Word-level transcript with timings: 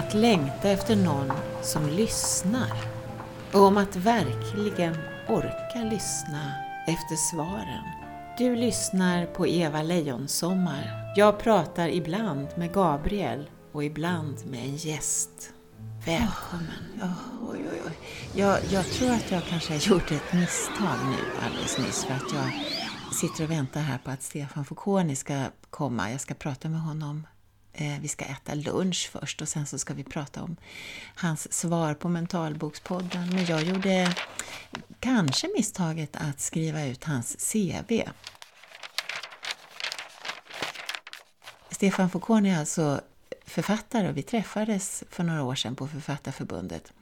att 0.00 0.14
längta 0.14 0.68
efter 0.68 0.96
någon 0.96 1.32
som 1.62 1.88
lyssnar 1.88 2.72
och 3.52 3.60
om 3.60 3.76
att 3.76 3.96
verkligen 3.96 4.96
orka 5.28 5.78
lyssna 5.90 6.52
efter 6.86 7.16
svaren. 7.16 7.84
Du 8.38 8.56
lyssnar 8.56 9.26
på 9.26 9.46
Eva 9.46 9.82
Lejonsommar. 9.82 11.12
Jag 11.16 11.38
pratar 11.38 11.88
ibland 11.88 12.48
med 12.56 12.72
Gabriel 12.72 13.50
och 13.72 13.84
ibland 13.84 14.46
med 14.46 14.64
en 14.64 14.76
gäst. 14.76 15.52
Välkommen! 16.06 17.02
Oh, 17.02 17.50
oj, 17.50 17.58
oj, 17.72 17.82
oj. 17.86 17.92
Jag, 18.34 18.58
jag 18.70 18.84
tror 18.84 19.10
att 19.10 19.30
jag 19.30 19.42
kanske 19.44 19.72
har 19.72 19.80
gjort 19.80 20.10
ett 20.10 20.32
misstag 20.32 20.98
nu 21.04 21.44
alldeles 21.46 21.78
nyss 21.78 22.04
för 22.04 22.14
att 22.14 22.32
jag 22.34 22.52
sitter 23.14 23.44
och 23.44 23.50
väntar 23.50 23.80
här 23.80 23.98
på 23.98 24.10
att 24.10 24.22
Stefan 24.22 24.64
Fokoni 24.64 25.16
ska 25.16 25.44
komma. 25.70 26.10
Jag 26.10 26.20
ska 26.20 26.34
prata 26.34 26.68
med 26.68 26.80
honom 26.80 27.26
Eh, 27.72 28.00
vi 28.00 28.08
ska 28.08 28.24
äta 28.24 28.54
lunch 28.54 29.10
först 29.12 29.42
och 29.42 29.48
sen 29.48 29.66
så 29.66 29.78
ska 29.78 29.94
vi 29.94 30.04
prata 30.04 30.42
om 30.42 30.56
hans 31.14 31.52
svar 31.52 31.94
på 31.94 32.08
Mentalbokspodden. 32.08 33.28
Men 33.34 33.44
jag 33.44 33.62
gjorde 33.62 34.14
kanske 35.00 35.48
misstaget 35.56 36.16
att 36.16 36.40
skriva 36.40 36.84
ut 36.84 37.04
hans 37.04 37.52
CV. 37.52 38.02
Stefan 41.70 42.10
Foucault 42.10 42.46
är 42.46 42.58
alltså 42.58 43.00
författare 43.46 44.08
och 44.08 44.16
vi 44.16 44.22
träffades 44.22 45.04
för 45.10 45.24
några 45.24 45.42
år 45.42 45.54
sedan 45.54 45.76
på 45.76 45.88
Författarförbundet. 45.88 46.92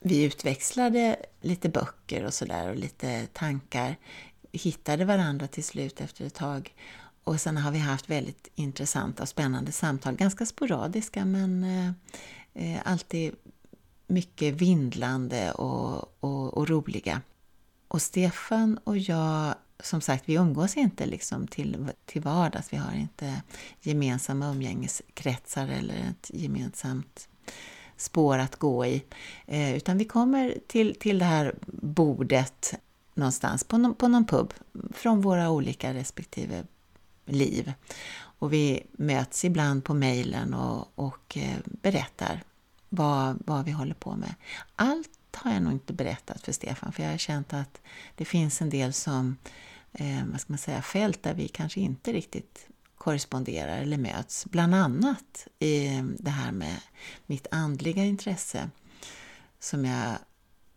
Vi 0.00 0.22
utväxlade 0.22 1.16
lite 1.40 1.68
böcker 1.68 2.24
och 2.24 2.34
sådär 2.34 2.68
och 2.68 2.76
lite 2.76 3.26
tankar. 3.26 3.96
Hittade 4.52 5.04
varandra 5.04 5.46
till 5.46 5.64
slut 5.64 6.00
efter 6.00 6.24
ett 6.24 6.34
tag 6.34 6.74
och 7.26 7.40
sen 7.40 7.56
har 7.56 7.70
vi 7.70 7.78
haft 7.78 8.10
väldigt 8.10 8.48
intressanta 8.54 9.22
och 9.22 9.28
spännande 9.28 9.72
samtal, 9.72 10.16
ganska 10.16 10.46
sporadiska 10.46 11.24
men 11.24 11.64
eh, 11.64 11.90
eh, 12.54 12.80
alltid 12.84 13.34
mycket 14.06 14.54
vindlande 14.54 15.52
och, 15.52 16.16
och, 16.20 16.54
och, 16.54 16.68
roliga. 16.68 17.22
Och 17.88 18.02
Stefan 18.02 18.78
och 18.84 18.98
jag, 18.98 19.54
som 19.80 20.00
sagt, 20.00 20.22
vi 20.26 20.34
umgås 20.34 20.76
inte 20.76 21.06
liksom 21.06 21.46
till, 21.46 21.90
till 22.04 22.22
vardags. 22.22 22.72
Vi 22.72 22.76
har 22.76 22.94
inte 22.94 23.42
gemensamma 23.80 24.50
umgängeskretsar 24.50 25.68
eller 25.68 25.94
ett 25.94 26.30
gemensamt 26.34 27.28
spår 27.96 28.38
att 28.38 28.56
gå 28.56 28.86
i. 28.86 29.04
Eh, 29.46 29.76
utan 29.76 29.98
vi 29.98 30.04
kommer 30.04 30.54
till, 30.66 30.94
till 30.94 31.18
det 31.18 31.24
här 31.24 31.54
bordet 31.66 32.74
någonstans 33.14 33.64
på 33.64 33.78
någon, 33.78 33.94
på 33.94 34.08
någon 34.08 34.26
pub 34.26 34.54
från 34.94 35.20
våra 35.20 35.50
olika 35.50 35.94
respektive 35.94 36.64
liv. 37.26 37.72
Och 38.16 38.52
vi 38.52 38.86
möts 38.92 39.44
ibland 39.44 39.84
på 39.84 39.94
mejlen 39.94 40.54
och, 40.54 40.92
och 40.94 41.36
eh, 41.36 41.56
berättar 41.64 42.42
vad, 42.88 43.42
vad 43.46 43.64
vi 43.64 43.70
håller 43.70 43.94
på 43.94 44.16
med. 44.16 44.34
Allt 44.76 45.10
har 45.32 45.52
jag 45.52 45.62
nog 45.62 45.72
inte 45.72 45.92
berättat 45.92 46.40
för 46.40 46.52
Stefan, 46.52 46.92
för 46.92 47.02
jag 47.02 47.10
har 47.10 47.18
känt 47.18 47.52
att 47.52 47.80
det 48.14 48.24
finns 48.24 48.62
en 48.62 48.70
del 48.70 48.92
som, 48.92 49.36
eh, 49.92 50.24
vad 50.30 50.40
ska 50.40 50.52
man 50.52 50.58
säga, 50.58 50.82
fält 50.82 51.22
där 51.22 51.34
vi 51.34 51.48
kanske 51.48 51.80
inte 51.80 52.12
riktigt 52.12 52.68
korresponderar 52.98 53.78
eller 53.78 53.98
möts. 53.98 54.44
Bland 54.44 54.74
annat 54.74 55.48
i 55.58 55.86
eh, 55.86 56.04
det 56.04 56.30
här 56.30 56.52
med 56.52 56.80
mitt 57.26 57.46
andliga 57.50 58.04
intresse 58.04 58.70
som 59.60 59.84
jag 59.84 60.18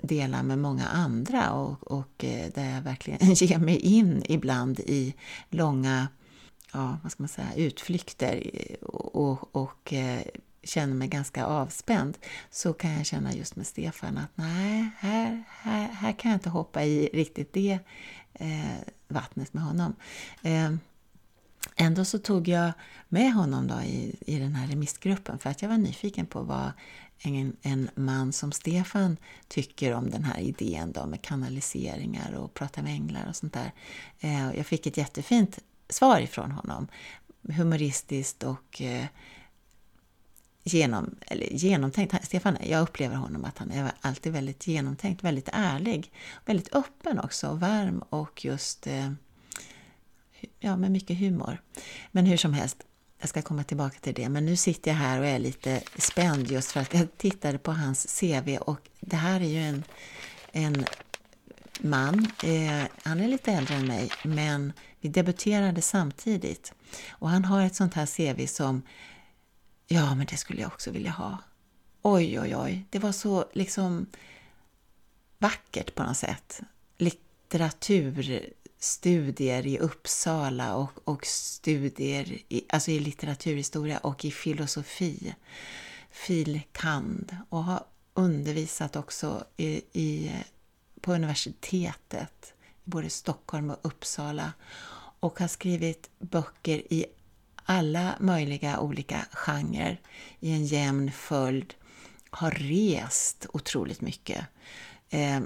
delar 0.01 0.43
med 0.43 0.59
många 0.59 0.87
andra 0.87 1.51
och, 1.51 1.91
och 1.91 2.23
eh, 2.23 2.51
där 2.55 2.75
jag 2.75 2.81
verkligen 2.81 3.19
ger 3.33 3.57
mig 3.59 3.77
in 3.77 4.23
ibland 4.25 4.79
i 4.79 5.15
långa 5.49 6.07
ja, 6.73 6.97
vad 7.03 7.11
ska 7.11 7.23
man 7.23 7.27
säga, 7.27 7.53
utflykter 7.55 8.49
och, 8.81 9.15
och, 9.15 9.55
och 9.55 9.93
eh, 9.93 10.21
känner 10.63 10.93
mig 10.93 11.07
ganska 11.07 11.45
avspänd 11.45 12.17
så 12.49 12.73
kan 12.73 12.91
jag 12.91 13.05
känna 13.05 13.33
just 13.33 13.55
med 13.55 13.67
Stefan 13.67 14.17
att 14.17 14.31
nej, 14.35 14.89
här, 14.97 15.43
här, 15.49 15.87
här 15.87 16.11
kan 16.11 16.31
jag 16.31 16.35
inte 16.35 16.49
hoppa 16.49 16.83
i 16.83 17.09
riktigt 17.13 17.53
det 17.53 17.79
eh, 18.33 18.77
vattnet 19.07 19.53
med 19.53 19.63
honom. 19.63 19.95
Eh, 20.41 20.71
ändå 21.75 22.05
så 22.05 22.19
tog 22.19 22.47
jag 22.47 22.71
med 23.09 23.33
honom 23.33 23.67
då 23.67 23.81
i, 23.81 24.15
i 24.21 24.39
den 24.39 24.55
här 24.55 24.67
remissgruppen 24.67 25.39
för 25.39 25.49
att 25.49 25.61
jag 25.61 25.69
var 25.69 25.77
nyfiken 25.77 26.25
på 26.25 26.41
vad 26.41 26.71
en, 27.21 27.55
en 27.61 27.89
man 27.95 28.33
som 28.33 28.51
Stefan 28.51 29.17
tycker 29.47 29.93
om 29.93 30.09
den 30.09 30.23
här 30.23 30.39
idén 30.39 30.91
då 30.91 31.05
med 31.05 31.21
kanaliseringar 31.21 32.33
och 32.33 32.53
prata 32.53 32.81
med 32.81 32.93
änglar 32.93 33.29
och 33.29 33.35
sånt 33.35 33.53
där. 33.53 33.71
Eh, 34.19 34.57
jag 34.57 34.65
fick 34.65 34.87
ett 34.87 34.97
jättefint 34.97 35.59
svar 35.89 36.19
ifrån 36.19 36.51
honom. 36.51 36.87
Humoristiskt 37.41 38.43
och 38.43 38.81
eh, 38.81 39.05
genom, 40.63 41.15
eller 41.27 41.45
genomtänkt. 41.45 42.25
Stefan, 42.25 42.57
jag 42.63 42.81
upplever 42.81 43.15
honom 43.15 43.45
att 43.45 43.57
han 43.57 43.71
är 43.71 43.91
alltid 44.01 44.33
väldigt 44.33 44.67
genomtänkt, 44.67 45.23
väldigt 45.23 45.49
ärlig, 45.53 46.11
väldigt 46.45 46.75
öppen 46.75 47.19
också, 47.19 47.53
varm 47.53 48.03
och 48.09 48.45
just 48.45 48.87
eh, 48.87 49.11
ja, 50.59 50.77
med 50.77 50.91
mycket 50.91 51.17
humor. 51.17 51.61
Men 52.11 52.25
hur 52.25 52.37
som 52.37 52.53
helst, 52.53 52.77
jag 53.19 53.29
ska 53.29 53.41
komma 53.41 53.63
tillbaka 53.63 53.99
till 53.99 54.13
det, 54.13 54.29
men 54.29 54.45
nu 54.45 54.55
sitter 54.55 54.91
jag 54.91 54.97
här 54.97 55.19
och 55.19 55.25
är 55.25 55.39
lite 55.39 55.81
spänd 55.97 56.51
just 56.51 56.71
för 56.71 56.79
att 56.79 56.93
jag 56.93 57.17
tittade 57.17 57.57
på 57.57 57.71
hans 57.71 58.19
CV 58.19 58.57
och 58.57 58.79
det 58.99 59.15
här 59.15 59.41
är 59.41 59.45
ju 59.45 59.59
en, 59.59 59.83
en 60.51 60.85
man. 61.79 62.27
Eh, 62.43 62.83
han 63.03 63.19
är 63.19 63.27
lite 63.27 63.51
äldre 63.51 63.75
än 63.75 63.87
mig, 63.87 64.09
men 64.23 64.73
vi 65.01 65.09
debuterade 65.09 65.81
samtidigt. 65.81 66.73
Och 67.09 67.29
han 67.29 67.45
har 67.45 67.61
ett 67.61 67.75
sånt 67.75 67.93
här 67.93 68.05
CV 68.05 68.47
som, 68.47 68.81
ja 69.87 70.15
men 70.15 70.25
det 70.25 70.37
skulle 70.37 70.61
jag 70.61 70.67
också 70.67 70.91
vilja 70.91 71.11
ha. 71.11 71.37
Oj, 72.01 72.39
oj, 72.39 72.55
oj. 72.55 72.85
Det 72.89 72.99
var 72.99 73.11
så 73.11 73.45
liksom 73.53 74.05
vackert 75.37 75.95
på 75.95 76.03
något 76.03 76.17
sätt. 76.17 76.61
Litteraturstudier 76.97 79.67
i 79.67 79.79
Uppsala 79.79 80.75
och, 80.75 81.07
och 81.07 81.25
studier 81.25 82.37
i, 82.49 82.65
alltså 82.69 82.91
i 82.91 82.99
litteraturhistoria 82.99 83.97
och 83.97 84.25
i 84.25 84.31
filosofi. 84.31 85.35
Fil. 86.11 86.61
kand. 86.71 87.37
Och 87.49 87.63
har 87.63 87.83
undervisat 88.13 88.95
också 88.95 89.45
i, 89.57 89.81
i 89.93 90.31
på 91.01 91.13
universitetet 91.13 92.53
både 92.89 93.09
Stockholm 93.09 93.69
och 93.69 93.79
Uppsala 93.81 94.53
och 95.19 95.39
har 95.39 95.47
skrivit 95.47 96.09
böcker 96.19 96.93
i 96.93 97.05
alla 97.63 98.15
möjliga 98.19 98.79
olika 98.79 99.25
genrer 99.31 100.01
i 100.39 100.51
en 100.51 100.65
jämn 100.65 101.11
följd. 101.11 101.73
Har 102.29 102.51
rest 102.51 103.45
otroligt 103.53 104.01
mycket. 104.01 104.45
Eh, 105.09 105.39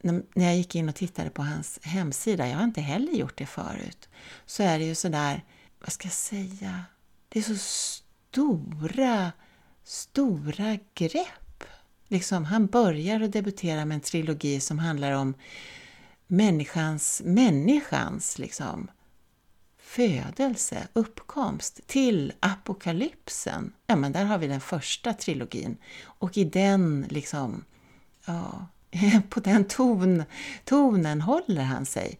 när 0.00 0.44
jag 0.46 0.56
gick 0.56 0.74
in 0.74 0.88
och 0.88 0.94
tittade 0.94 1.30
på 1.30 1.42
hans 1.42 1.78
hemsida, 1.82 2.48
jag 2.48 2.56
har 2.56 2.64
inte 2.64 2.80
heller 2.80 3.12
gjort 3.12 3.38
det 3.38 3.46
förut, 3.46 4.08
så 4.46 4.62
är 4.62 4.78
det 4.78 4.84
ju 4.84 4.94
sådär, 4.94 5.44
vad 5.80 5.92
ska 5.92 6.06
jag 6.06 6.12
säga, 6.12 6.84
det 7.28 7.38
är 7.38 7.42
så 7.42 7.56
stora, 7.56 9.32
stora 9.84 10.78
grepp 10.94 11.48
Liksom, 12.08 12.44
han 12.44 12.66
börjar 12.66 13.20
att 13.20 13.32
debutera 13.32 13.84
med 13.84 13.94
en 13.94 14.00
trilogi 14.00 14.60
som 14.60 14.78
handlar 14.78 15.12
om 15.12 15.34
människans, 16.28 17.22
människans 17.24 18.38
liksom, 18.38 18.90
födelse, 19.78 20.88
uppkomst 20.92 21.80
till 21.86 22.32
apokalypsen. 22.40 23.72
Ja, 23.86 23.96
men 23.96 24.12
där 24.12 24.24
har 24.24 24.38
vi 24.38 24.46
den 24.46 24.60
första 24.60 25.14
trilogin. 25.14 25.76
Och 26.02 26.36
i 26.36 26.44
den, 26.44 27.06
liksom, 27.10 27.64
ja, 28.26 28.66
på 29.28 29.40
den 29.40 29.64
ton, 29.64 30.24
tonen 30.64 31.20
håller 31.20 31.62
han 31.62 31.86
sig. 31.86 32.18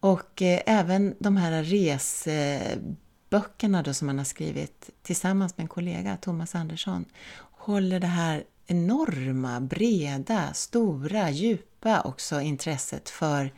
Och 0.00 0.42
eh, 0.42 0.60
även 0.66 1.14
de 1.18 1.36
här 1.36 1.62
reseböckerna 1.62 3.82
då 3.82 3.94
som 3.94 4.08
han 4.08 4.18
har 4.18 4.24
skrivit 4.24 4.90
tillsammans 5.02 5.56
med 5.56 5.64
en 5.64 5.68
kollega, 5.68 6.16
Thomas 6.16 6.54
Andersson, 6.54 7.04
håller 7.52 8.00
det 8.00 8.06
här 8.06 8.44
enorma, 8.66 9.60
breda, 9.60 10.54
stora, 10.54 11.30
djupa 11.30 11.69
också 12.04 12.40
intresset 12.40 13.10
för, 13.10 13.52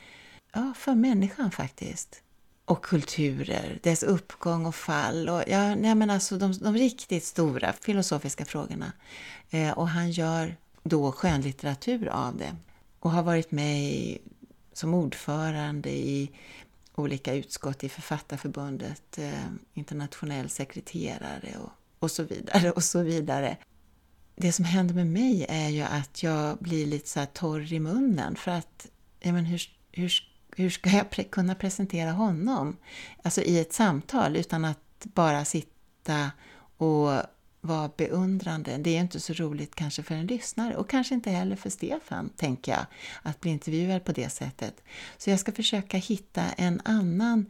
ja, 0.52 0.72
för 0.76 0.94
människan 0.94 1.50
faktiskt. 1.50 2.22
Och 2.64 2.84
kulturer, 2.84 3.78
dess 3.82 4.02
uppgång 4.02 4.66
och 4.66 4.74
fall 4.74 5.28
och 5.28 5.42
ja, 5.46 5.74
nej 5.74 5.94
men 5.94 6.10
alltså 6.10 6.38
de, 6.38 6.52
de 6.52 6.74
riktigt 6.74 7.24
stora 7.24 7.72
filosofiska 7.72 8.44
frågorna. 8.44 8.92
Eh, 9.50 9.70
och 9.70 9.88
han 9.88 10.10
gör 10.10 10.56
då 10.82 11.12
skönlitteratur 11.12 12.08
av 12.08 12.36
det 12.36 12.56
och 13.00 13.10
har 13.10 13.22
varit 13.22 13.50
med 13.50 13.82
i, 13.82 14.18
som 14.72 14.94
ordförande 14.94 15.90
i 15.90 16.30
olika 16.94 17.34
utskott 17.34 17.84
i 17.84 17.88
Författarförbundet, 17.88 19.18
eh, 19.18 19.46
internationell 19.74 20.50
sekreterare 20.50 21.56
och, 21.62 21.70
och 21.98 22.10
så 22.10 22.22
vidare 22.22 22.70
och 22.70 22.84
så 22.84 23.02
vidare 23.02 23.56
det 24.36 24.52
som 24.52 24.64
händer 24.64 24.94
med 24.94 25.06
mig 25.06 25.46
är 25.48 25.68
ju 25.68 25.82
att 25.82 26.22
jag 26.22 26.58
blir 26.58 26.86
lite 26.86 27.08
så 27.08 27.20
här 27.20 27.26
torr 27.26 27.72
i 27.72 27.80
munnen 27.80 28.36
för 28.36 28.50
att, 28.50 28.86
ja 29.20 29.32
men 29.32 29.44
hur, 29.44 29.62
hur, 29.92 30.12
hur 30.56 30.70
ska 30.70 30.90
jag 30.90 31.10
pre 31.10 31.24
kunna 31.24 31.54
presentera 31.54 32.12
honom? 32.12 32.76
Alltså 33.22 33.42
i 33.42 33.58
ett 33.58 33.72
samtal 33.72 34.36
utan 34.36 34.64
att 34.64 35.04
bara 35.04 35.44
sitta 35.44 36.30
och 36.76 37.22
vara 37.60 37.90
beundrande. 37.96 38.76
Det 38.76 38.96
är 38.96 39.00
inte 39.00 39.20
så 39.20 39.32
roligt 39.32 39.74
kanske 39.74 40.02
för 40.02 40.14
en 40.14 40.26
lyssnare 40.26 40.76
och 40.76 40.90
kanske 40.90 41.14
inte 41.14 41.30
heller 41.30 41.56
för 41.56 41.70
Stefan, 41.70 42.30
tänker 42.36 42.72
jag, 42.72 42.86
att 43.22 43.40
bli 43.40 43.50
intervjuad 43.50 44.04
på 44.04 44.12
det 44.12 44.28
sättet. 44.28 44.82
Så 45.18 45.30
jag 45.30 45.40
ska 45.40 45.52
försöka 45.52 45.96
hitta 45.96 46.42
en 46.42 46.80
annan 46.84 47.46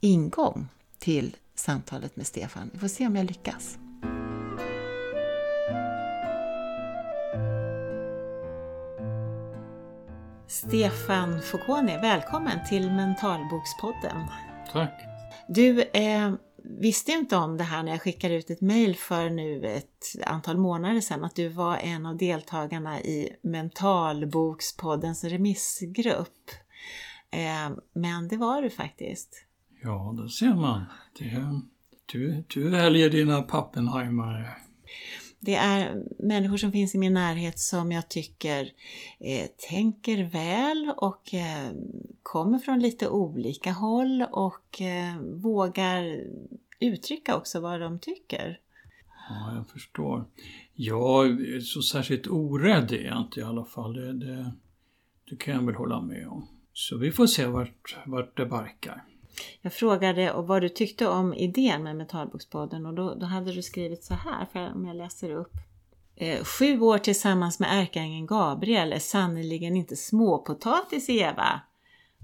ingång 0.00 0.68
till 0.98 1.36
samtalet 1.54 2.16
med 2.16 2.26
Stefan. 2.26 2.70
Vi 2.72 2.78
får 2.78 2.88
se 2.88 3.06
om 3.06 3.16
jag 3.16 3.26
lyckas. 3.26 3.78
Stefan 10.52 11.42
Fokoni, 11.42 11.96
välkommen 11.96 12.58
till 12.68 12.90
Mentalbokspodden. 12.90 14.16
Tack. 14.72 15.00
Du 15.48 15.82
eh, 15.82 16.32
visste 16.80 17.12
inte 17.12 17.36
om 17.36 17.56
det 17.56 17.64
här 17.64 17.82
när 17.82 17.92
jag 17.92 18.02
skickade 18.02 18.34
ut 18.34 18.50
ett 18.50 18.60
mejl 18.60 18.96
för 18.96 19.30
nu 19.30 19.66
ett 19.66 20.04
antal 20.26 20.58
månader 20.58 21.00
sedan 21.00 21.24
att 21.24 21.36
du 21.36 21.48
var 21.48 21.76
en 21.76 22.06
av 22.06 22.16
deltagarna 22.16 23.00
i 23.00 23.28
Mentalbokspoddens 23.42 25.24
remissgrupp. 25.24 26.50
Eh, 27.30 27.76
men 27.94 28.28
det 28.28 28.36
var 28.36 28.62
du 28.62 28.70
faktiskt. 28.70 29.44
Ja, 29.82 30.14
det 30.22 30.28
ser 30.28 30.54
man. 30.54 30.84
Det, 31.18 31.60
du, 32.12 32.44
du 32.48 32.70
väljer 32.70 33.10
dina 33.10 33.42
pappenheimare. 33.42 34.48
Det 35.44 35.54
är 35.54 36.02
människor 36.18 36.56
som 36.56 36.72
finns 36.72 36.94
i 36.94 36.98
min 36.98 37.14
närhet 37.14 37.58
som 37.58 37.92
jag 37.92 38.08
tycker 38.08 38.72
eh, 39.20 39.46
tänker 39.70 40.24
väl 40.24 40.92
och 40.96 41.34
eh, 41.34 41.72
kommer 42.22 42.58
från 42.58 42.80
lite 42.80 43.08
olika 43.08 43.72
håll 43.72 44.26
och 44.30 44.80
eh, 44.80 45.20
vågar 45.20 46.24
uttrycka 46.80 47.36
också 47.36 47.60
vad 47.60 47.80
de 47.80 47.98
tycker. 47.98 48.60
Ja, 49.28 49.54
jag 49.54 49.68
förstår. 49.68 50.24
Jag 50.74 51.26
är 51.26 51.60
så 51.60 51.82
särskilt 51.82 52.26
orädd 52.26 52.92
är 52.92 53.04
jag 53.04 53.18
inte 53.18 53.40
i 53.40 53.42
alla 53.42 53.64
fall. 53.64 53.94
Det, 53.94 54.12
det, 54.12 54.52
det 55.30 55.36
kan 55.36 55.54
jag 55.54 55.66
väl 55.66 55.74
hålla 55.74 56.00
med 56.00 56.28
om. 56.28 56.48
Så 56.72 56.98
vi 56.98 57.12
får 57.12 57.26
se 57.26 57.46
vart, 57.46 57.96
vart 58.06 58.36
det 58.36 58.46
barkar. 58.46 59.04
Jag 59.60 59.72
frågade 59.72 60.32
vad 60.36 60.62
du 60.62 60.68
tyckte 60.68 61.08
om 61.08 61.34
idén 61.34 61.82
med 61.82 61.96
Metallbokspodden 61.96 62.86
och 62.86 62.94
då, 62.94 63.14
då 63.14 63.26
hade 63.26 63.52
du 63.52 63.62
skrivit 63.62 64.04
så 64.04 64.14
här, 64.14 64.46
för 64.52 64.72
om 64.74 64.86
jag 64.86 64.96
läser 64.96 65.30
upp. 65.30 65.52
Eh, 66.16 66.44
sju 66.44 66.80
år 66.80 66.98
tillsammans 66.98 67.60
med 67.60 67.68
ärkeängeln 67.82 68.26
Gabriel 68.26 68.92
är 68.92 68.98
sannerligen 68.98 69.76
inte 69.76 69.96
småpotatis 69.96 71.08
Eva. 71.10 71.60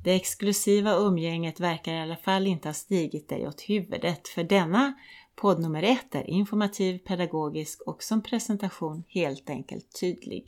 Det 0.04 0.14
exklusiva 0.14 0.94
umgänget 0.94 1.60
verkar 1.60 1.92
i 1.92 2.00
alla 2.00 2.16
fall 2.16 2.46
inte 2.46 2.68
ha 2.68 2.74
stigit 2.74 3.28
dig 3.28 3.48
åt 3.48 3.60
huvudet 3.60 4.28
för 4.28 4.44
denna 4.44 4.94
podd 5.36 5.60
nummer 5.60 5.82
ett 5.82 6.14
är 6.14 6.30
informativ, 6.30 6.98
pedagogisk 6.98 7.82
och 7.82 8.02
som 8.02 8.22
presentation 8.22 9.04
helt 9.08 9.50
enkelt 9.50 10.00
tydlig. 10.00 10.44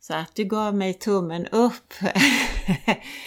Så 0.00 0.14
att 0.14 0.34
du 0.34 0.44
gav 0.44 0.74
mig 0.74 0.94
tummen 0.94 1.46
upp. 1.46 1.94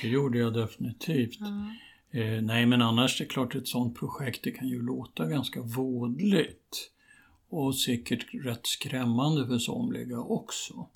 det 0.01 0.07
gjorde 0.07 0.37
jag 0.37 0.53
definitivt. 0.53 1.39
Mm. 1.39 1.71
Eh, 2.13 2.41
nej 2.41 2.65
men 2.65 2.81
annars 2.81 3.21
är 3.21 3.25
det 3.25 3.29
klart 3.29 3.55
ett 3.55 3.67
sånt 3.67 3.99
projekt 3.99 4.43
det 4.43 4.51
kan 4.51 4.67
ju 4.67 4.81
låta 4.81 5.27
ganska 5.27 5.61
vådligt. 5.61 6.89
Och 7.49 7.75
säkert 7.75 8.25
rätt 8.45 8.67
skrämmande 8.67 9.47
för 9.47 9.57
somliga 9.57 10.19
också. 10.19 10.89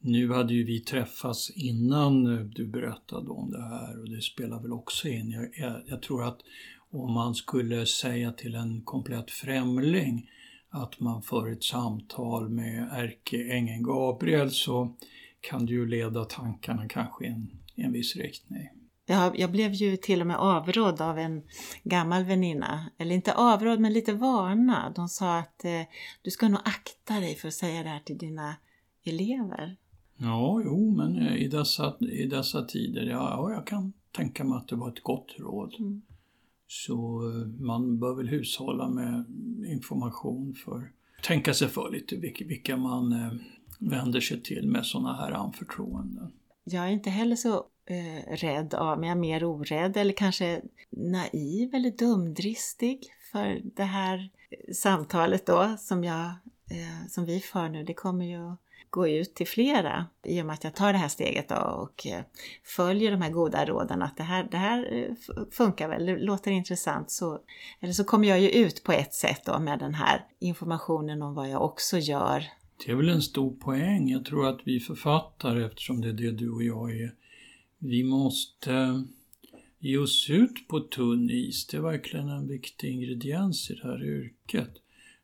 Nu 0.00 0.32
hade 0.32 0.54
ju 0.54 0.64
vi 0.64 0.80
träffats 0.80 1.50
innan 1.50 2.26
eh, 2.26 2.44
du 2.44 2.66
berättade 2.66 3.30
om 3.30 3.50
det 3.50 3.62
här 3.62 4.00
och 4.00 4.10
det 4.10 4.22
spelar 4.22 4.62
väl 4.62 4.72
också 4.72 5.08
in. 5.08 5.30
Jag, 5.30 5.48
jag, 5.56 5.82
jag 5.86 6.02
tror 6.02 6.24
att 6.24 6.40
om 6.90 7.12
man 7.12 7.34
skulle 7.34 7.86
säga 7.86 8.32
till 8.32 8.54
en 8.54 8.82
komplett 8.82 9.30
främling 9.30 10.30
att 10.70 11.00
man 11.00 11.22
för 11.22 11.52
ett 11.52 11.64
samtal 11.64 12.48
med 12.48 12.88
ärkeängeln 12.92 13.82
Gabriel 13.82 14.50
så 14.50 14.96
kan 15.40 15.66
det 15.66 15.72
ju 15.72 15.86
leda 15.86 16.24
tankarna 16.24 16.88
kanske 16.88 17.24
i 17.24 17.28
en, 17.28 17.50
i 17.74 17.82
en 17.82 17.92
viss 17.92 18.16
riktning. 18.16 18.77
Jag, 19.10 19.38
jag 19.38 19.52
blev 19.52 19.72
ju 19.72 19.96
till 19.96 20.20
och 20.20 20.26
med 20.26 20.36
avrådd 20.36 21.00
av 21.00 21.18
en 21.18 21.42
gammal 21.84 22.24
väninna, 22.24 22.90
eller 22.98 23.14
inte 23.14 23.34
avrådd 23.34 23.80
men 23.80 23.92
lite 23.92 24.12
varnad. 24.12 24.94
De 24.94 25.08
sa 25.08 25.38
att 25.38 25.64
eh, 25.64 25.82
du 26.22 26.30
ska 26.30 26.48
nog 26.48 26.60
akta 26.64 27.20
dig 27.20 27.34
för 27.34 27.48
att 27.48 27.54
säga 27.54 27.82
det 27.82 27.88
här 27.88 28.00
till 28.00 28.18
dina 28.18 28.56
elever. 29.04 29.76
Ja, 30.16 30.62
jo, 30.64 30.90
men 30.96 31.26
eh, 31.26 31.36
i 31.36 31.48
dessa, 31.48 31.96
i 32.00 32.26
dessa 32.26 32.64
tider, 32.64 33.02
ja, 33.02 33.30
ja, 33.30 33.52
jag 33.52 33.66
kan 33.66 33.92
tänka 34.12 34.44
mig 34.44 34.56
att 34.56 34.68
det 34.68 34.76
var 34.76 34.88
ett 34.88 35.02
gott 35.02 35.34
råd. 35.38 35.74
Mm. 35.78 36.02
Så 36.66 36.94
eh, 37.30 37.46
man 37.46 37.98
bör 37.98 38.14
väl 38.14 38.28
hushålla 38.28 38.88
med 38.88 39.24
information 39.66 40.54
för 40.54 40.92
tänka 41.22 41.54
sig 41.54 41.68
för 41.68 41.90
lite 41.90 42.16
vilka, 42.16 42.44
vilka 42.44 42.76
man 42.76 43.12
eh, 43.12 43.32
vänder 43.78 44.20
sig 44.20 44.42
till 44.42 44.68
med 44.68 44.86
sådana 44.86 45.16
här 45.16 45.32
anförtroenden. 45.32 46.32
Jag 46.64 46.84
är 46.84 46.90
inte 46.90 47.10
heller 47.10 47.36
så 47.36 47.64
eh, 47.90 48.36
rädd 48.36 48.74
av 48.74 48.98
mig, 49.00 49.08
jag 49.08 49.16
är 49.16 49.20
mer 49.20 49.44
orädd 49.44 49.96
eller 49.96 50.12
kanske 50.12 50.60
naiv 50.90 51.74
eller 51.74 51.90
dumdristig 51.90 53.06
för 53.32 53.60
det 53.76 53.84
här 53.84 54.30
eh, 54.50 54.72
samtalet 54.74 55.46
då 55.46 55.76
som, 55.78 56.04
jag, 56.04 56.24
eh, 56.70 57.06
som 57.08 57.24
vi 57.24 57.40
för 57.40 57.68
nu. 57.68 57.84
Det 57.84 57.94
kommer 57.94 58.24
ju 58.24 58.56
gå 58.90 59.08
ut 59.08 59.34
till 59.34 59.46
flera 59.46 60.06
i 60.24 60.42
och 60.42 60.46
med 60.46 60.54
att 60.54 60.64
jag 60.64 60.74
tar 60.74 60.92
det 60.92 60.98
här 60.98 61.08
steget 61.08 61.48
då 61.48 61.56
och 61.56 62.06
eh, 62.06 62.22
följer 62.64 63.10
de 63.10 63.22
här 63.22 63.30
goda 63.30 63.64
råden 63.66 64.02
att 64.02 64.16
det 64.16 64.22
här, 64.22 64.48
det 64.50 64.56
här 64.56 64.92
eh, 64.92 65.14
funkar 65.50 65.88
väl, 65.88 66.06
det 66.06 66.16
låter 66.16 66.50
intressant. 66.50 67.10
Så, 67.10 67.38
eller 67.80 67.92
så 67.92 68.04
kommer 68.04 68.28
jag 68.28 68.40
ju 68.40 68.50
ut 68.50 68.84
på 68.84 68.92
ett 68.92 69.14
sätt 69.14 69.42
då 69.44 69.58
med 69.58 69.78
den 69.78 69.94
här 69.94 70.24
informationen 70.38 71.22
om 71.22 71.34
vad 71.34 71.50
jag 71.50 71.62
också 71.62 71.98
gör. 71.98 72.44
Det 72.86 72.92
är 72.92 72.96
väl 72.96 73.08
en 73.08 73.22
stor 73.22 73.50
poäng. 73.50 74.08
Jag 74.08 74.24
tror 74.24 74.48
att 74.48 74.60
vi 74.64 74.80
författare, 74.80 75.64
eftersom 75.64 76.00
det 76.00 76.08
är 76.08 76.12
det 76.12 76.30
du 76.30 76.50
och 76.50 76.62
jag 76.62 76.90
är, 76.90 77.12
vi 77.78 78.04
måste 78.04 79.04
ge 79.78 79.98
oss 79.98 80.30
ut 80.30 80.68
på 80.68 80.80
tunn 80.80 81.30
is. 81.30 81.66
Det 81.66 81.76
är 81.76 81.80
verkligen 81.80 82.28
en 82.28 82.48
viktig 82.48 82.92
ingrediens 82.92 83.70
i 83.70 83.74
det 83.74 83.88
här 83.88 84.04
yrket. 84.04 84.70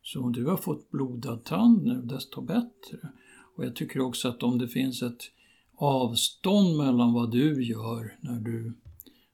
Så 0.03 0.21
om 0.23 0.31
du 0.31 0.45
har 0.45 0.57
fått 0.57 0.91
blodad 0.91 1.43
tand 1.43 1.83
nu, 1.83 2.01
desto 2.01 2.41
bättre. 2.41 3.09
Och 3.55 3.65
jag 3.65 3.75
tycker 3.75 3.99
också 3.99 4.27
att 4.27 4.43
om 4.43 4.57
det 4.57 4.67
finns 4.67 5.01
ett 5.01 5.31
avstånd 5.75 6.77
mellan 6.77 7.13
vad 7.13 7.31
du 7.31 7.63
gör 7.63 8.17
när 8.21 8.39
du 8.39 8.73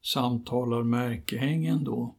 samtalar 0.01 0.83
med 0.83 1.11
ärkehängen 1.11 1.83
då 1.83 2.15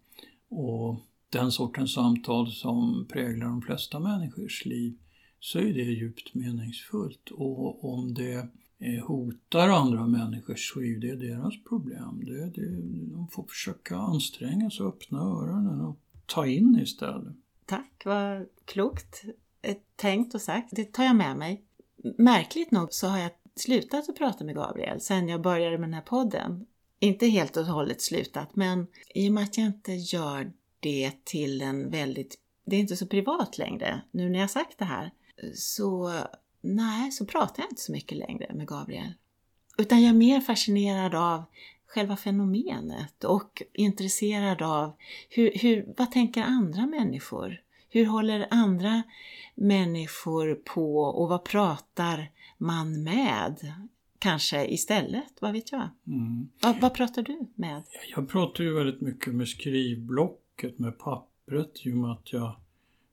och 0.49 1.01
den 1.31 1.53
sortens 1.53 1.93
samtal 1.93 2.53
som 2.53 3.07
präglar 3.09 3.47
de 3.47 3.63
flesta 3.63 4.01
människors 4.01 4.65
liv 4.65 4.99
så 5.41 5.59
är 5.59 5.75
det 5.75 5.83
djupt 5.83 6.35
meningsfullt. 6.35 7.31
Och 7.31 7.95
om 7.95 8.15
det 8.15 8.49
Eh, 8.83 9.05
hotar 9.07 9.69
andra 9.69 10.07
människor 10.07 10.55
så 10.55 10.83
är 10.83 10.99
det 10.99 11.17
deras 11.17 11.65
problem. 11.65 12.25
Det, 12.25 12.51
det, 12.51 12.71
de 13.15 13.29
får 13.31 13.45
försöka 13.45 13.97
anstränga 13.97 14.71
sig 14.71 14.87
och 14.87 14.95
öppna 14.95 15.19
öronen 15.19 15.81
och 15.81 15.99
ta 16.27 16.47
in 16.47 16.79
istället. 16.83 17.35
Tack, 17.67 18.03
vad 18.05 18.47
klokt 18.65 19.25
eh, 19.63 19.77
tänkt 19.97 20.35
och 20.35 20.41
sagt. 20.41 20.69
Det 20.73 20.93
tar 20.93 21.05
jag 21.05 21.17
med 21.17 21.37
mig 21.37 21.63
märkligt 22.19 22.71
nog 22.71 22.93
så 22.93 23.07
har 23.07 23.19
jag 23.19 23.31
slutat 23.55 24.09
att 24.09 24.19
prata 24.19 24.45
med 24.45 24.55
Gabriel 24.55 25.01
sen 25.01 25.29
jag 25.29 25.43
började 25.43 25.79
med 25.79 25.89
den 25.89 25.95
här 25.95 26.03
podden. 26.03 26.67
Inte 26.99 27.27
helt 27.27 27.57
och 27.57 27.65
hållet 27.65 28.01
slutat, 28.01 28.57
men 28.57 28.87
i 29.15 29.29
och 29.29 29.33
med 29.33 29.45
att 29.45 29.59
jag 29.59 29.67
inte 29.67 29.93
gör 29.93 30.53
det 30.81 31.13
till 31.25 31.63
en 31.63 31.91
väldigt, 31.91 32.39
det 32.65 32.77
är 32.77 32.81
inte 32.81 32.97
så 32.97 33.07
privat 33.07 33.59
längre, 33.59 34.03
nu 34.11 34.29
när 34.29 34.39
jag 34.39 34.51
sagt 34.51 34.79
det 34.79 34.85
här, 34.85 35.11
så 35.55 36.13
nej, 36.63 37.13
så 37.13 37.27
pratar 37.27 37.63
jag 37.63 37.71
inte 37.71 37.83
så 37.83 37.93
mycket 37.93 38.19
längre 38.19 38.55
med 38.55 38.69
Gabriel. 38.69 39.13
Utan 39.79 40.03
jag 40.03 40.09
är 40.09 40.15
mer 40.15 40.41
fascinerad 40.41 41.15
av 41.15 41.45
själva 41.87 42.17
fenomenet 42.17 43.25
och 43.25 43.63
intresserad 43.73 44.63
av 44.63 44.93
hur, 45.29 45.53
hur, 45.55 45.95
vad 45.97 46.11
tänker 46.11 46.43
andra 46.43 46.87
människor? 46.87 47.61
Hur 47.89 48.07
håller 48.07 48.47
andra 48.51 49.03
människor 49.55 50.55
på 50.55 50.99
och 50.99 51.29
vad 51.29 51.45
pratar 51.45 52.31
man 52.59 53.03
med? 53.03 53.73
Kanske 54.19 54.67
istället, 54.67 55.33
vad 55.41 55.53
vet 55.53 55.73
jag? 55.73 55.89
Mm. 56.07 56.49
Vad, 56.63 56.81
vad, 56.81 56.95
pratar 56.95 57.23
du 57.23 57.47
med? 57.55 57.83
Jag 58.15 58.29
pratar 58.29 58.65
ju 58.65 58.75
väldigt 58.75 59.01
mycket 59.01 59.35
med 59.35 59.49
skrivblocket, 59.49 60.79
med 60.79 60.99
pappret, 60.99 61.87
i 61.87 61.93
och 61.93 61.97
med 61.97 62.11
att 62.13 62.33
jag 62.33 62.57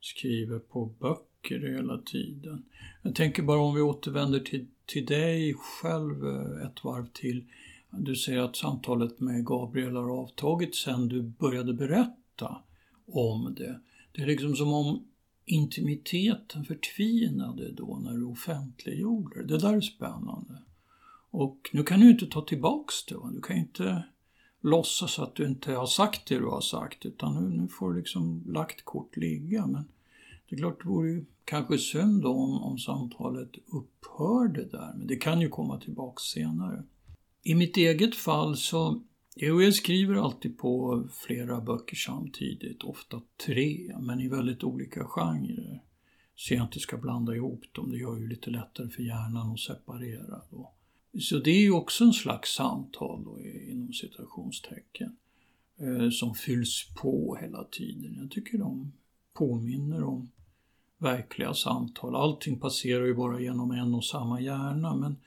skriver 0.01 0.60
på 0.60 0.86
böcker 0.86 1.29
hela 1.48 1.98
tiden. 1.98 2.65
Jag 3.01 3.15
tänker 3.15 3.43
bara 3.43 3.60
om 3.60 3.75
vi 3.75 3.81
återvänder 3.81 4.39
till, 4.39 4.67
till 4.86 5.05
dig 5.05 5.53
själv 5.53 6.27
eh, 6.27 6.67
ett 6.67 6.84
varv 6.84 7.08
till. 7.13 7.46
Du 7.91 8.15
säger 8.15 8.39
att 8.39 8.55
samtalet 8.55 9.19
med 9.19 9.46
Gabriel 9.46 9.96
har 9.96 10.10
avtagit 10.10 10.75
sen 10.75 11.08
du 11.08 11.22
började 11.22 11.74
berätta 11.74 12.58
om 13.08 13.55
det. 13.58 13.79
Det 14.12 14.22
är 14.22 14.27
liksom 14.27 14.55
som 14.55 14.74
om 14.74 15.05
intimiteten 15.46 16.65
förtvinade 16.65 17.72
då 17.72 18.00
när 18.03 18.13
du 18.13 18.24
offentliggjorde 18.24 19.41
det. 19.41 19.48
Det 19.48 19.58
där 19.58 19.74
är 19.74 19.81
spännande. 19.81 20.62
Och 21.31 21.69
nu 21.74 21.84
kan 21.84 22.00
du 22.00 22.12
inte 22.12 22.27
ta 22.27 22.41
tillbaks 22.41 23.05
det. 23.05 23.15
Va? 23.15 23.31
Du 23.34 23.41
kan 23.41 23.58
inte 23.58 24.03
låtsas 24.62 25.19
att 25.19 25.36
du 25.36 25.48
inte 25.48 25.72
har 25.72 25.86
sagt 25.86 26.27
det 26.27 26.39
du 26.39 26.46
har 26.46 26.62
sagt 26.62 27.05
utan 27.05 27.43
nu, 27.43 27.62
nu 27.62 27.67
får 27.67 27.93
du 27.93 28.00
liksom 28.00 28.43
lagt 28.48 28.86
kort 28.86 29.17
ligga. 29.17 29.67
Men 29.67 29.84
det 30.50 30.56
är 30.56 30.58
klart 30.58 30.84
det 30.84 30.89
vore 30.89 31.25
kanske 31.46 31.77
synd 31.77 32.25
om, 32.25 32.63
om 32.63 32.77
samtalet 32.77 33.50
upphörde 33.68 34.65
där, 34.65 34.94
men 34.98 35.08
det 35.08 35.15
kan 35.15 35.41
ju 35.41 35.50
komma 35.50 35.79
tillbaks 35.79 36.24
senare. 36.24 36.84
I 37.44 37.56
mitt 37.56 37.77
eget 37.77 38.15
fall 38.15 38.58
så 38.58 39.01
jag 39.36 39.74
skriver 39.74 40.15
alltid 40.15 40.58
på 40.58 41.03
flera 41.12 41.62
böcker 41.62 41.96
samtidigt, 41.96 42.84
ofta 42.84 43.22
tre, 43.46 43.96
men 44.00 44.20
i 44.20 44.27
väldigt 44.27 44.63
olika 44.63 45.03
genrer. 45.03 45.82
Så 46.36 46.53
jag 46.53 46.63
inte 46.65 46.79
ska 46.79 46.98
blanda 46.98 47.36
ihop 47.36 47.63
dem, 47.72 47.91
det 47.91 47.98
gör 47.98 48.18
ju 48.18 48.27
lite 48.27 48.50
lättare 48.50 48.89
för 48.89 49.03
hjärnan 49.03 49.51
att 49.51 49.60
separera. 49.60 50.41
Då. 50.50 50.74
Så 51.20 51.39
det 51.39 51.51
är 51.51 51.62
ju 51.62 51.72
också 51.72 52.03
en 52.03 52.13
slags 52.13 52.56
samtal 52.56 53.24
då, 53.24 53.39
inom 53.41 53.94
citationstecken 53.94 55.15
eh, 55.79 56.10
som 56.10 56.36
fylls 56.36 56.88
på 57.01 57.38
hela 57.41 57.63
tiden. 57.63 58.18
Jag 58.22 58.32
tycker 58.32 58.58
de 58.58 58.91
påminner 59.34 60.03
om 60.03 60.32
verkliga 61.00 61.53
samtal. 61.53 62.15
Allting 62.15 62.60
passerar 62.60 63.06
ju 63.06 63.15
bara 63.15 63.39
genom 63.39 63.72
en 63.72 63.96
och 63.96 64.06
samma 64.06 64.41
hjärna 64.41 64.96
men 64.96 65.18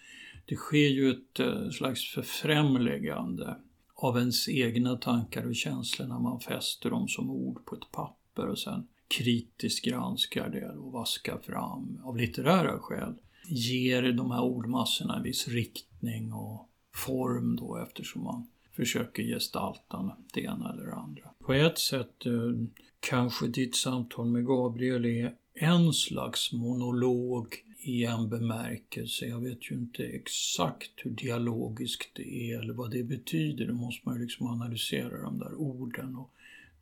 det 0.46 0.56
sker 0.56 0.88
ju 0.88 1.10
ett 1.10 1.40
eh, 1.40 1.70
slags 1.70 2.14
förfrämligande 2.14 3.56
av 3.94 4.18
ens 4.18 4.48
egna 4.48 4.96
tankar 4.96 5.46
och 5.46 5.54
känslor 5.54 6.06
när 6.06 6.18
man 6.18 6.40
fäster 6.40 6.90
dem 6.90 7.08
som 7.08 7.30
ord 7.30 7.64
på 7.64 7.74
ett 7.74 7.92
papper 7.92 8.48
och 8.48 8.58
sen 8.58 8.86
kritiskt 9.18 9.84
granskar 9.84 10.48
det 10.48 10.68
och 10.68 10.92
vaskar 10.92 11.38
fram 11.38 12.00
av 12.04 12.16
litterära 12.16 12.78
skäl. 12.78 13.14
Ger 13.48 14.12
de 14.12 14.30
här 14.30 14.42
ordmassorna 14.42 15.16
en 15.16 15.22
viss 15.22 15.48
riktning 15.48 16.32
och 16.32 16.68
form 16.94 17.56
då 17.56 17.76
eftersom 17.76 18.24
man 18.24 18.46
försöker 18.72 19.22
gestalta 19.22 20.16
det 20.34 20.40
ena 20.40 20.72
eller 20.72 20.86
det 20.86 20.94
andra. 20.94 21.30
På 21.38 21.52
ett 21.52 21.78
sätt 21.78 22.26
eh, 22.26 22.66
kanske 23.00 23.46
ditt 23.46 23.76
samtal 23.76 24.26
med 24.26 24.46
Gabriel 24.46 25.04
är 25.04 25.34
en 25.62 25.92
slags 25.92 26.52
monolog 26.52 27.64
i 27.78 28.04
en 28.04 28.28
bemärkelse. 28.28 29.26
Jag 29.26 29.40
vet 29.40 29.70
ju 29.70 29.74
inte 29.74 30.04
exakt 30.04 30.90
hur 30.96 31.10
dialogiskt 31.10 32.10
det 32.14 32.50
är 32.50 32.60
eller 32.60 32.74
vad 32.74 32.90
det 32.90 33.02
betyder. 33.02 33.66
Då 33.66 33.74
måste 33.74 34.08
man 34.08 34.16
ju 34.16 34.22
liksom 34.22 34.46
analysera 34.46 35.22
de 35.22 35.38
där 35.38 35.54
orden 35.54 36.16
och 36.16 36.30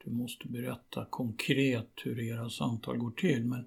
du 0.04 0.10
måste 0.10 0.48
berätta 0.48 1.06
konkret 1.10 1.90
hur 2.04 2.20
era 2.20 2.50
samtal 2.50 2.98
går 2.98 3.10
till. 3.10 3.44
Men, 3.44 3.64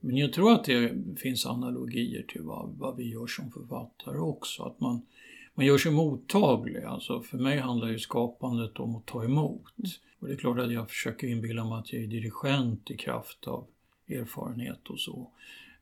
men 0.00 0.16
jag 0.16 0.32
tror 0.32 0.52
att 0.52 0.64
det 0.64 0.92
finns 1.16 1.46
analogier 1.46 2.22
till 2.22 2.42
vad, 2.42 2.74
vad 2.78 2.96
vi 2.96 3.10
gör 3.10 3.26
som 3.26 3.50
författare 3.50 4.18
också. 4.18 4.62
Att 4.62 4.80
man, 4.80 5.06
man 5.54 5.66
gör 5.66 5.78
sig 5.78 5.92
mottaglig. 5.92 6.82
Alltså 6.82 7.22
för 7.22 7.38
mig 7.38 7.58
handlar 7.58 7.88
ju 7.88 7.98
skapandet 7.98 8.78
om 8.78 8.96
att 8.96 9.06
ta 9.06 9.24
emot. 9.24 9.72
Och 10.20 10.28
det 10.28 10.34
är 10.34 10.38
klart 10.38 10.58
att 10.58 10.72
jag 10.72 10.88
försöker 10.88 11.26
inbilla 11.26 11.64
mig 11.64 11.78
att 11.78 11.92
jag 11.92 12.02
är 12.02 12.06
dirigent 12.06 12.90
i 12.90 12.96
kraft 12.96 13.46
av 13.46 13.66
erfarenhet 14.08 14.88
och 14.88 15.00
så. 15.00 15.30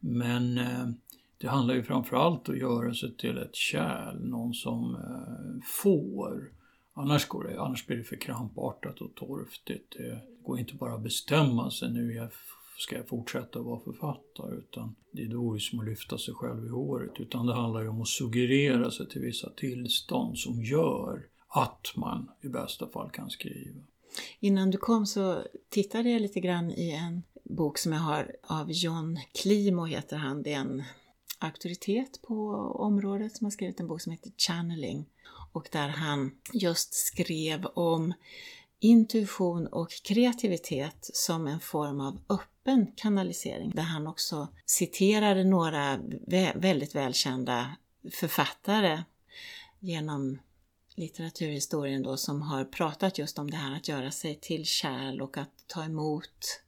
Men 0.00 0.58
eh, 0.58 0.88
det 1.38 1.48
handlar 1.48 1.74
ju 1.74 1.82
framförallt 1.82 2.48
om 2.48 2.54
att 2.54 2.60
göra 2.60 2.94
sig 2.94 3.16
till 3.16 3.38
ett 3.38 3.54
kärl, 3.54 4.28
någon 4.28 4.54
som 4.54 4.94
eh, 4.94 5.62
får. 5.82 6.52
Annars, 6.94 7.28
går 7.28 7.44
det, 7.44 7.60
annars 7.60 7.86
blir 7.86 7.96
det 7.96 8.04
för 8.04 8.16
krampartat 8.16 9.00
och 9.00 9.14
torftigt. 9.14 9.92
Det 9.98 10.20
går 10.42 10.58
inte 10.58 10.74
bara 10.74 10.94
att 10.94 11.02
bestämma 11.02 11.70
sig 11.70 11.92
nu 11.92 12.14
jag 12.14 12.30
ska 12.78 12.96
jag 12.96 13.08
fortsätta 13.08 13.62
vara 13.62 13.80
författare 13.80 14.56
utan 14.56 14.96
det 15.12 15.34
vore 15.34 15.60
som 15.60 15.80
att 15.80 15.86
lyfta 15.86 16.18
sig 16.18 16.34
själv 16.34 16.66
i 16.66 16.68
håret. 16.68 17.20
Utan 17.20 17.46
det 17.46 17.54
handlar 17.54 17.82
ju 17.82 17.88
om 17.88 18.02
att 18.02 18.08
suggerera 18.08 18.90
sig 18.90 19.08
till 19.08 19.20
vissa 19.20 19.50
tillstånd 19.50 20.38
som 20.38 20.62
gör 20.62 21.26
att 21.48 21.92
man 21.96 22.30
i 22.42 22.48
bästa 22.48 22.88
fall 22.88 23.10
kan 23.10 23.30
skriva. 23.30 23.80
Innan 24.40 24.70
du 24.70 24.78
kom 24.78 25.06
så 25.06 25.42
tittade 25.68 26.10
jag 26.10 26.22
lite 26.22 26.40
grann 26.40 26.70
i 26.70 26.90
en 26.90 27.22
bok 27.48 27.78
som 27.78 27.92
jag 27.92 28.00
har 28.00 28.36
av 28.42 28.72
John 28.72 29.18
Klimo 29.34 29.84
heter 29.84 30.16
han. 30.16 30.42
Det 30.42 30.52
är 30.52 30.60
en 30.60 30.84
auktoritet 31.38 32.22
på 32.22 32.50
området 32.78 33.36
som 33.36 33.44
har 33.44 33.50
skrivit 33.50 33.80
en 33.80 33.86
bok 33.86 34.00
som 34.00 34.12
heter 34.12 34.32
Channeling 34.36 35.06
och 35.52 35.68
där 35.72 35.88
han 35.88 36.30
just 36.52 36.94
skrev 36.94 37.66
om 37.66 38.14
intuition 38.80 39.66
och 39.66 39.90
kreativitet 40.04 41.10
som 41.12 41.46
en 41.46 41.60
form 41.60 42.00
av 42.00 42.18
öppen 42.28 42.92
kanalisering. 42.96 43.70
Där 43.70 43.82
han 43.82 44.06
också 44.06 44.48
citerade 44.66 45.44
några 45.44 46.00
väldigt 46.54 46.94
välkända 46.94 47.76
författare 48.12 49.02
genom 49.80 50.38
litteraturhistorien 50.94 52.02
då 52.02 52.16
som 52.16 52.42
har 52.42 52.64
pratat 52.64 53.18
just 53.18 53.38
om 53.38 53.50
det 53.50 53.56
här 53.56 53.76
att 53.76 53.88
göra 53.88 54.10
sig 54.10 54.38
till 54.40 54.64
kärl 54.64 55.20
och 55.20 55.38
att 55.38 55.64
ta 55.66 55.84
emot 55.84 56.62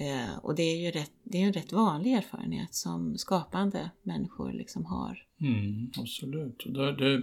Eh, 0.00 0.38
och 0.38 0.54
det 0.54 0.62
är 0.62 0.84
ju 0.84 0.90
rätt, 0.90 1.12
det 1.24 1.42
är 1.42 1.46
en 1.46 1.52
rätt 1.52 1.72
vanlig 1.72 2.12
erfarenhet 2.12 2.74
som 2.74 3.18
skapande 3.18 3.90
människor 4.02 4.52
liksom 4.52 4.84
har. 4.84 5.26
Mm, 5.40 5.90
absolut. 5.96 6.62
Och 6.62 6.72
där, 6.72 6.92
det, 6.92 7.14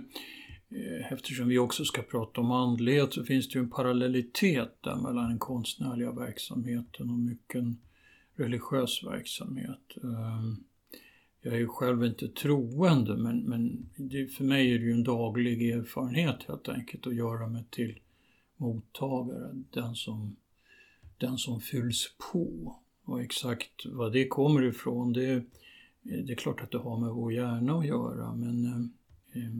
eh, 0.78 1.12
eftersom 1.14 1.48
vi 1.48 1.58
också 1.58 1.86
ska 1.86 2.02
prata 2.02 2.42
om 2.42 2.52
andlighet 2.52 3.14
så 3.14 3.24
finns 3.24 3.50
det 3.50 3.60
ju 3.60 3.64
en 3.64 3.70
parallellitet 3.70 4.78
där 4.84 4.96
mellan 4.96 5.30
den 5.30 5.40
konstnärliga 5.40 6.12
verksamheten 6.12 7.10
och 7.10 7.20
mycket 7.20 7.64
religiös 8.36 9.04
verksamhet. 9.04 9.98
Eh, 10.04 10.44
jag 11.42 11.54
är 11.54 11.58
ju 11.58 11.68
själv 11.68 12.06
inte 12.06 12.28
troende 12.28 13.18
men, 13.18 13.40
men 13.40 13.90
det, 13.96 14.28
för 14.28 14.44
mig 14.44 14.74
är 14.74 14.80
det 14.80 14.86
ju 14.86 14.92
en 14.92 15.04
daglig 15.04 15.70
erfarenhet 15.70 16.44
helt 16.48 16.70
enkelt 16.70 17.08
att 17.08 17.16
göra 17.16 17.48
mig 17.48 17.64
till 17.70 18.00
mottagare, 18.58 19.64
den 19.72 19.96
som 19.96 20.36
den 21.22 21.38
som 21.38 21.62
fylls 21.62 22.16
på. 22.32 22.76
Och 23.06 23.22
exakt 23.22 23.86
vad 23.86 24.14
det 24.14 24.28
kommer 24.28 24.64
ifrån, 24.64 25.14
det, 25.14 25.44
det 26.02 26.32
är 26.32 26.36
klart 26.36 26.62
att 26.62 26.72
det 26.72 26.78
har 26.78 27.00
med 27.00 27.10
vår 27.10 27.34
hjärna 27.34 27.80
att 27.80 27.86
göra, 27.86 28.36
men 28.36 28.66
eh, 28.66 29.44
eh, 29.44 29.52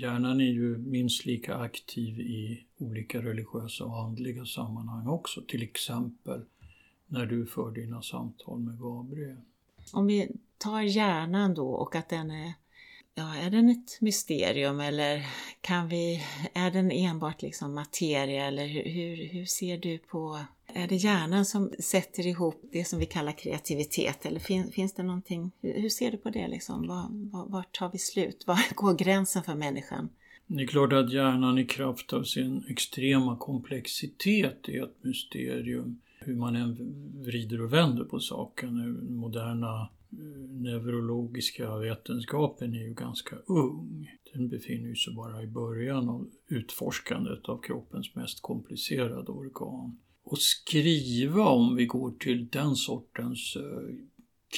hjärnan 0.00 0.40
är 0.40 0.52
ju 0.52 0.78
minst 0.78 1.26
lika 1.26 1.54
aktiv 1.54 2.20
i 2.20 2.64
olika 2.78 3.22
religiösa 3.22 3.84
och 3.84 4.02
andliga 4.02 4.44
sammanhang 4.44 5.06
också, 5.06 5.42
till 5.48 5.62
exempel 5.62 6.40
när 7.06 7.26
du 7.26 7.46
för 7.46 7.70
dina 7.70 8.02
samtal 8.02 8.60
med 8.60 8.80
Gabriel. 8.80 9.36
Om 9.92 10.06
vi 10.06 10.30
tar 10.58 10.82
hjärnan 10.82 11.54
då 11.54 11.68
och 11.68 11.94
att 11.94 12.08
den 12.08 12.30
är 12.30 12.52
ja, 13.14 13.34
är 13.36 13.50
den 13.50 13.68
ett 13.68 14.00
mysterium 14.00 14.80
eller 14.80 15.26
kan 15.60 15.88
vi, 15.88 16.22
är 16.54 16.70
den 16.70 16.90
enbart 16.90 17.42
liksom 17.42 17.74
materia 17.74 18.46
eller 18.46 18.66
hur, 18.66 18.84
hur, 18.84 19.28
hur 19.28 19.46
ser 19.46 19.78
du 19.78 19.98
på, 19.98 20.40
är 20.74 20.88
det 20.88 20.96
hjärnan 20.96 21.44
som 21.44 21.70
sätter 21.78 22.26
ihop 22.26 22.62
det 22.72 22.84
som 22.84 22.98
vi 22.98 23.06
kallar 23.06 23.32
kreativitet 23.32 24.26
eller 24.26 24.40
fin, 24.40 24.72
finns 24.72 24.94
det 24.94 25.02
någonting, 25.02 25.52
hur, 25.60 25.88
ser 25.88 26.10
du 26.10 26.16
på 26.16 26.30
det 26.30 26.48
liksom? 26.48 26.86
Var, 26.88 27.06
var, 27.10 27.46
var 27.48 27.64
tar 27.72 27.90
vi 27.92 27.98
slut? 27.98 28.44
Var 28.46 28.58
går 28.74 28.94
gränsen 28.94 29.42
för 29.42 29.54
människan? 29.54 30.08
Det 30.46 30.62
är 30.62 30.66
klart 30.66 30.92
att 30.92 31.12
hjärnan 31.12 31.58
i 31.58 31.64
kraft 31.64 32.12
av 32.12 32.22
sin 32.22 32.64
extrema 32.68 33.36
komplexitet 33.36 34.68
är 34.68 34.84
ett 34.84 35.04
mysterium. 35.04 36.00
Hur 36.18 36.36
man 36.36 36.56
än 36.56 36.76
vrider 37.24 37.62
och 37.62 37.72
vänder 37.72 38.04
på 38.04 38.20
saken. 38.20 38.78
Den 38.78 39.16
Moderna 39.16 39.80
eh, 40.12 40.18
neurologiska 40.50 41.76
vetenskapen 41.76 42.74
är 42.74 42.82
ju 42.82 42.94
ganska 42.94 43.36
ung. 43.46 44.10
Den 44.32 44.48
befinner 44.48 44.94
sig 44.94 45.14
bara 45.14 45.42
i 45.42 45.46
början 45.46 46.08
av 46.08 46.30
utforskandet 46.48 47.48
av 47.48 47.60
kroppens 47.62 48.14
mest 48.14 48.42
komplicerade 48.42 49.32
organ. 49.32 49.98
Och 50.24 50.38
skriva, 50.38 51.48
om 51.48 51.76
vi 51.76 51.86
går 51.86 52.10
till 52.10 52.48
den 52.48 52.76
sortens 52.76 53.56
eh, 53.56 53.94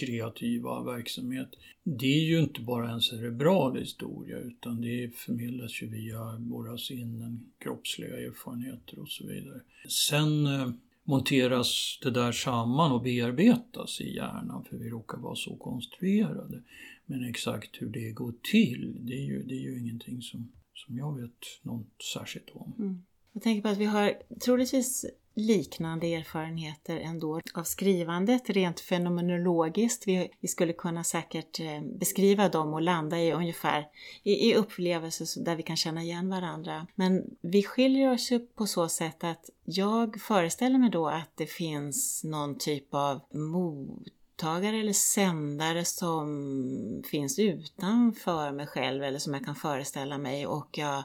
kreativa 0.01 0.83
verksamhet, 0.83 1.49
det 1.83 2.07
är 2.07 2.25
ju 2.25 2.41
inte 2.41 2.61
bara 2.61 2.91
en 2.91 3.01
cerebral 3.01 3.79
historia 3.79 4.39
utan 4.39 4.81
det 4.81 5.17
förmedlas 5.17 5.83
ju 5.83 5.89
via 5.89 6.37
våra 6.39 6.79
sinnen, 6.79 7.53
kroppsliga 7.59 8.17
erfarenheter 8.17 8.99
och 8.99 9.09
så 9.09 9.27
vidare. 9.27 9.61
Sen 9.89 10.47
eh, 10.47 10.71
monteras 11.05 11.99
det 12.03 12.11
där 12.11 12.33
samman 12.33 12.93
och 12.93 13.03
bearbetas 13.03 14.01
i 14.01 14.17
hjärnan 14.17 14.65
för 14.65 14.77
vi 14.77 14.91
råkar 14.91 15.19
vara 15.19 15.37
så 15.37 15.57
konstruerade. 15.57 16.63
Men 17.07 17.29
exakt 17.29 17.83
hur 17.83 17.89
det 17.89 18.11
går 18.11 18.35
till, 18.53 18.97
det 19.01 19.15
är 19.15 19.25
ju, 19.25 19.43
det 19.43 19.55
är 19.55 19.61
ju 19.61 19.81
ingenting 19.81 20.23
som, 20.23 20.53
som 20.75 20.99
jag 20.99 21.21
vet 21.21 21.31
något 21.63 22.03
särskilt 22.15 22.51
om. 22.51 22.73
Mm. 22.79 23.05
Jag 23.33 23.43
tänker 23.43 23.63
på 23.63 23.69
att 23.69 23.79
vi 23.79 23.85
har 23.85 24.15
troligtvis 24.45 25.05
liknande 25.35 26.15
erfarenheter 26.15 26.97
ändå 26.97 27.41
av 27.55 27.65
skrivandet 27.65 28.51
rent 28.51 28.81
fenomenologiskt. 28.81 30.07
Vi, 30.07 30.31
vi 30.41 30.49
skulle 30.49 30.73
kunna 30.73 31.05
säkert 31.05 31.61
eh, 31.61 31.83
beskriva 31.83 32.49
dem 32.49 32.75
och 32.75 32.83
landa 32.83 33.21
i 33.21 33.33
ungefär 33.33 33.87
i, 34.23 34.51
i 34.51 34.55
upplevelser 34.55 35.45
där 35.45 35.57
vi 35.57 35.63
kan 35.63 35.77
känna 35.77 36.03
igen 36.03 36.29
varandra. 36.29 36.87
Men 36.95 37.37
vi 37.41 37.63
skiljer 37.63 38.13
oss 38.13 38.33
ju 38.33 38.39
på 38.39 38.67
så 38.67 38.89
sätt 38.89 39.25
att 39.25 39.51
jag 39.65 40.21
föreställer 40.21 40.79
mig 40.79 40.91
då 40.91 41.09
att 41.09 41.31
det 41.35 41.47
finns 41.47 42.25
någon 42.25 42.59
typ 42.59 42.95
av 42.95 43.21
mottagare 43.33 44.81
eller 44.81 44.93
sändare 44.93 45.85
som 45.85 47.03
finns 47.11 47.39
utanför 47.39 48.53
mig 48.53 48.67
själv 48.67 49.03
eller 49.03 49.19
som 49.19 49.35
jag 49.35 49.45
kan 49.45 49.55
föreställa 49.55 50.19
mig 50.19 50.47
och 50.47 50.69
jag 50.79 51.05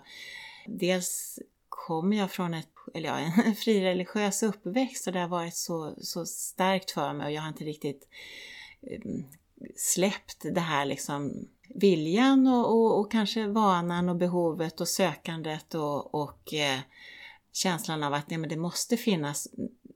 dels 0.66 1.40
kommer 1.70 2.18
jag 2.18 2.32
från 2.32 2.54
ett 2.54 2.76
eller 2.94 3.10
ja, 3.10 3.18
en 3.46 3.56
frireligiös 3.56 4.44
uppväxt 4.44 5.08
och 5.08 5.14
det 5.14 5.20
har 5.20 5.28
varit 5.28 5.56
så, 5.56 5.96
så 5.98 6.26
starkt 6.26 6.92
för 6.92 7.14
mig 7.14 7.26
och 7.26 7.32
jag 7.32 7.42
har 7.42 7.50
inte 7.50 7.64
riktigt 7.64 8.08
um, 9.06 9.26
släppt 9.76 10.46
det 10.54 10.60
här 10.60 10.86
liksom 10.86 11.48
viljan 11.76 12.48
och, 12.48 12.72
och, 12.72 13.00
och, 13.00 13.12
kanske 13.12 13.48
vanan 13.48 14.10
och 14.10 14.16
behovet 14.16 14.82
och 14.82 14.88
sökandet 14.88 15.76
och, 15.76 16.16
och 16.16 16.54
eh, 16.54 16.80
känslan 17.54 18.04
av 18.04 18.14
att 18.14 18.30
nej, 18.30 18.40
men 18.40 18.50
det 18.50 18.58
måste 18.58 18.98
finnas 18.98 19.48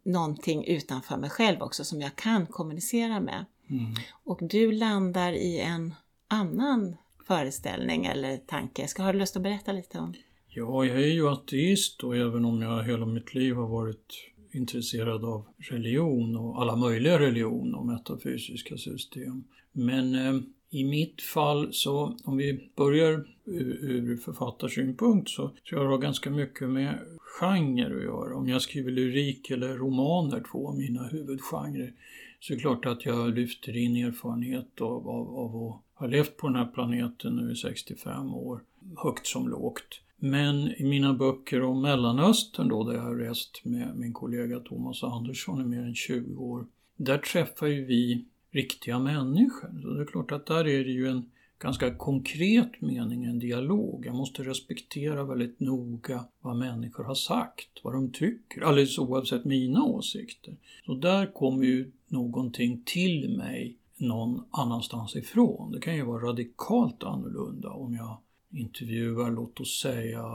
någonting 0.06 0.66
utanför 0.66 1.18
mig 1.18 1.30
själv 1.30 1.62
också 1.62 1.84
som 1.84 2.02
jag 2.02 2.16
kan 2.16 2.46
kommunicera 2.46 3.20
med. 3.20 3.46
Mm. 3.70 3.94
Och 4.24 4.40
du 4.42 4.72
landar 4.72 5.34
i 5.34 5.60
en 5.60 5.96
annan 6.28 6.96
föreställning 7.28 8.06
eller 8.06 8.38
tanke. 8.38 8.88
Ska 8.88 9.04
har 9.04 9.14
du 9.14 9.20
lust 9.20 9.36
att 9.36 9.44
berätta 9.44 9.72
lite 9.72 10.00
om? 10.00 10.14
Ja, 10.56 10.86
jag 10.86 11.04
är 11.04 11.14
ju 11.14 11.28
ateist 11.28 12.04
och 12.04 12.16
även 12.16 12.46
om 12.46 12.62
jag 12.62 12.84
hela 12.84 13.06
mitt 13.06 13.34
liv 13.34 13.56
har 13.56 13.68
varit 13.68 14.32
intresserad 14.52 15.26
av 15.26 15.46
religion 15.58 16.36
och 16.36 16.62
alla 16.62 16.76
möjliga 16.76 17.20
religioner 17.20 17.80
och 17.80 17.86
metafysiska 17.86 18.78
system. 18.78 19.44
Men 19.72 20.16
eh, 20.16 20.42
i 20.70 20.84
mitt 20.84 21.22
fall 21.22 21.74
så, 21.74 22.18
om 22.24 22.38
vi 22.38 22.72
börjar 22.76 23.28
ur, 23.46 23.78
ur 23.82 24.18
författarsynpunkt 24.18 25.30
så 25.30 25.48
tror 25.48 25.82
jag 25.82 25.86
det 25.86 25.94
har 25.94 25.98
ganska 25.98 26.30
mycket 26.30 26.70
med 26.70 27.00
genre 27.20 27.98
att 27.98 28.04
göra. 28.04 28.36
Om 28.36 28.50
jag 28.50 28.62
skriver 28.62 28.92
lyrik 28.92 29.50
eller 29.50 29.76
romaner, 29.76 30.44
två 30.52 30.68
av 30.68 30.78
mina 30.78 31.04
huvudgenrer, 31.04 31.94
så 32.40 32.54
är 32.54 32.58
det 32.58 32.62
klart 32.62 32.86
att 32.86 33.06
jag 33.06 33.36
lyfter 33.36 33.78
in 33.78 33.96
erfarenhet 33.96 34.82
av, 34.82 35.10
av, 35.10 35.38
av 35.38 35.56
att 35.56 35.82
ha 35.94 36.08
levt 36.08 36.38
på 36.38 36.48
den 36.48 36.56
här 36.56 36.72
planeten 36.74 37.36
nu 37.36 37.52
i 37.52 37.56
65 37.56 38.34
år, 38.34 38.64
högt 39.04 39.28
som 39.28 39.48
lågt. 39.48 40.02
Men 40.26 40.72
i 40.72 40.84
mina 40.84 41.14
böcker 41.14 41.64
om 41.64 41.82
Mellanöstern 41.82 42.68
då, 42.68 42.84
där 42.84 42.94
jag 42.94 43.02
har 43.02 43.16
rest 43.16 43.62
med 43.64 43.96
min 43.96 44.14
kollega 44.14 44.60
Thomas 44.60 45.04
Andersson 45.04 45.62
i 45.62 45.66
mer 45.66 45.82
än 45.82 45.96
20 45.96 46.44
år, 46.44 46.66
där 46.98 47.18
träffar 47.18 47.68
ju 47.68 47.86
vi 47.86 48.26
riktiga 48.52 49.00
människor. 49.00 49.82
Så 49.82 49.90
det 49.90 50.02
är 50.02 50.06
klart 50.06 50.32
att 50.32 50.46
där 50.46 50.68
är 50.68 50.84
det 50.84 50.92
ju 50.92 51.08
en 51.08 51.32
ganska 51.60 51.96
konkret 51.96 52.82
mening, 52.82 53.24
en 53.24 53.40
dialog. 53.40 54.06
Jag 54.06 54.16
måste 54.16 54.44
respektera 54.44 55.24
väldigt 55.24 55.60
noga 55.60 56.26
vad 56.42 56.56
människor 56.56 57.04
har 57.04 57.16
sagt, 57.16 57.80
vad 57.84 57.94
de 57.94 58.12
tycker, 58.12 58.62
alldeles 58.62 58.98
oavsett 58.98 59.46
mina 59.46 59.84
åsikter. 59.84 60.56
Så 60.86 60.94
där 60.94 61.34
kommer 61.34 61.66
ju 61.66 61.92
någonting 62.08 62.82
till 62.86 63.38
mig 63.38 63.78
någon 63.98 64.44
annanstans 64.52 65.16
ifrån. 65.16 65.72
Det 65.72 65.80
kan 65.80 65.96
ju 65.96 66.06
vara 66.06 66.28
radikalt 66.28 67.04
annorlunda 67.04 67.70
om 67.70 67.94
jag 67.94 68.18
intervjuar, 68.54 69.32
låt 69.32 69.60
oss 69.60 69.82
säga, 69.82 70.26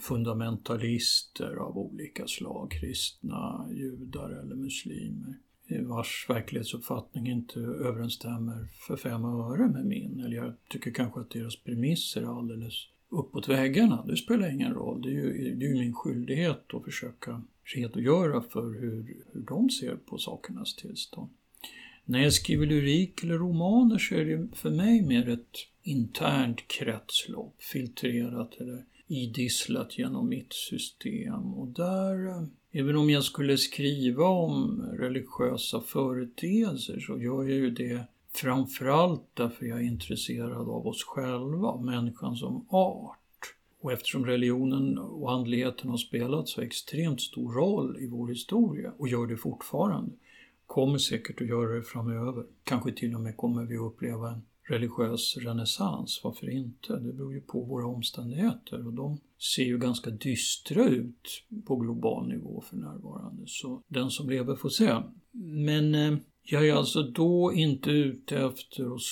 fundamentalister 0.00 1.54
av 1.56 1.78
olika 1.78 2.26
slag, 2.26 2.70
kristna, 2.70 3.68
judar 3.70 4.30
eller 4.30 4.54
muslimer 4.54 5.34
vars 5.80 6.26
verklighetsuppfattning 6.28 7.26
inte 7.26 7.60
överensstämmer 7.60 8.66
för 8.86 8.96
fem 8.96 9.24
öre 9.24 9.68
med 9.68 9.86
min. 9.86 10.20
Eller 10.20 10.36
jag 10.36 10.54
tycker 10.68 10.90
kanske 10.90 11.20
att 11.20 11.30
deras 11.30 11.56
premisser 11.56 12.22
är 12.22 12.38
alldeles 12.38 12.74
uppåt 13.08 13.48
väggarna. 13.48 14.04
Det 14.06 14.16
spelar 14.16 14.52
ingen 14.52 14.74
roll. 14.74 15.02
Det 15.02 15.08
är 15.08 15.12
ju, 15.12 15.54
det 15.54 15.64
är 15.64 15.68
ju 15.68 15.78
min 15.78 15.94
skyldighet 15.94 16.74
att 16.74 16.84
försöka 16.84 17.42
redogöra 17.74 18.42
för 18.42 18.80
hur, 18.80 19.24
hur 19.32 19.40
de 19.40 19.70
ser 19.70 19.96
på 19.96 20.18
sakernas 20.18 20.76
tillstånd. 20.76 21.30
När 22.04 22.22
jag 22.22 22.32
skriver 22.32 22.66
lyrik 22.66 23.24
eller 23.24 23.34
romaner 23.34 23.98
så 23.98 24.14
är 24.14 24.24
det 24.24 24.56
för 24.56 24.70
mig 24.70 25.02
mer 25.02 25.28
ett 25.28 25.56
internt 25.82 26.68
kretslopp, 26.68 27.62
filtrerat 27.62 28.54
eller 28.60 28.84
idisslat 29.06 29.98
genom 29.98 30.28
mitt 30.28 30.52
system. 30.52 31.54
Och 31.54 31.68
där, 31.68 32.26
eh, 32.26 32.44
även 32.72 32.96
om 32.96 33.10
jag 33.10 33.24
skulle 33.24 33.58
skriva 33.58 34.24
om 34.24 34.82
religiösa 34.98 35.80
företeelser 35.80 37.00
så 37.00 37.18
gör 37.18 37.42
jag 37.42 37.50
ju 37.50 37.70
det 37.70 38.04
framförallt 38.34 39.22
därför 39.34 39.66
jag 39.66 39.78
är 39.78 39.84
intresserad 39.84 40.68
av 40.68 40.86
oss 40.86 41.04
själva, 41.04 41.80
människan 41.80 42.36
som 42.36 42.66
art. 42.68 43.18
Och 43.80 43.92
eftersom 43.92 44.26
religionen 44.26 44.98
och 44.98 45.32
andligheten 45.32 45.90
har 45.90 45.96
spelat 45.96 46.48
så 46.48 46.60
extremt 46.60 47.20
stor 47.20 47.52
roll 47.52 47.98
i 48.00 48.06
vår 48.06 48.28
historia 48.28 48.92
och 48.96 49.08
gör 49.08 49.26
det 49.26 49.36
fortfarande, 49.36 50.12
kommer 50.66 50.98
säkert 50.98 51.40
att 51.40 51.46
göra 51.46 51.74
det 51.74 51.82
framöver. 51.82 52.44
Kanske 52.64 52.92
till 52.92 53.14
och 53.14 53.20
med 53.20 53.36
kommer 53.36 53.64
vi 53.64 53.76
att 53.76 53.82
uppleva 53.82 54.30
en 54.30 54.42
religiös 54.72 55.36
renässans, 55.36 56.20
varför 56.24 56.50
inte? 56.50 56.92
Det 56.92 57.12
beror 57.12 57.34
ju 57.34 57.40
på 57.40 57.60
våra 57.60 57.86
omständigheter 57.86 58.86
och 58.86 58.92
de 58.92 59.20
ser 59.54 59.64
ju 59.64 59.78
ganska 59.78 60.10
dystra 60.10 60.84
ut 60.84 61.44
på 61.64 61.76
global 61.76 62.28
nivå 62.28 62.60
för 62.60 62.76
närvarande. 62.76 63.42
Så 63.46 63.82
den 63.88 64.10
som 64.10 64.30
lever 64.30 64.56
får 64.56 64.68
se. 64.68 64.96
Men 65.66 65.94
eh, 65.94 66.18
jag 66.42 66.68
är 66.68 66.74
alltså 66.74 67.02
då 67.02 67.52
inte 67.52 67.90
ute 67.90 68.38
efter 68.38 68.94
att 68.94 69.02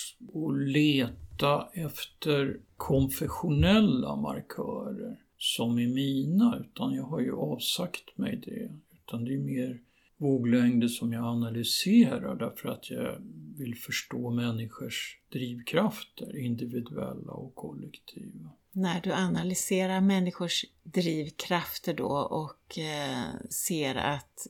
leta 0.58 1.68
efter 1.72 2.60
konfessionella 2.76 4.16
markörer 4.16 5.16
som 5.38 5.78
är 5.78 5.88
mina, 5.88 6.58
utan 6.60 6.94
jag 6.94 7.04
har 7.04 7.20
ju 7.20 7.32
avsagt 7.32 8.18
mig 8.18 8.42
det. 8.44 8.70
Utan 8.92 9.24
det 9.24 9.34
är 9.34 9.38
mer 9.38 9.80
våglängder 10.20 10.88
som 10.88 11.12
jag 11.12 11.24
analyserar 11.24 12.36
därför 12.36 12.68
att 12.68 12.90
jag 12.90 13.22
vill 13.56 13.74
förstå 13.74 14.30
människors 14.30 15.20
drivkrafter, 15.32 16.36
individuella 16.36 17.32
och 17.32 17.54
kollektiva. 17.54 18.50
När 18.72 19.00
du 19.00 19.12
analyserar 19.12 20.00
människors 20.00 20.64
drivkrafter 20.82 21.94
då 21.94 22.08
och 22.10 22.78
eh, 22.78 23.48
ser 23.50 23.94
att 23.94 24.46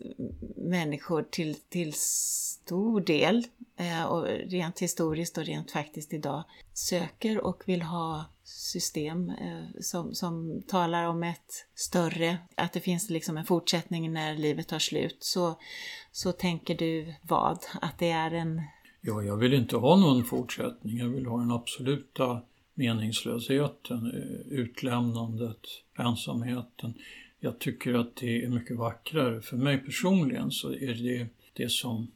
människor 0.57 1.23
till, 1.23 1.55
till 1.55 1.93
stor 1.95 3.01
del, 3.01 3.47
eh, 3.77 4.05
och 4.05 4.27
rent 4.27 4.79
historiskt 4.79 5.39
och 5.39 5.45
rent 5.45 5.71
faktiskt 5.71 6.13
idag, 6.13 6.45
söker 6.73 7.41
och 7.41 7.63
vill 7.67 7.83
ha 7.83 8.25
system 8.45 9.31
eh, 9.31 9.81
som, 9.81 10.15
som 10.15 10.63
talar 10.69 11.05
om 11.05 11.23
ett 11.23 11.67
större, 11.75 12.39
att 12.55 12.73
det 12.73 12.81
finns 12.81 13.11
liksom 13.11 13.37
en 13.37 13.47
fortsättning 13.47 14.13
när 14.13 14.35
livet 14.35 14.69
tar 14.69 14.79
slut, 14.79 15.17
så, 15.21 15.59
så 16.13 16.33
tänker 16.33 16.75
du 16.75 17.15
vad? 17.23 17.59
Att 17.81 17.99
det 17.99 18.11
är 18.11 18.31
en... 18.31 18.63
Ja, 19.01 19.23
jag 19.23 19.37
vill 19.37 19.55
inte 19.55 19.77
ha 19.77 19.97
någon 19.97 20.25
fortsättning. 20.25 20.99
Jag 20.99 21.09
vill 21.09 21.27
ha 21.27 21.39
den 21.39 21.51
absoluta 21.51 22.43
meningslösheten, 22.81 24.07
eh, 24.07 24.53
utlämnandet, 24.53 25.61
ensamheten. 25.99 26.95
Jag 27.41 27.59
tycker 27.59 27.95
att 27.95 28.17
det 28.17 28.45
är 28.45 28.49
mycket 28.49 28.77
vackrare. 28.77 29.43
För 29.43 29.57
mig 29.57 29.79
personligen 29.79 30.51
så 30.51 30.73
är 30.73 30.95
det 30.95 31.29
det 31.53 31.71
som 31.71 32.11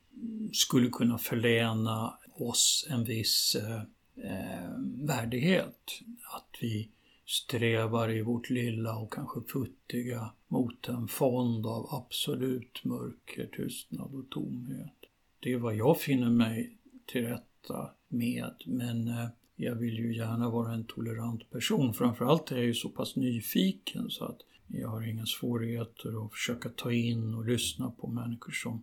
skulle 0.53 0.89
kunna 0.89 1.19
förläna 1.19 2.15
oss 2.35 2.87
en 2.91 3.05
viss 3.05 3.57
eh, 3.61 3.83
eh, 4.25 4.71
värdighet. 5.07 6.01
Att 6.37 6.57
vi 6.61 6.89
strävar 7.27 8.11
i 8.11 8.23
vårt 8.23 8.51
lilla 8.51 8.97
och 8.97 9.13
kanske 9.13 9.41
futtiga 9.53 10.31
mot 10.49 10.89
en 10.89 11.09
fond 11.09 11.67
av 11.67 11.95
absolut 11.95 12.85
mörker, 12.85 13.47
tystnad 13.47 14.15
och 14.15 14.31
tomhet. 14.31 14.93
Det 15.41 15.53
är 15.53 15.57
vad 15.57 15.75
jag 15.75 16.01
finner 16.01 16.31
mig 16.31 16.79
till 17.07 17.27
rätta 17.27 17.91
med, 18.09 18.55
men 18.67 19.09
eh, 19.09 19.29
jag 19.57 19.75
vill 19.75 19.99
ju 19.99 20.17
gärna 20.17 20.51
vara 20.51 20.73
en 20.73 20.85
tolerant 20.85 21.51
person. 21.51 21.95
Framförallt 21.95 22.51
är 22.51 22.57
jag 22.57 22.65
ju 22.65 22.75
så 22.75 22.89
pass 22.89 23.17
nyfiken 23.17 24.11
så 24.11 24.25
att 24.25 24.39
jag 24.67 24.89
har 24.89 25.03
inga 25.03 25.27
svårigheter 25.27 26.27
att 26.27 26.33
försöka 26.33 26.69
ta 26.69 26.93
in 26.93 27.35
och 27.35 27.45
lyssna 27.45 27.91
på 27.91 28.07
människor 28.07 28.53
som 28.53 28.83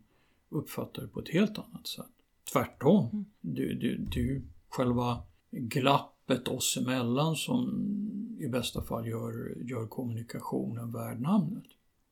uppfattar 0.49 1.01
det 1.01 1.07
på 1.07 1.19
ett 1.19 1.29
helt 1.29 1.57
annat 1.57 1.87
sätt. 1.87 2.11
Tvärtom. 2.53 3.09
Mm. 3.13 3.25
Det, 3.41 3.61
är 3.61 4.23
ju 4.23 4.41
själva 4.69 5.23
glappet 5.51 6.47
oss 6.47 6.77
emellan 6.77 7.35
som 7.35 7.87
i 8.39 8.47
bästa 8.47 8.83
fall 8.83 9.07
gör, 9.07 9.57
gör 9.63 9.87
kommunikationen 9.87 10.91
värd 10.91 11.21
namnet. 11.21 11.63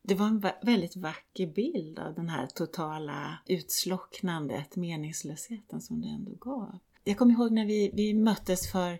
Det 0.02 0.14
var 0.14 0.26
en 0.26 0.40
väldigt 0.62 0.96
vacker 0.96 1.46
bild 1.46 1.98
av 1.98 2.14
den 2.14 2.28
här 2.28 2.46
totala 2.46 3.38
utslocknandet, 3.46 4.76
meningslösheten 4.76 5.80
som 5.80 6.00
det 6.00 6.08
ändå 6.08 6.32
gav. 6.40 6.78
Jag 7.04 7.18
kommer 7.18 7.34
ihåg 7.34 7.52
när 7.52 7.66
vi, 7.66 7.90
vi 7.94 8.14
möttes 8.14 8.72
för 8.72 8.98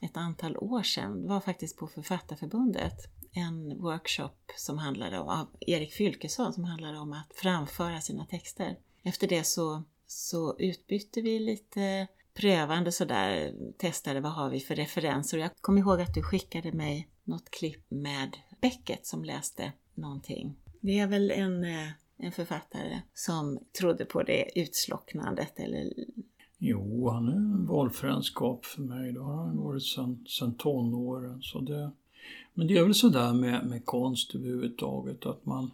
ett 0.00 0.16
antal 0.16 0.56
år 0.56 0.82
sedan, 0.82 1.22
det 1.22 1.28
var 1.28 1.40
faktiskt 1.40 1.76
på 1.76 1.86
Författarförbundet, 1.86 2.94
en 3.32 3.78
workshop 3.78 4.52
som 4.56 4.78
handlade 4.78 5.18
om, 5.18 5.28
av 5.28 5.48
Erik 5.60 5.92
Fylkesson 5.92 6.52
som 6.52 6.64
handlade 6.64 6.98
om 6.98 7.12
att 7.12 7.32
framföra 7.34 8.00
sina 8.00 8.26
texter. 8.26 8.76
Efter 9.02 9.28
det 9.28 9.44
så, 9.44 9.82
så 10.06 10.56
utbytte 10.58 11.20
vi 11.20 11.38
lite 11.38 12.06
prövande 12.34 12.92
sådär, 12.92 13.54
testade 13.78 14.20
vad 14.20 14.32
har 14.32 14.50
vi 14.50 14.60
för 14.60 14.74
referenser. 14.74 15.38
Jag 15.38 15.50
kommer 15.60 15.80
ihåg 15.80 16.00
att 16.00 16.14
du 16.14 16.22
skickade 16.22 16.72
mig 16.72 17.08
något 17.24 17.50
klipp 17.50 17.90
med 17.90 18.36
Beckett 18.60 19.06
som 19.06 19.24
läste 19.24 19.72
någonting. 19.94 20.56
Det 20.80 20.98
är 20.98 21.06
väl 21.06 21.30
en, 21.30 21.64
eh, 21.64 21.88
en 22.18 22.32
författare 22.32 23.00
som 23.14 23.58
trodde 23.78 24.04
på 24.04 24.22
det 24.22 24.58
utslocknandet 24.58 25.58
eller 25.58 25.92
Jo, 26.68 27.08
han 27.08 27.28
är 27.28 27.32
en 27.32 27.66
valfränskap 27.66 28.64
för 28.64 28.82
mig. 28.82 29.12
Det 29.12 29.20
har 29.20 29.36
han 29.36 29.56
varit 29.56 29.82
sedan, 29.82 30.24
sedan 30.26 30.54
tonåren. 30.54 31.42
Så 31.42 31.60
det, 31.60 31.90
Men 32.54 32.66
det 32.66 32.76
är 32.76 32.82
väl 32.82 32.94
sådär 32.94 33.32
med, 33.32 33.66
med 33.66 33.84
konst 33.84 34.34
överhuvudtaget 34.34 35.26
att 35.26 35.46
man, 35.46 35.70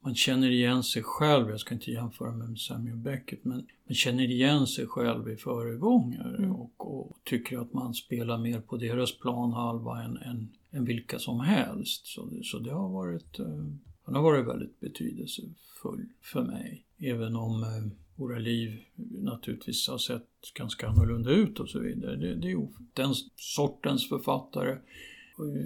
man 0.00 0.14
känner 0.14 0.50
igen 0.50 0.82
sig 0.82 1.02
själv, 1.02 1.50
jag 1.50 1.60
ska 1.60 1.74
inte 1.74 1.90
jämföra 1.90 2.32
med 2.32 2.58
Samuel 2.58 2.96
Beckett, 2.96 3.44
men 3.44 3.66
man 3.86 3.94
känner 3.94 4.24
igen 4.24 4.66
sig 4.66 4.86
själv 4.86 5.28
i 5.28 5.36
föregångare 5.36 6.36
mm. 6.36 6.52
och, 6.52 6.72
och, 6.76 7.16
tycker 7.24 7.58
att 7.58 7.72
man 7.72 7.94
spelar 7.94 8.38
mer 8.38 8.60
på 8.60 8.76
deras 8.76 9.18
planhalva 9.18 10.02
än, 10.02 10.16
än, 10.16 10.48
än 10.70 10.84
vilka 10.84 11.18
som 11.18 11.40
helst. 11.40 12.06
Så, 12.06 12.30
så 12.42 12.58
det 12.58 12.72
har 12.72 12.88
varit, 12.88 13.40
uh, 13.40 13.74
har 14.04 14.22
varit 14.22 14.46
väldigt 14.46 14.80
betydelsefull 14.80 16.06
för 16.22 16.42
mig. 16.42 16.84
Även 16.98 17.36
om 17.36 17.62
uh, 17.62 17.92
våra 18.16 18.38
liv 18.38 18.82
naturligtvis 19.22 19.88
har 19.88 19.98
sett 19.98 20.28
ganska 20.54 20.88
annorlunda 20.88 21.30
ut 21.30 21.60
och 21.60 21.68
så 21.68 21.78
vidare. 21.78 22.16
Det, 22.16 22.34
det 22.34 22.50
är 22.50 22.68
den 22.94 23.14
sortens 23.36 24.08
författare 24.08 24.78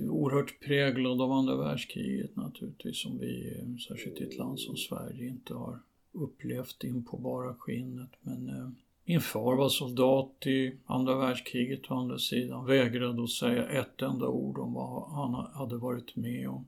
oerhört 0.08 0.60
präglad 0.60 1.20
av 1.20 1.32
andra 1.32 1.56
världskriget 1.56 2.36
naturligtvis 2.36 3.02
som 3.02 3.18
vi, 3.18 3.60
särskilt 3.88 4.20
i 4.20 4.24
ett 4.24 4.38
land 4.38 4.60
som 4.60 4.76
Sverige, 4.76 5.28
inte 5.28 5.54
har 5.54 5.78
upplevt 6.12 6.84
in 6.84 7.04
på 7.04 7.16
bara 7.16 7.54
skinnet. 7.54 8.10
Men 8.22 8.48
eh, 8.48 8.68
min 9.04 9.20
far 9.20 9.56
var 9.56 9.68
soldat 9.68 10.46
i 10.46 10.76
andra 10.86 11.16
världskriget 11.16 11.90
å 11.90 11.94
andra 11.94 12.18
sidan, 12.18 12.66
vägrade 12.66 13.22
att 13.22 13.30
säga 13.30 13.68
ett 13.68 14.02
enda 14.02 14.28
ord 14.28 14.58
om 14.58 14.72
vad 14.72 15.10
han 15.10 15.34
hade 15.34 15.76
varit 15.76 16.16
med 16.16 16.48
om. 16.48 16.66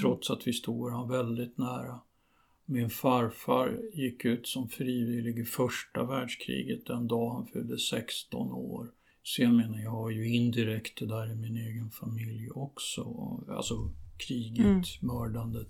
Trots 0.00 0.30
att 0.30 0.46
vi 0.46 0.52
stod 0.52 0.92
han 0.92 1.08
väldigt 1.08 1.58
nära. 1.58 2.00
Min 2.70 2.90
farfar 2.90 3.80
gick 3.92 4.24
ut 4.24 4.46
som 4.46 4.68
frivillig 4.68 5.38
i 5.38 5.44
första 5.44 6.04
världskriget 6.04 6.86
den 6.86 7.08
dag 7.08 7.30
han 7.30 7.46
fyllde 7.46 7.78
16 7.78 8.52
år. 8.52 8.90
Så 9.22 9.42
jag 9.42 9.54
menar, 9.54 9.78
jag 9.78 9.90
har 9.90 10.10
ju 10.10 10.28
indirekt 10.28 10.98
det 10.98 11.06
där 11.06 11.32
i 11.32 11.34
min 11.34 11.56
egen 11.56 11.90
familj 11.90 12.50
också. 12.50 13.02
Alltså 13.48 13.94
kriget, 14.16 14.66
mm. 14.66 14.82
mördandet, 15.00 15.68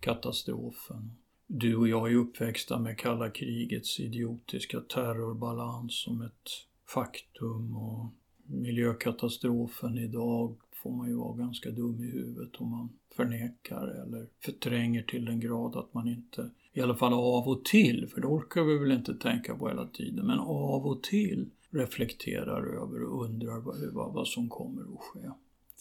katastrofen. 0.00 1.12
Du 1.46 1.76
och 1.76 1.88
jag 1.88 2.12
är 2.12 2.16
uppväxta 2.16 2.78
med 2.78 2.98
kalla 2.98 3.30
krigets 3.30 4.00
idiotiska 4.00 4.80
terrorbalans 4.80 6.02
som 6.02 6.22
ett 6.22 6.50
faktum 6.94 7.76
och 7.76 8.12
miljökatastrofen 8.44 9.98
idag 9.98 10.56
får 10.82 10.90
man 10.90 11.08
ju 11.08 11.14
vara 11.14 11.36
ganska 11.36 11.70
dum 11.70 12.04
i 12.04 12.10
huvudet 12.10 12.56
om 12.60 12.70
man 12.70 12.88
förnekar 13.16 14.02
eller 14.02 14.26
förtränger 14.44 15.02
till 15.02 15.24
den 15.24 15.40
grad 15.40 15.76
att 15.76 15.94
man 15.94 16.08
inte, 16.08 16.50
i 16.72 16.80
alla 16.80 16.94
fall 16.94 17.12
av 17.12 17.48
och 17.48 17.64
till, 17.64 18.08
för 18.08 18.20
det 18.20 18.26
orkar 18.26 18.62
vi 18.62 18.78
väl 18.78 18.92
inte 18.92 19.14
tänka 19.14 19.56
på 19.56 19.68
hela 19.68 19.86
tiden, 19.86 20.26
men 20.26 20.38
av 20.38 20.86
och 20.86 21.02
till 21.02 21.50
reflekterar 21.70 22.82
över 22.82 23.02
och 23.02 23.24
undrar 23.24 23.60
vad, 23.60 24.14
vad 24.14 24.28
som 24.28 24.48
kommer 24.48 24.82
att 24.82 25.00
ske 25.00 25.30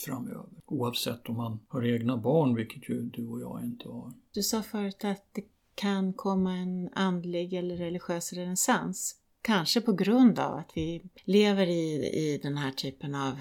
framöver. 0.06 0.50
Oavsett 0.66 1.30
om 1.30 1.36
man 1.36 1.60
har 1.68 1.86
egna 1.86 2.18
barn, 2.18 2.56
vilket 2.56 2.90
ju 2.90 3.02
du 3.02 3.28
och 3.28 3.42
jag 3.42 3.64
inte 3.64 3.90
har. 3.90 4.14
Du 4.34 4.44
sa 4.44 4.62
förut 4.62 5.06
att 5.06 5.24
det 5.32 5.44
kan 5.76 6.14
komma 6.14 6.54
en 6.54 6.90
andlig 6.94 7.54
eller 7.54 7.78
religiös 7.78 8.34
renässans. 8.34 9.16
Kanske 9.42 9.82
på 9.82 9.94
grund 9.94 10.40
av 10.40 10.54
att 10.54 10.72
vi 10.76 11.04
lever 11.26 11.68
i, 11.68 12.06
i 12.06 12.40
den 12.44 12.58
här 12.58 12.72
typen 12.72 13.16
av 13.16 13.34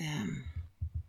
eh, 0.00 0.53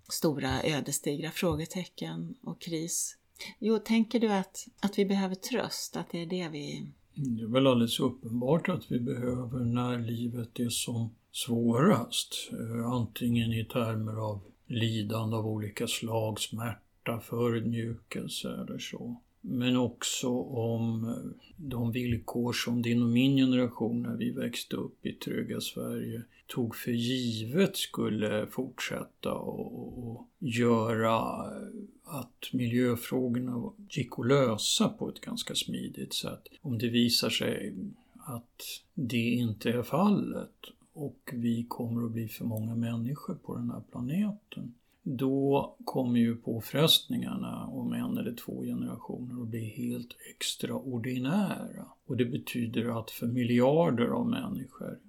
stora 0.09 0.63
ödesdigra 0.63 1.31
frågetecken 1.31 2.35
och 2.43 2.61
kris. 2.61 3.17
Jo, 3.59 3.79
tänker 3.79 4.19
du 4.19 4.27
att, 4.27 4.67
att 4.79 4.99
vi 4.99 5.05
behöver 5.05 5.35
tröst, 5.35 5.95
att 5.95 6.11
det 6.11 6.21
är 6.21 6.25
det 6.25 6.49
vi 6.49 6.87
det 7.17 7.41
är 7.43 7.47
väl 7.47 7.67
alldeles 7.67 7.99
uppenbart 7.99 8.69
att 8.69 8.91
vi 8.91 8.99
behöver 8.99 9.59
när 9.59 9.99
livet 9.99 10.59
är 10.59 10.69
som 10.69 11.15
svårast. 11.31 12.49
Eh, 12.51 12.91
antingen 12.91 13.53
i 13.53 13.65
termer 13.65 14.13
av 14.29 14.39
lidande 14.67 15.37
av 15.37 15.47
olika 15.47 15.87
slag, 15.87 16.39
smärta, 16.39 17.19
förödmjukelse 17.19 18.49
eller 18.49 18.79
så. 18.79 19.21
Men 19.47 19.77
också 19.77 20.29
om 20.41 21.09
eh, 21.09 21.45
de 21.57 21.91
villkor 21.91 22.53
som 22.53 22.81
din 22.81 23.01
och 23.01 23.09
min 23.09 23.37
generation 23.37 24.01
när 24.01 24.15
vi 24.17 24.31
växte 24.31 24.75
upp 24.75 25.05
i 25.05 25.13
trygga 25.13 25.61
Sverige 25.61 26.21
tog 26.47 26.75
för 26.75 26.91
givet 26.91 27.77
skulle 27.77 28.47
fortsätta 28.47 29.33
och, 29.33 29.97
och 29.97 30.27
göra 30.39 31.17
eh, 31.17 31.67
att 32.03 32.53
miljöfrågorna 32.53 33.71
gick 33.89 34.19
att 34.19 34.27
lösa 34.27 34.89
på 34.89 35.09
ett 35.09 35.21
ganska 35.21 35.55
smidigt 35.55 36.13
sätt. 36.13 36.47
Om 36.61 36.77
det 36.77 36.89
visar 36.89 37.29
sig 37.29 37.75
att 38.15 38.61
det 38.93 39.29
inte 39.29 39.71
är 39.71 39.83
fallet 39.83 40.59
och 40.93 41.29
vi 41.33 41.65
kommer 41.69 42.05
att 42.05 42.11
bli 42.11 42.27
för 42.27 42.45
många 42.45 42.75
människor 42.75 43.35
på 43.35 43.55
den 43.55 43.71
här 43.71 43.83
planeten 43.91 44.73
då 45.07 45.75
kommer 45.85 46.19
ju 46.19 46.35
påfrestningarna 46.35 47.67
om 47.67 47.93
en 47.93 48.17
eller 48.17 48.33
två 48.33 48.63
generationer 48.63 49.41
att 49.41 49.47
bli 49.47 49.65
helt 49.65 50.15
extraordinära. 50.35 51.85
Och 52.05 52.17
det 52.17 52.25
betyder 52.25 52.99
att 52.99 53.11
för 53.11 53.27
miljarder 53.27 54.05
av 54.05 54.27
människor 54.27 54.99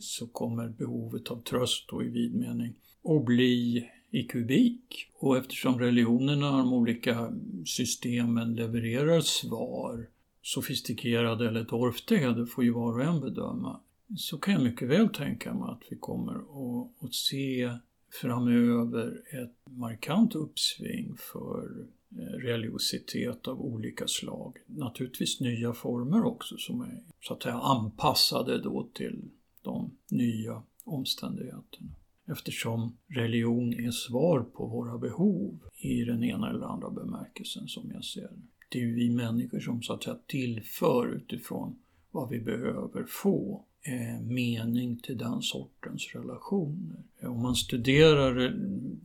så 0.00 0.26
kommer 0.26 0.68
behovet 0.68 1.28
av 1.28 1.42
tröst 1.42 1.88
då 1.88 2.02
i 2.02 2.08
vid 2.08 2.34
mening 2.34 2.74
att 3.04 3.24
bli 3.24 3.88
i 4.10 4.22
kubik. 4.22 5.08
Och 5.18 5.36
eftersom 5.36 5.78
religionerna, 5.78 6.50
de 6.50 6.72
olika 6.72 7.32
systemen 7.66 8.54
levererar 8.54 9.20
svar, 9.20 10.06
sofistikerade 10.42 11.48
eller 11.48 11.64
torftiga, 11.64 12.32
det 12.32 12.46
får 12.46 12.64
ju 12.64 12.70
var 12.70 12.92
och 12.92 13.04
en 13.04 13.20
bedöma, 13.20 13.80
så 14.16 14.38
kan 14.38 14.54
jag 14.54 14.62
mycket 14.62 14.88
väl 14.88 15.08
tänka 15.08 15.54
mig 15.54 15.68
att 15.68 15.82
vi 15.90 15.96
kommer 15.96 16.34
att, 16.34 17.04
att 17.04 17.14
se 17.14 17.70
framöver 18.20 19.22
ett 19.42 19.56
markant 19.70 20.34
uppsving 20.34 21.14
för 21.32 21.86
eh, 22.10 22.38
religiositet 22.38 23.48
av 23.48 23.60
olika 23.60 24.06
slag. 24.06 24.56
Naturligtvis 24.66 25.40
nya 25.40 25.72
former 25.72 26.24
också 26.24 26.56
som 26.58 26.80
är 26.80 27.02
så 27.20 27.34
att 27.34 27.42
säga 27.42 27.54
anpassade 27.54 28.62
då 28.62 28.90
till 28.94 29.30
de 29.62 29.96
nya 30.10 30.62
omständigheterna. 30.84 31.88
Eftersom 32.26 32.96
religion 33.08 33.74
är 33.74 33.90
svar 33.90 34.40
på 34.40 34.66
våra 34.66 34.98
behov 34.98 35.58
i 35.76 36.04
den 36.04 36.24
ena 36.24 36.50
eller 36.50 36.66
andra 36.66 36.90
bemärkelsen 36.90 37.68
som 37.68 37.90
jag 37.90 38.04
ser 38.04 38.20
det. 38.20 38.42
Det 38.70 38.78
är 38.78 38.82
ju 38.82 38.94
vi 38.94 39.10
människor 39.10 39.60
som 39.60 39.82
så 39.82 39.92
att 39.92 40.02
säga 40.02 40.18
tillför 40.26 41.16
utifrån 41.16 41.78
vad 42.10 42.28
vi 42.28 42.40
behöver 42.40 43.04
få 43.04 43.66
Eh, 43.84 44.20
mening 44.20 44.96
till 44.96 45.18
den 45.18 45.42
sortens 45.42 46.14
relationer. 46.14 46.96
Eh, 47.20 47.30
om 47.30 47.42
man 47.42 47.56
studerar 47.56 48.44
eh, 48.44 48.50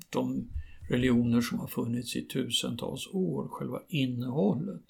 de 0.09 0.47
religioner 0.89 1.41
som 1.41 1.59
har 1.59 1.67
funnits 1.67 2.15
i 2.15 2.21
tusentals 2.21 3.07
år, 3.07 3.47
själva 3.47 3.81
innehållet 3.87 4.83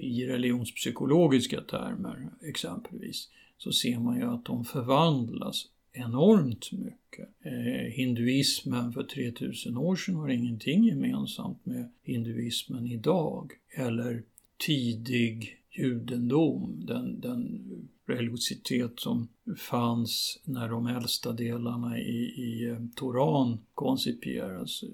i 0.00 0.26
religionspsykologiska 0.26 1.60
termer 1.60 2.30
exempelvis, 2.42 3.28
så 3.58 3.72
ser 3.72 3.98
man 3.98 4.16
ju 4.16 4.22
att 4.22 4.44
de 4.44 4.64
förvandlas 4.64 5.68
enormt 5.92 6.72
mycket. 6.72 7.28
Eh, 7.44 7.92
hinduismen 7.92 8.92
för 8.92 9.02
3000 9.02 9.76
år 9.76 9.96
sedan 9.96 10.14
har 10.14 10.28
ingenting 10.28 10.84
gemensamt 10.84 11.66
med 11.66 11.88
hinduismen 12.02 12.86
idag. 12.86 13.52
Eller 13.76 14.22
tidig 14.66 15.59
judendom, 15.70 16.86
den, 16.86 17.20
den 17.20 17.60
religiositet 18.06 19.00
som 19.00 19.28
fanns 19.56 20.40
när 20.44 20.68
de 20.68 20.86
äldsta 20.86 21.32
delarna 21.32 21.98
i, 21.98 22.18
i 22.36 22.68
eh, 22.70 22.78
Toran 22.96 23.58
koncipierades 23.74 24.82
eh, 24.82 24.88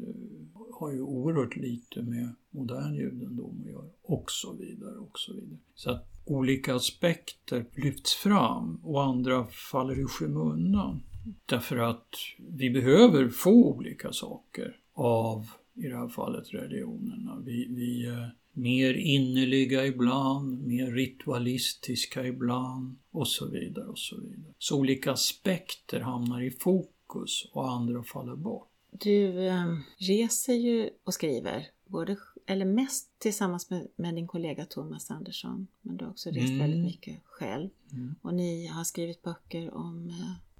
har 0.72 0.92
ju 0.92 1.00
oerhört 1.00 1.56
lite 1.56 2.02
med 2.02 2.34
modern 2.50 2.94
judendom 2.94 3.60
att 3.60 3.70
göra 3.70 3.90
och 4.02 4.30
så 4.30 4.52
vidare 4.52 4.98
och 4.98 5.18
så 5.18 5.34
vidare. 5.34 5.58
Så 5.74 5.90
att 5.90 6.04
olika 6.24 6.74
aspekter 6.74 7.66
lyfts 7.74 8.14
fram 8.14 8.80
och 8.82 9.04
andra 9.04 9.46
faller 9.46 10.00
i 10.00 10.04
skymundan. 10.04 11.02
Därför 11.46 11.76
att 11.76 12.14
vi 12.38 12.70
behöver 12.70 13.28
få 13.28 13.74
olika 13.74 14.12
saker 14.12 14.76
av, 14.94 15.46
i 15.74 15.88
det 15.88 15.96
här 15.96 16.08
fallet, 16.08 16.54
religionerna. 16.54 17.42
Vi, 17.44 17.66
vi 17.68 18.06
eh, 18.06 18.28
mer 18.56 18.94
innerliga 18.94 19.86
ibland, 19.86 20.66
mer 20.66 20.90
ritualistiska 20.90 22.26
ibland 22.26 22.96
och 23.10 23.28
så 23.28 23.46
vidare 23.46 23.86
och 23.86 23.98
så 23.98 24.16
vidare. 24.20 24.54
Så 24.58 24.78
olika 24.78 25.12
aspekter 25.12 26.00
hamnar 26.00 26.42
i 26.42 26.50
fokus 26.50 27.48
och 27.52 27.70
andra 27.70 28.02
faller 28.02 28.36
bort. 28.36 28.68
Du 28.90 29.46
eh, 29.46 29.76
reser 29.98 30.54
ju 30.54 30.90
och 31.04 31.14
skriver 31.14 31.66
både 31.86 32.16
eller 32.46 32.64
mest 32.64 33.18
tillsammans 33.18 33.70
med, 33.70 33.88
med, 33.96 34.14
din 34.14 34.26
kollega 34.26 34.66
Thomas 34.66 35.10
Andersson, 35.10 35.66
men 35.82 35.96
du 35.96 36.04
har 36.04 36.10
också 36.10 36.30
rest 36.30 36.48
mm. 36.48 36.58
väldigt 36.58 36.84
mycket 36.84 37.20
själv. 37.24 37.70
Mm. 37.92 38.14
Och 38.22 38.34
ni 38.34 38.66
har 38.66 38.84
skrivit 38.84 39.22
böcker 39.22 39.74
om, 39.74 40.06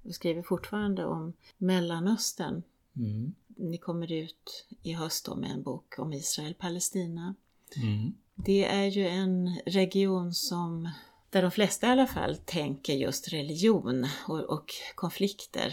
och 0.03 0.07
eh, 0.07 0.13
skriver 0.13 0.43
fortfarande 0.43 1.05
om 1.05 1.33
Mellanöstern. 1.59 2.63
Mm. 2.97 3.35
Ni 3.47 3.79
kommer 3.79 4.13
ut 4.13 4.67
i 4.83 4.93
höst 4.93 5.27
då 5.27 5.37
med 5.37 5.51
en 5.51 5.63
bok 5.63 5.99
om 5.99 6.13
Israel-Palestina. 6.13 7.35
Mm. 7.77 8.15
Det 8.35 8.65
är 8.65 8.87
ju 8.87 9.07
en 9.07 9.61
region 9.67 10.33
som, 10.33 10.91
där 11.31 11.43
de 11.43 11.51
flesta 11.51 11.87
i 11.87 11.91
alla 11.91 12.07
fall 12.07 12.37
tänker 12.37 12.93
just 12.93 13.33
religion 13.33 14.07
och, 14.29 14.41
och 14.41 14.73
konflikter. 14.95 15.73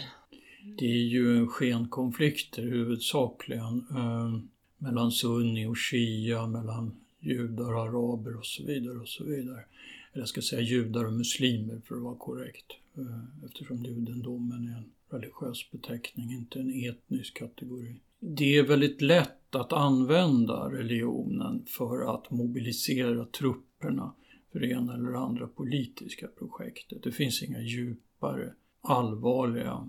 Det 0.78 0.86
är 0.86 1.04
ju 1.04 1.46
skenkonflikter 1.46 2.62
huvudsakligen. 2.62 3.86
Ehm, 3.90 4.48
mellan 4.78 5.12
sunni 5.12 5.66
och 5.66 5.78
shia, 5.78 6.46
mellan 6.46 6.96
judar 7.20 7.74
och 7.74 7.82
araber 7.82 8.36
och 8.36 8.46
så 8.46 8.64
vidare 8.64 8.98
och 8.98 9.08
så 9.08 9.24
vidare. 9.24 9.64
Eller 10.12 10.22
jag 10.22 10.28
ska 10.28 10.42
säga 10.42 10.62
judar 10.62 11.04
och 11.04 11.12
muslimer 11.12 11.80
för 11.84 11.96
att 11.96 12.02
vara 12.02 12.16
korrekt. 12.16 12.66
Eh, 12.96 13.46
eftersom 13.46 13.84
judendomen 13.84 14.68
är 14.68 14.76
en 14.76 14.90
religiös 15.10 15.70
beteckning, 15.70 16.32
inte 16.32 16.60
en 16.60 16.84
etnisk 16.88 17.38
kategori. 17.38 17.96
Det 18.26 18.56
är 18.56 18.62
väldigt 18.62 19.00
lätt 19.00 19.54
att 19.54 19.72
använda 19.72 20.70
religionen 20.70 21.64
för 21.66 22.14
att 22.14 22.30
mobilisera 22.30 23.24
trupperna 23.24 24.14
för 24.52 24.60
det 24.60 24.70
ena 24.70 24.94
eller 24.94 25.12
andra 25.12 25.46
politiska 25.46 26.26
projektet. 26.38 27.02
Det 27.02 27.12
finns 27.12 27.42
inga 27.42 27.60
djupare, 27.60 28.54
allvarliga 28.80 29.88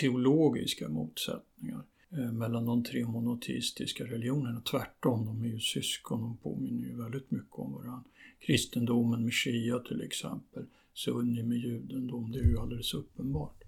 teologiska 0.00 0.88
motsättningar 0.88 1.82
eh, 2.10 2.32
mellan 2.32 2.64
de 2.64 2.84
tre 2.84 3.04
monoteistiska 3.04 4.04
religionerna. 4.04 4.60
Tvärtom, 4.60 5.26
de 5.26 5.44
är 5.44 5.48
ju 5.48 5.60
syskon, 5.60 6.20
de 6.20 6.36
påminner 6.36 6.88
ju 6.88 6.96
väldigt 7.02 7.30
mycket 7.30 7.54
om 7.54 7.72
varandra. 7.72 8.10
Kristendomen 8.40 9.24
med 9.24 9.34
shia 9.34 9.78
till 9.78 10.02
exempel, 10.02 10.64
sunni 10.94 11.42
med 11.42 11.58
judendom, 11.58 12.32
det 12.32 12.38
är 12.38 12.44
ju 12.44 12.58
alldeles 12.58 12.94
uppenbart 12.94 13.59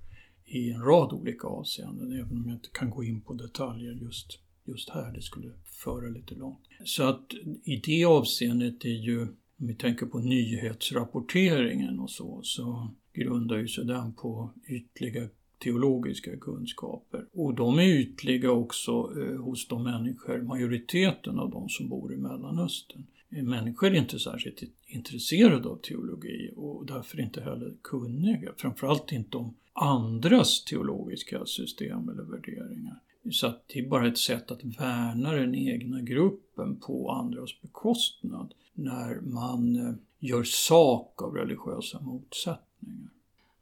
i 0.53 0.71
en 0.71 0.83
rad 0.83 1.12
olika 1.12 1.47
avseenden, 1.47 2.12
även 2.12 2.37
om 2.37 2.45
jag 2.47 2.57
inte 2.57 2.69
kan 2.73 2.91
gå 2.91 3.05
in 3.05 3.21
på 3.21 3.33
detaljer 3.33 3.93
just, 3.93 4.38
just 4.65 4.91
här, 4.91 5.12
det 5.12 5.23
skulle 5.23 5.53
föra 5.85 6.09
lite 6.09 6.35
långt. 6.35 6.61
Så 6.85 7.03
att 7.03 7.33
i 7.65 7.77
det 7.77 8.05
avseendet 8.05 8.85
är 8.85 8.88
ju, 8.88 9.21
om 9.23 9.67
vi 9.67 9.75
tänker 9.75 10.07
på 10.07 10.19
nyhetsrapporteringen 10.19 11.99
och 12.01 12.11
så, 12.11 12.41
så 12.43 12.91
grundar 13.12 13.57
ju 13.57 13.69
sig 13.69 13.85
den 13.85 14.12
på 14.12 14.51
ytliga 14.69 15.29
teologiska 15.59 16.37
kunskaper. 16.37 17.27
Och 17.33 17.55
de 17.55 17.79
är 17.79 17.83
ytliga 17.83 18.51
också 18.51 18.93
eh, 18.93 19.41
hos 19.41 19.69
de 19.69 19.83
människor, 19.83 20.43
majoriteten 20.43 21.38
av 21.38 21.51
de 21.51 21.69
som 21.69 21.88
bor 21.88 22.15
i 22.15 22.17
Mellanöstern. 22.17 23.07
Eh, 23.31 23.43
människor 23.43 23.87
är 23.91 23.95
inte 23.95 24.19
särskilt 24.19 24.62
intresserade 24.87 25.69
av 25.69 25.77
teologi 25.77 26.51
och 26.57 26.87
därför 26.87 27.21
inte 27.21 27.41
heller 27.41 27.75
kunniga, 27.83 28.53
framförallt 28.57 29.12
inte 29.12 29.37
om 29.37 29.55
andras 29.72 30.64
teologiska 30.64 31.46
system 31.46 32.08
eller 32.08 32.22
värderingar. 32.22 33.00
Så 33.30 33.46
att 33.46 33.68
det 33.68 33.78
är 33.78 33.88
bara 33.88 34.08
ett 34.08 34.18
sätt 34.18 34.50
att 34.50 34.64
värna 34.64 35.32
den 35.32 35.54
egna 35.54 36.00
gruppen 36.00 36.76
på 36.76 37.11
andras 37.11 37.61
bekostnad 37.62 38.54
när 38.74 39.20
man 39.20 39.76
eh, 39.76 39.94
gör 40.18 40.44
sak 40.44 41.22
av 41.22 41.35
religiösa 41.35 42.00
motsättningar. 42.00 43.11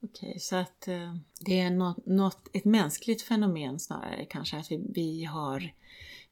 Okej, 0.02 0.38
så 0.40 0.56
att 0.56 0.88
eh, 0.88 1.16
det 1.40 1.60
är 1.60 1.70
något, 1.70 2.06
något, 2.06 2.48
ett 2.52 2.64
mänskligt 2.64 3.22
fenomen 3.22 3.80
snarare 3.80 4.24
kanske 4.24 4.56
att 4.56 4.72
vi, 4.72 4.80
vi 4.94 5.24
har 5.24 5.72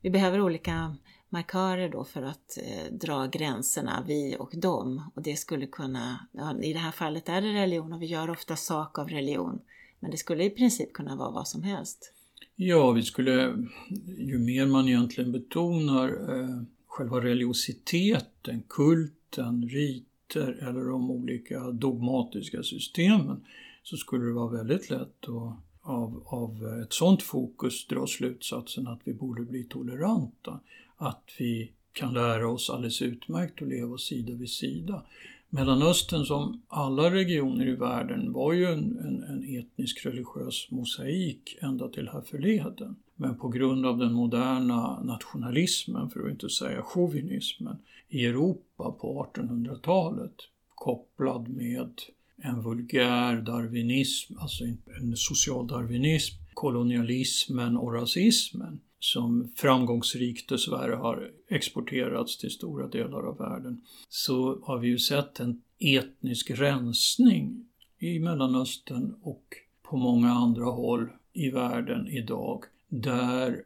vi 0.01 0.11
behöver 0.11 0.41
olika 0.41 0.97
markörer 1.29 1.89
då 1.89 2.05
för 2.05 2.23
att 2.23 2.59
eh, 2.63 2.93
dra 2.93 3.27
gränserna, 3.27 4.05
vi 4.07 4.37
och 4.39 4.53
dem. 4.57 5.11
Och 5.15 5.23
det 5.23 5.37
skulle 5.37 5.67
kunna, 5.67 6.27
ja, 6.33 6.63
i 6.63 6.73
det 6.73 6.79
här 6.79 6.91
fallet 6.91 7.29
är 7.29 7.41
det 7.41 7.53
religion 7.53 7.93
och 7.93 8.03
vi 8.03 8.07
gör 8.07 8.31
ofta 8.31 8.57
sak 8.57 8.99
av 8.99 9.09
religion. 9.09 9.61
Men 10.01 10.11
det 10.11 10.17
skulle 10.17 10.45
i 10.45 10.51
princip 10.51 10.93
kunna 10.93 11.17
vara 11.17 11.31
vad 11.31 11.49
som 11.49 11.63
helst. 11.63 12.13
Ja, 12.57 12.91
vi 12.91 13.03
skulle, 13.03 13.67
ju 14.19 14.39
mer 14.39 14.67
man 14.67 14.89
egentligen 14.89 15.33
betonar 15.33 16.09
eh, 16.09 16.63
själva 16.87 17.21
religiositeten, 17.21 18.63
kulten, 18.69 19.69
riter 19.69 20.69
eller 20.69 20.85
de 20.85 21.11
olika 21.11 21.71
dogmatiska 21.71 22.63
systemen 22.63 23.45
så 23.83 23.97
skulle 23.97 24.25
det 24.25 24.33
vara 24.33 24.57
väldigt 24.57 24.91
lätt 24.91 25.25
att 25.29 25.59
av, 25.89 26.23
av 26.27 26.81
ett 26.83 26.93
sådant 26.93 27.23
fokus 27.23 27.87
dra 27.87 28.07
slutsatsen 28.07 28.87
att 28.87 29.01
vi 29.05 29.15
borde 29.15 29.43
bli 29.43 29.65
toleranta. 29.65 30.61
Att 30.99 31.25
vi 31.39 31.73
kan 31.93 32.15
lära 32.15 32.49
oss 32.49 32.71
alldeles 32.71 33.03
utmärkt 33.03 33.63
att 33.63 33.69
leva 33.69 33.99
sida 33.99 34.33
vid 34.33 34.51
sida. 34.51 35.03
Mellanöstern 35.51 36.25
som 36.25 36.63
alla 36.69 37.11
regioner 37.11 37.69
i 37.69 37.75
världen 37.75 38.33
var 38.33 38.53
ju 38.53 38.65
en, 38.65 38.99
en, 38.99 39.23
en 39.23 39.59
etnisk 39.59 40.07
religiös 40.07 40.71
mosaik 40.71 41.59
ända 41.61 41.89
till 41.89 42.09
härförleden. 42.09 42.97
Men 43.17 43.39
på 43.39 43.49
grund 43.49 43.87
av 43.87 43.99
den 43.99 44.13
moderna 44.13 45.03
nationalismen, 45.03 46.11
för 46.11 46.21
att 46.21 46.31
inte 46.31 46.49
säga 46.49 46.83
chauvinismen, 46.83 47.77
i 48.09 48.27
Europa 48.27 48.91
på 49.01 49.31
1800-talet 49.35 50.35
kopplad 50.75 51.49
med 51.49 51.93
en 52.43 52.63
vulgär 52.63 53.37
darwinism, 53.37 54.39
alltså 54.39 54.65
en 55.01 55.17
social 55.17 55.67
darwinism, 55.67 56.37
kolonialismen 56.55 57.77
och 57.77 57.95
rasismen 57.95 58.81
som 59.01 59.53
framgångsrikt 59.57 60.49
dessvärre 60.49 60.95
har 60.95 61.31
exporterats 61.49 62.39
till 62.39 62.51
stora 62.51 62.89
delar 62.89 63.23
av 63.23 63.39
världen, 63.39 63.81
så 64.09 64.61
har 64.63 64.79
vi 64.79 64.89
ju 64.89 64.99
sett 64.99 65.41
en 65.41 65.63
etnisk 65.79 66.51
rensning 66.51 67.67
i 67.99 68.19
Mellanöstern 68.19 69.15
och 69.23 69.45
på 69.83 69.97
många 69.97 70.31
andra 70.31 70.65
håll 70.65 71.09
i 71.33 71.51
världen 71.51 72.09
idag, 72.09 72.65
där 72.89 73.65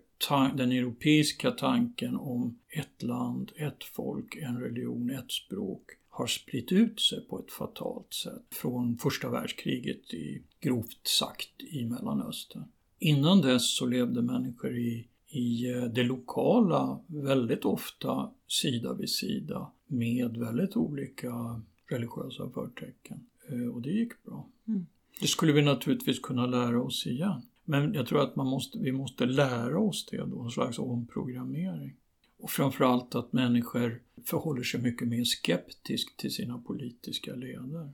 den 0.55 0.73
europeiska 0.73 1.51
tanken 1.51 2.17
om 2.17 2.59
ett 2.69 3.03
land, 3.03 3.53
ett 3.57 3.85
folk, 3.85 4.37
en 4.37 4.61
religion, 4.61 5.11
ett 5.11 5.33
språk 5.33 5.83
har 6.09 6.27
spritt 6.27 6.73
ut 6.73 7.01
sig 7.01 7.21
på 7.21 7.39
ett 7.39 7.53
fatalt 7.53 8.15
sätt 8.15 8.43
från 8.51 8.99
första 8.99 9.31
världskriget 9.31 10.15
i, 10.15 10.43
grovt 10.61 11.07
sagt 11.07 11.63
i 11.63 11.85
Mellanöstern. 11.85 12.65
Innan 12.99 13.41
dess 13.41 13.77
så 13.77 13.87
levde 13.87 14.23
människor 14.23 14.79
i, 14.79 15.07
i 15.33 15.71
eh, 15.71 15.85
det 15.85 16.03
lokala 16.03 17.01
väldigt 17.07 17.65
ofta 17.65 18.31
sida 18.49 18.95
vid 18.95 19.11
sida 19.11 19.73
med 19.87 20.37
väldigt 20.37 20.77
olika 20.77 21.63
religiösa 21.87 22.51
förtecken. 22.51 23.27
Eh, 23.49 23.67
och 23.67 23.83
det 23.83 23.91
gick 23.91 24.23
bra. 24.23 24.49
Mm. 24.69 24.87
Det 25.21 25.27
skulle 25.27 25.53
vi 25.53 25.63
naturligtvis 25.63 26.21
kunna 26.21 26.47
lära 26.47 26.83
oss 26.83 27.07
igen. 27.07 27.43
Men 27.65 27.95
jag 27.95 28.07
tror 28.07 28.23
att 28.23 28.37
man 28.37 28.47
måste, 28.47 28.79
vi 28.79 28.93
måste 28.93 29.27
lära 29.27 29.79
oss 29.79 30.07
det 30.07 30.17
då, 30.17 30.43
en 30.43 30.51
slags 30.51 30.79
omprogrammering. 30.79 31.97
Och 32.39 32.51
framförallt 32.51 33.15
att 33.15 33.33
människor 33.33 34.03
förhåller 34.25 34.63
sig 34.63 34.81
mycket 34.81 35.09
mer 35.09 35.25
skeptiskt 35.25 36.19
till 36.19 36.35
sina 36.35 36.59
politiska 36.59 37.35
ledare. 37.35 37.93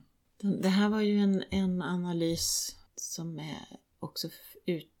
Det 0.61 0.69
här 0.69 0.89
var 0.89 1.01
ju 1.01 1.17
en, 1.17 1.43
en 1.49 1.81
analys 1.81 2.75
som 2.95 3.39
är 3.39 3.77
också 3.99 4.29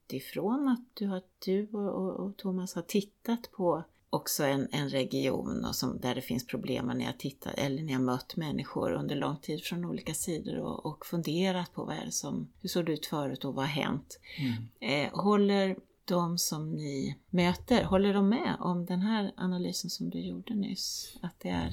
utifrån 0.09 0.67
att 0.67 0.85
du, 0.93 1.07
har, 1.07 1.21
du 1.45 1.67
och, 1.67 1.95
och, 1.95 2.19
och 2.19 2.37
Thomas 2.37 2.75
har 2.75 2.81
tittat 2.81 3.51
på 3.51 3.83
också 4.09 4.43
en, 4.43 4.67
en 4.71 4.89
region 4.89 5.65
och 5.65 5.75
som, 5.75 5.99
där 5.99 6.15
det 6.15 6.21
finns 6.21 6.47
problem 6.47 6.85
när 6.85 7.05
jag 7.05 7.19
tittat 7.19 7.53
eller 7.57 7.83
när 7.83 7.93
jag 7.93 8.01
mött 8.01 8.35
människor 8.35 8.91
under 8.91 9.15
lång 9.15 9.37
tid 9.37 9.63
från 9.63 9.85
olika 9.85 10.13
sidor 10.13 10.57
och, 10.57 10.85
och 10.85 11.05
funderat 11.05 11.73
på 11.73 11.85
vad 11.85 11.95
är 11.95 12.05
det 12.05 12.11
som, 12.11 12.47
hur 12.61 12.69
såg 12.69 12.85
det 12.85 12.93
ut 12.93 13.05
förut 13.05 13.45
och 13.45 13.55
vad 13.55 13.65
har 13.65 13.83
hänt? 13.83 14.19
Mm. 14.37 15.05
Eh, 15.05 15.19
håller 15.23 15.75
de 16.05 16.37
som 16.37 16.71
ni 16.71 17.17
möter, 17.29 17.83
håller 17.83 18.13
de 18.13 18.29
med 18.29 18.55
om 18.59 18.85
den 18.85 19.01
här 19.01 19.31
analysen 19.37 19.89
som 19.89 20.09
du 20.09 20.19
gjorde 20.19 20.55
nyss? 20.55 21.17
Att 21.21 21.39
det, 21.39 21.49
är, 21.49 21.71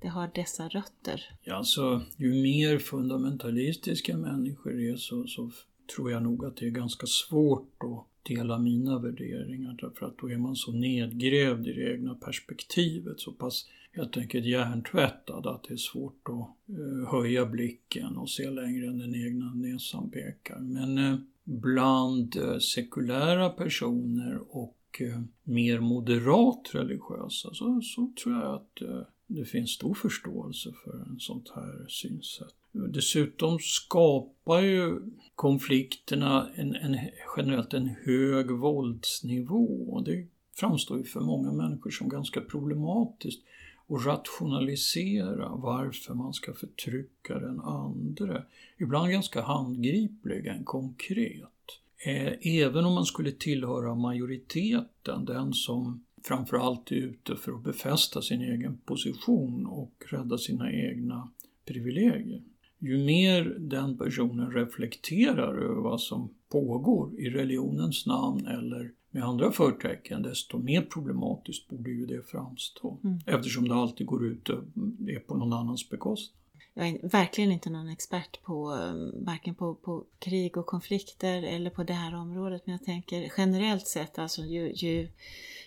det 0.00 0.08
har 0.08 0.30
dessa 0.34 0.68
rötter? 0.68 1.38
Ja, 1.42 1.54
alltså, 1.54 2.02
ju 2.16 2.42
mer 2.42 2.78
fundamentalistiska 2.78 4.16
människor 4.16 4.80
är 4.80 4.96
så, 4.96 5.26
så 5.26 5.50
tror 5.96 6.10
jag 6.10 6.22
nog 6.22 6.44
att 6.44 6.56
det 6.56 6.66
är 6.66 6.70
ganska 6.70 7.06
svårt 7.06 7.76
att 7.80 8.34
dela 8.34 8.58
mina 8.58 8.98
värderingar 8.98 9.76
därför 9.80 10.06
att 10.06 10.18
då 10.18 10.30
är 10.30 10.36
man 10.36 10.56
så 10.56 10.72
nedgrävd 10.72 11.66
i 11.66 11.72
det 11.72 11.92
egna 11.92 12.14
perspektivet, 12.14 13.20
så 13.20 13.32
pass 13.32 13.66
helt 13.92 14.16
enkelt 14.16 14.46
hjärntvättad 14.46 15.46
att 15.46 15.64
det 15.68 15.74
är 15.74 15.76
svårt 15.76 16.28
att 16.28 16.76
eh, 16.78 17.10
höja 17.10 17.46
blicken 17.46 18.16
och 18.16 18.30
se 18.30 18.50
längre 18.50 18.86
än 18.86 18.98
den 18.98 19.14
egna 19.14 19.54
näsan 19.54 20.10
pekar. 20.10 20.58
Men 20.58 20.98
eh, 20.98 21.18
bland 21.44 22.36
eh, 22.36 22.58
sekulära 22.58 23.50
personer 23.50 24.40
och 24.50 25.00
eh, 25.00 25.20
mer 25.42 25.80
moderat 25.80 26.70
religiösa 26.72 27.54
så, 27.54 27.80
så 27.82 28.12
tror 28.22 28.34
jag 28.34 28.54
att 28.54 28.82
eh, 28.82 29.00
det 29.26 29.44
finns 29.44 29.70
stor 29.70 29.94
förståelse 29.94 30.72
för 30.84 31.10
en 31.10 31.20
sånt 31.20 31.52
här 31.54 31.86
synsätt. 31.88 32.54
Dessutom 32.72 33.58
skapar 33.60 34.60
ju 34.60 35.00
konflikterna 35.38 36.50
en, 36.54 36.74
en, 36.74 36.98
generellt 37.36 37.74
en 37.74 37.88
hög 38.04 38.50
våldsnivå 38.50 39.88
och 39.92 40.04
det 40.04 40.26
framstår 40.56 40.98
ju 40.98 41.04
för 41.04 41.20
många 41.20 41.52
människor 41.52 41.90
som 41.90 42.08
ganska 42.08 42.40
problematiskt 42.40 43.42
att 43.88 44.06
rationalisera 44.06 45.48
varför 45.48 46.14
man 46.14 46.32
ska 46.32 46.54
förtrycka 46.54 47.38
den 47.38 47.60
andra. 47.60 48.42
Ibland 48.78 49.10
ganska 49.10 49.42
handgripligen 49.42 50.64
konkret. 50.64 51.64
Eh, 52.06 52.32
även 52.60 52.84
om 52.84 52.94
man 52.94 53.06
skulle 53.06 53.32
tillhöra 53.32 53.94
majoriteten, 53.94 55.24
den 55.24 55.52
som 55.52 56.04
framförallt 56.24 56.90
är 56.90 56.96
ute 56.96 57.36
för 57.36 57.52
att 57.52 57.62
befästa 57.62 58.22
sin 58.22 58.42
egen 58.42 58.78
position 58.78 59.66
och 59.66 60.04
rädda 60.10 60.38
sina 60.38 60.72
egna 60.72 61.30
privilegier 61.64 62.42
ju 62.78 62.98
mer 62.98 63.44
den 63.58 63.98
personen 63.98 64.52
reflekterar 64.52 65.54
över 65.54 65.82
vad 65.82 66.00
som 66.00 66.34
pågår 66.48 67.20
i 67.20 67.30
religionens 67.30 68.06
namn 68.06 68.46
eller 68.46 68.92
med 69.10 69.24
andra 69.24 69.52
förtecken 69.52 70.22
desto 70.22 70.58
mer 70.58 70.82
problematiskt 70.82 71.68
borde 71.68 71.90
ju 71.90 72.06
det 72.06 72.22
framstå. 72.22 72.98
Mm. 73.04 73.18
Eftersom 73.26 73.68
det 73.68 73.74
alltid 73.74 74.06
går 74.06 74.26
ut 74.26 74.48
och 74.48 74.64
är 75.08 75.18
på 75.18 75.36
någon 75.36 75.52
annans 75.52 75.90
bekostnad. 75.90 76.38
Jag 76.74 76.88
är 76.88 77.08
verkligen 77.08 77.52
inte 77.52 77.70
någon 77.70 77.88
expert 77.88 78.42
på 78.42 78.70
um, 78.70 79.24
varken 79.24 79.54
på, 79.54 79.74
på 79.74 80.04
krig 80.18 80.56
och 80.56 80.66
konflikter 80.66 81.42
eller 81.42 81.70
på 81.70 81.84
det 81.84 81.92
här 81.92 82.14
området 82.14 82.62
men 82.66 82.72
jag 82.72 82.84
tänker 82.84 83.32
generellt 83.36 83.86
sett 83.86 84.18
alltså 84.18 84.42
ju, 84.42 84.72
ju, 84.74 85.08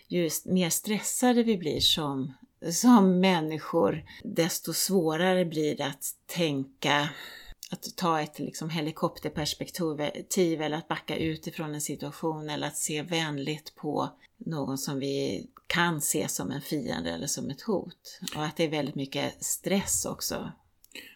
ju 0.07 0.29
mer 0.45 0.69
stressade 0.69 1.43
vi 1.43 1.57
blir 1.57 1.79
som, 1.79 2.33
som 2.71 3.19
människor 3.19 4.03
desto 4.23 4.73
svårare 4.73 5.45
blir 5.45 5.77
det 5.77 5.85
att 5.85 6.15
tänka 6.25 7.09
att 7.71 7.95
ta 7.95 8.21
ett 8.21 8.39
liksom 8.39 8.69
helikopterperspektiv 8.69 10.61
eller 10.61 10.77
att 10.77 10.87
backa 10.87 11.17
utifrån 11.17 11.73
en 11.73 11.81
situation 11.81 12.49
eller 12.49 12.67
att 12.67 12.77
se 12.77 13.01
vänligt 13.01 13.75
på 13.75 14.09
någon 14.37 14.77
som 14.77 14.99
vi 14.99 15.47
kan 15.67 16.01
se 16.01 16.27
som 16.27 16.51
en 16.51 16.61
fiende 16.61 17.11
eller 17.11 17.27
som 17.27 17.49
ett 17.49 17.61
hot. 17.61 18.19
Och 18.35 18.45
att 18.45 18.57
det 18.57 18.63
är 18.63 18.69
väldigt 18.69 18.95
mycket 18.95 19.43
stress 19.43 20.05
också. 20.05 20.51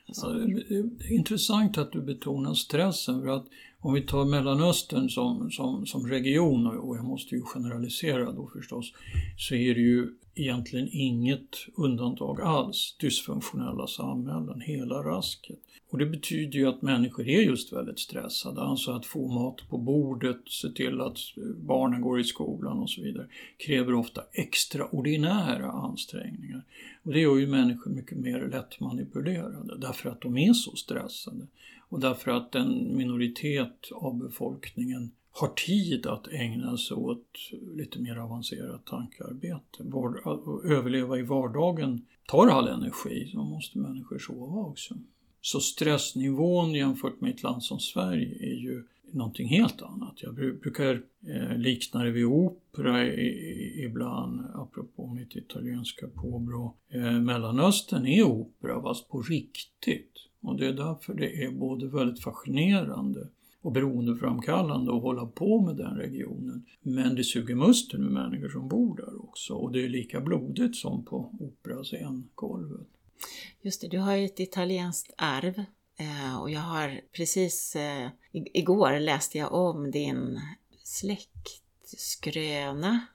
Alltså. 0.08 0.28
Ja, 0.28 0.34
det 0.34 0.76
är 0.76 1.14
intressant 1.14 1.78
att 1.78 1.92
du 1.92 2.02
betonar 2.02 2.54
stressen 2.54 3.22
för 3.22 3.28
att 3.28 3.46
om 3.80 3.94
vi 3.94 4.02
tar 4.02 4.26
Mellanöstern 4.26 5.10
som, 5.10 5.52
som, 5.52 5.86
som 5.86 6.08
region, 6.08 6.68
och 6.68 6.98
jag 6.98 7.06
måste 7.06 7.36
ju 7.36 7.42
generalisera 7.42 8.32
då 8.32 8.50
förstås, 8.54 8.94
så 9.38 9.56
är 9.56 9.76
det 9.76 9.82
ju 9.82 10.14
egentligen 10.36 10.90
inget 10.92 11.50
undantag 11.76 12.42
alls. 12.42 12.96
Dysfunktionella 13.00 13.88
samhällen, 13.88 14.62
hela 14.62 14.96
rasket. 14.96 15.60
Och 15.90 15.98
det 15.98 16.06
betyder 16.06 16.60
ju 16.60 16.68
att 16.68 16.82
människor 16.82 17.28
är 17.28 17.42
just 17.42 17.74
väldigt 17.74 18.00
stressade, 18.00 18.62
alltså 18.62 18.92
att 18.92 19.06
få 19.06 19.28
mat 19.28 19.70
på 19.70 19.78
bordet, 19.78 20.42
se 20.46 20.70
till 20.70 21.02
att 21.02 21.18
barnen 21.58 22.02
går 22.02 22.20
i 22.20 22.24
skolan 22.24 22.80
och 22.80 22.90
så 22.90 23.02
vidare, 23.02 23.28
kräver 23.58 23.94
ofta 23.94 24.22
extraordinära 24.32 25.72
ansträngningar. 25.72 26.64
Och 27.04 27.14
det 27.14 27.20
gör 27.20 27.38
ju 27.38 27.48
människor 27.48 27.92
mycket 27.92 28.18
mer 28.18 28.48
lättmanipulerade 28.52 29.78
därför 29.78 30.10
att 30.10 30.22
de 30.22 30.38
är 30.38 30.54
så 30.54 30.76
stressade 30.76 31.48
och 31.90 32.00
därför 32.00 32.32
att 32.32 32.56
en 32.56 32.98
minoritet 32.98 33.92
av 33.92 34.18
befolkningen 34.18 35.12
har 35.38 35.48
tid 35.48 36.06
att 36.06 36.28
ägna 36.28 36.78
sig 36.78 36.98
åt 36.98 37.28
lite 37.76 38.00
mer 38.00 38.16
avancerat 38.18 38.86
tankearbete. 38.86 39.84
Att 40.24 40.66
överleva 40.66 41.20
i 41.20 41.22
vardagen 41.22 42.06
tar 42.28 42.48
all 42.48 42.68
energi, 42.68 43.30
så 43.32 43.44
måste 43.44 43.78
människor 43.78 44.20
sova 44.20 44.62
också. 44.62 44.96
Så 45.42 45.60
stressnivån 45.60 46.74
jämfört 46.74 47.22
med 47.22 47.32
ett 47.32 47.44
land 47.44 47.64
som 47.64 47.80
Sverige 47.80 48.36
är 48.40 48.56
ju 48.56 48.84
någonting 49.12 49.48
helt 49.48 49.82
annat. 49.82 50.14
Jag 50.18 50.36
brukar 50.36 51.02
eh, 51.28 51.58
likna 51.58 52.04
det 52.04 52.12
vid 52.12 52.26
opera 52.26 53.14
ibland, 53.86 54.42
apropå 54.54 55.08
mitt 55.08 55.36
italienska 55.36 56.08
påbrå. 56.08 56.76
Eh, 56.90 57.20
Mellanöstern 57.20 58.06
är 58.06 58.24
opera, 58.24 58.82
fast 58.82 59.10
på 59.10 59.22
riktigt. 59.22 60.12
Och 60.42 60.56
det 60.58 60.68
är 60.68 60.74
därför 60.74 61.14
det 61.14 61.44
är 61.44 61.52
både 61.52 61.88
väldigt 61.88 62.24
fascinerande 62.24 63.30
och 63.66 63.72
beroendeframkallande 63.72 64.96
att 64.96 65.02
hålla 65.02 65.26
på 65.26 65.62
med 65.62 65.76
den 65.76 65.98
regionen. 65.98 66.66
Men 66.82 67.16
det 67.16 67.24
suger 67.24 67.56
musten 67.56 68.04
ur 68.04 68.10
människor 68.10 68.50
som 68.50 68.68
bor 68.68 68.98
där 68.98 69.24
också 69.24 69.54
och 69.54 69.72
det 69.72 69.84
är 69.84 69.90
lika 69.90 70.22
blodigt 70.22 70.76
som 70.76 71.06
på 71.06 71.36
operascenkolvet. 71.40 72.88
Just 73.62 73.82
det, 73.82 73.88
du 73.88 74.00
har 74.00 74.16
ju 74.16 74.26
ett 74.26 74.40
italienskt 74.40 75.14
arv 75.18 75.64
eh, 75.98 76.42
och 76.42 76.50
jag 76.50 76.60
har 76.60 77.02
precis 77.12 77.76
eh, 77.76 78.10
igår 78.32 79.00
läste 79.00 79.38
jag 79.38 79.54
om 79.54 79.92
din 79.92 80.40
släktskröna 80.84 83.06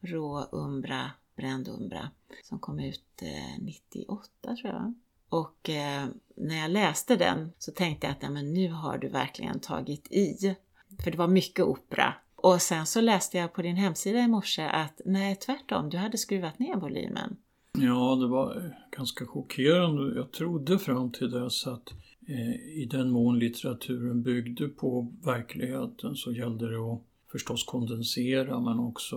Rå 0.00 0.48
Umbra, 0.52 1.10
Bränd 1.36 1.68
Umbra 1.68 2.10
som 2.44 2.58
kom 2.58 2.80
ut 2.80 3.22
eh, 3.22 3.58
98 3.60 4.28
tror 4.42 4.72
jag. 4.72 4.94
Och 5.28 5.70
eh, 5.70 6.06
när 6.36 6.60
jag 6.60 6.70
läste 6.70 7.16
den 7.16 7.52
så 7.58 7.72
tänkte 7.72 8.06
jag 8.06 8.12
att 8.12 8.22
ja, 8.22 8.30
men 8.30 8.54
nu 8.54 8.70
har 8.70 8.98
du 8.98 9.08
verkligen 9.08 9.60
tagit 9.60 10.12
i. 10.12 10.56
För 11.04 11.10
det 11.10 11.18
var 11.18 11.28
mycket 11.28 11.64
opera. 11.64 12.14
Och 12.36 12.62
sen 12.62 12.86
så 12.86 13.00
läste 13.00 13.38
jag 13.38 13.52
på 13.52 13.62
din 13.62 13.76
hemsida 13.76 14.18
i 14.18 14.28
morse 14.28 14.62
att 14.62 15.00
nej, 15.04 15.36
tvärtom, 15.36 15.90
du 15.90 15.96
hade 15.96 16.18
skruvat 16.18 16.58
ner 16.58 16.76
volymen. 16.76 17.36
Ja, 17.72 18.16
det 18.20 18.26
var 18.26 18.56
eh, 18.56 18.70
ganska 18.96 19.26
chockerande. 19.26 20.16
Jag 20.16 20.32
trodde 20.32 20.78
fram 20.78 21.12
till 21.12 21.30
dess 21.30 21.66
att 21.66 21.92
eh, 22.28 22.78
i 22.82 22.88
den 22.90 23.10
mån 23.10 23.38
litteraturen 23.38 24.22
byggde 24.22 24.68
på 24.68 25.12
verkligheten 25.24 26.16
så 26.16 26.32
gällde 26.32 26.70
det 26.70 26.78
att 26.78 27.02
förstås 27.32 27.64
kondensera 27.64 28.60
men 28.60 28.78
också 28.78 29.16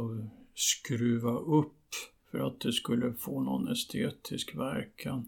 skruva 0.56 1.32
upp 1.32 1.78
för 2.32 2.40
att 2.40 2.60
det 2.60 2.72
skulle 2.72 3.14
få 3.14 3.42
någon 3.42 3.68
estetisk 3.68 4.56
verkan. 4.56 5.28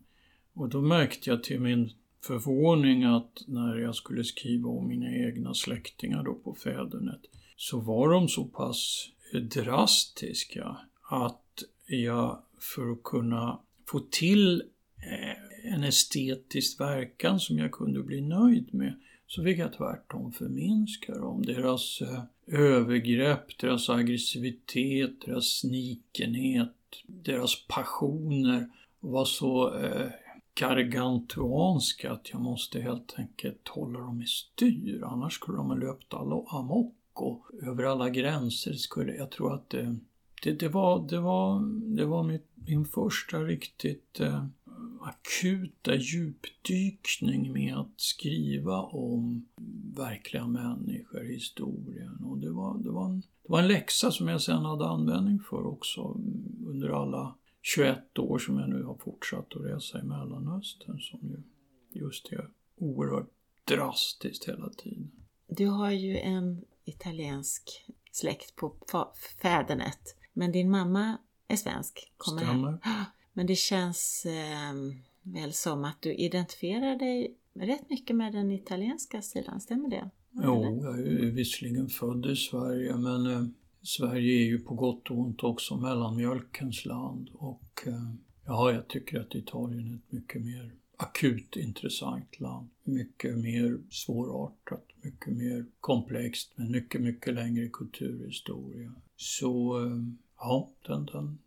Och 0.53 0.69
då 0.69 0.81
märkte 0.81 1.29
jag 1.29 1.43
till 1.43 1.59
min 1.59 1.91
förvåning 2.27 3.03
att 3.03 3.43
när 3.47 3.75
jag 3.75 3.95
skulle 3.95 4.23
skriva 4.23 4.69
om 4.69 4.87
mina 4.87 5.15
egna 5.15 5.53
släktingar 5.53 6.23
då 6.23 6.33
på 6.33 6.55
fädernet 6.55 7.21
så 7.55 7.79
var 7.79 8.09
de 8.09 8.27
så 8.27 8.43
pass 8.45 9.09
drastiska 9.41 10.77
att 11.09 11.63
jag 11.87 12.43
för 12.59 12.91
att 12.91 13.03
kunna 13.03 13.59
få 13.87 13.99
till 13.99 14.63
eh, 14.97 15.73
en 15.73 15.83
estetisk 15.83 16.79
verkan 16.79 17.39
som 17.39 17.57
jag 17.57 17.71
kunde 17.71 18.03
bli 18.03 18.21
nöjd 18.21 18.73
med 18.73 18.99
så 19.27 19.43
fick 19.43 19.57
jag 19.57 19.73
tvärtom 19.73 20.31
förminska 20.31 21.15
dem. 21.15 21.45
Deras 21.45 22.01
eh, 22.01 22.23
övergrepp, 22.47 23.57
deras 23.59 23.89
aggressivitet, 23.89 25.21
deras 25.25 25.45
snikenhet, 25.45 26.75
deras 27.07 27.67
passioner 27.67 28.69
var 28.99 29.25
så 29.25 29.77
eh, 29.77 30.07
gargantuanska 30.55 32.11
att 32.11 32.29
jag 32.31 32.41
måste 32.41 32.81
helt 32.81 33.15
enkelt 33.17 33.67
hålla 33.67 33.99
dem 33.99 34.21
i 34.21 34.25
styr. 34.25 35.03
Annars 35.03 35.33
skulle 35.33 35.57
de 35.57 35.67
ha 35.67 35.75
löpt 35.75 36.13
amok 36.47 36.95
och 37.13 37.45
över 37.61 37.83
alla 37.83 38.09
gränser 38.09 38.73
skulle 38.73 39.15
jag 39.15 39.31
tror 39.31 39.53
att 39.53 39.69
det, 39.69 39.95
det, 40.43 40.51
det 40.51 40.69
var, 40.69 41.07
det 41.09 41.19
var, 41.19 41.61
det 41.95 42.05
var 42.05 42.23
mitt, 42.23 42.47
min 42.55 42.85
första 42.85 43.39
riktigt 43.39 44.19
eh, 44.19 44.45
akuta 45.01 45.95
djupdykning 45.95 47.53
med 47.53 47.77
att 47.77 47.93
skriva 48.01 48.81
om 48.81 49.45
verkliga 49.95 50.47
människor 50.47 51.25
i 51.25 51.33
historien. 51.33 52.23
Och 52.25 52.37
det 52.37 52.51
var, 52.51 52.77
det, 52.77 52.89
var 52.89 53.05
en, 53.05 53.19
det 53.19 53.51
var 53.51 53.59
en 53.59 53.67
läxa 53.67 54.11
som 54.11 54.27
jag 54.27 54.41
sen 54.41 54.65
hade 54.65 54.87
användning 54.87 55.39
för 55.39 55.65
också 55.65 56.01
under 56.67 56.89
alla 56.89 57.35
21 57.65 58.19
år 58.19 58.38
som 58.38 58.60
jag 58.60 58.69
nu 58.69 58.84
har 58.84 58.95
fortsatt 58.95 59.56
att 59.56 59.65
resa 59.65 59.99
i 59.99 60.04
Mellanöstern 60.04 60.99
som 60.99 61.19
ju 61.30 61.41
just 62.02 62.32
är 62.32 62.49
oerhört 62.78 63.30
drastiskt 63.63 64.47
hela 64.49 64.69
tiden. 64.69 65.12
Du 65.47 65.67
har 65.67 65.91
ju 65.91 66.17
en 66.17 66.65
italiensk 66.86 67.86
släkt 68.12 68.56
på 68.56 68.76
fädernet, 69.41 70.15
men 70.34 70.52
din 70.52 70.71
mamma 70.71 71.17
är 71.47 71.56
svensk. 71.56 72.13
Kommer 72.17 72.41
Stämmer. 72.41 72.80
Här. 72.82 73.06
Men 73.36 73.47
det 73.47 73.56
känns 73.56 74.26
eh, 74.26 74.73
väl 75.21 75.54
som 75.54 75.86
att 75.86 76.02
du 76.02 76.13
identifierar 76.13 76.95
dig 76.95 77.38
rätt 77.54 77.89
mycket 77.89 78.15
med 78.15 78.34
den 78.34 78.52
italienska 78.52 79.21
sidan, 79.21 79.62
stämmer 79.62 79.89
det? 79.89 80.10
Jo, 80.32 80.80
jag 80.84 80.99
är 80.99 81.32
visserligen 81.32 81.89
född 81.89 82.26
i 82.26 82.36
Sverige 82.36 82.97
men 82.97 83.26
eh, 83.26 83.45
Sverige 83.84 84.34
är 84.34 84.46
ju 84.46 84.60
på 84.60 84.74
gott 84.76 85.12
och 85.12 85.17
ont 85.17 85.43
också 85.43 85.78
mellanmjölkens 85.78 86.86
land 86.86 87.30
och 87.34 87.84
eh, 87.86 88.13
ja, 88.46 88.72
jag 88.72 88.88
tycker 88.88 89.19
att 89.19 89.36
Italien 89.36 89.91
är 89.91 89.96
ett 89.96 90.12
mycket 90.12 90.41
mer 90.41 90.72
akut 90.98 91.56
intressant 91.56 92.39
land. 92.39 92.69
Mycket 92.84 93.38
mer 93.38 93.79
svårartat, 93.90 94.88
mycket 95.02 95.34
mer 95.34 95.65
komplext 95.79 96.58
med 96.58 96.69
mycket, 96.69 97.02
mycket 97.02 97.34
längre 97.34 97.69
kulturhistoria. 97.69 98.94
Så 99.15 99.86
eh, 99.86 99.98
ja, 100.38 100.69
den, 100.88 101.06
den, 101.06 101.38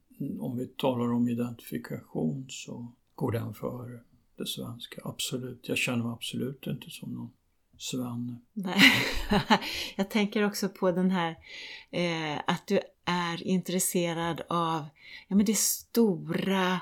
om 0.40 0.56
vi 0.56 0.66
talar 0.66 1.12
om 1.12 1.28
identifikation 1.28 2.46
så 2.48 2.92
går 3.14 3.32
den 3.32 3.54
före 3.54 4.00
det 4.36 4.46
svenska. 4.46 5.00
Absolut. 5.04 5.68
Jag 5.68 5.78
känner 5.78 6.04
mig 6.04 6.12
absolut 6.12 6.66
inte 6.66 6.90
som 6.90 7.12
någon 7.12 7.30
Sven. 7.78 8.40
Nej. 8.52 8.92
Jag 9.96 10.10
tänker 10.10 10.42
också 10.42 10.68
på 10.68 10.90
den 10.90 11.10
här 11.10 11.36
eh, 11.90 12.40
att 12.46 12.66
du 12.66 12.80
är 13.04 13.46
intresserad 13.46 14.42
av 14.48 14.84
ja, 15.28 15.36
men 15.36 15.44
det 15.44 15.58
stora 15.58 16.80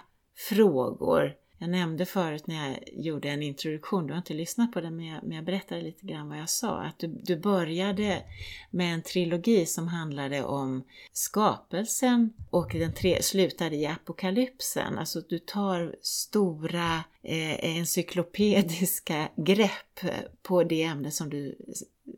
frågor. 0.49 1.35
Jag 1.59 1.71
nämnde 1.71 2.07
förut 2.07 2.47
när 2.47 2.69
jag 2.69 2.79
gjorde 2.93 3.29
en 3.29 3.43
introduktion, 3.43 4.07
du 4.07 4.13
har 4.13 4.19
inte 4.19 4.35
lyssnat 4.35 4.73
på 4.73 4.81
den 4.81 4.97
men 4.97 5.07
jag, 5.07 5.23
men 5.23 5.37
jag 5.37 5.45
berättade 5.45 5.83
lite 5.83 6.07
grann 6.07 6.29
vad 6.29 6.39
jag 6.39 6.49
sa, 6.49 6.83
att 6.83 6.99
du, 6.99 7.07
du 7.23 7.37
började 7.37 8.23
med 8.71 8.95
en 8.95 9.03
trilogi 9.03 9.67
som 9.67 9.89
handlade 9.89 10.45
om 10.45 10.85
skapelsen 11.13 12.33
och 12.51 12.71
den 12.73 12.93
tre, 12.93 13.23
slutade 13.23 13.77
i 13.77 13.87
apokalypsen. 13.87 14.99
Alltså 14.99 15.21
du 15.21 15.39
tar 15.39 15.97
stora 16.03 17.05
eh, 17.23 17.77
encyklopediska 17.77 19.29
grepp 19.37 20.01
på 20.43 20.65
det 20.65 20.83
ämne 20.83 21.11
som 21.11 21.31
du, 21.31 21.59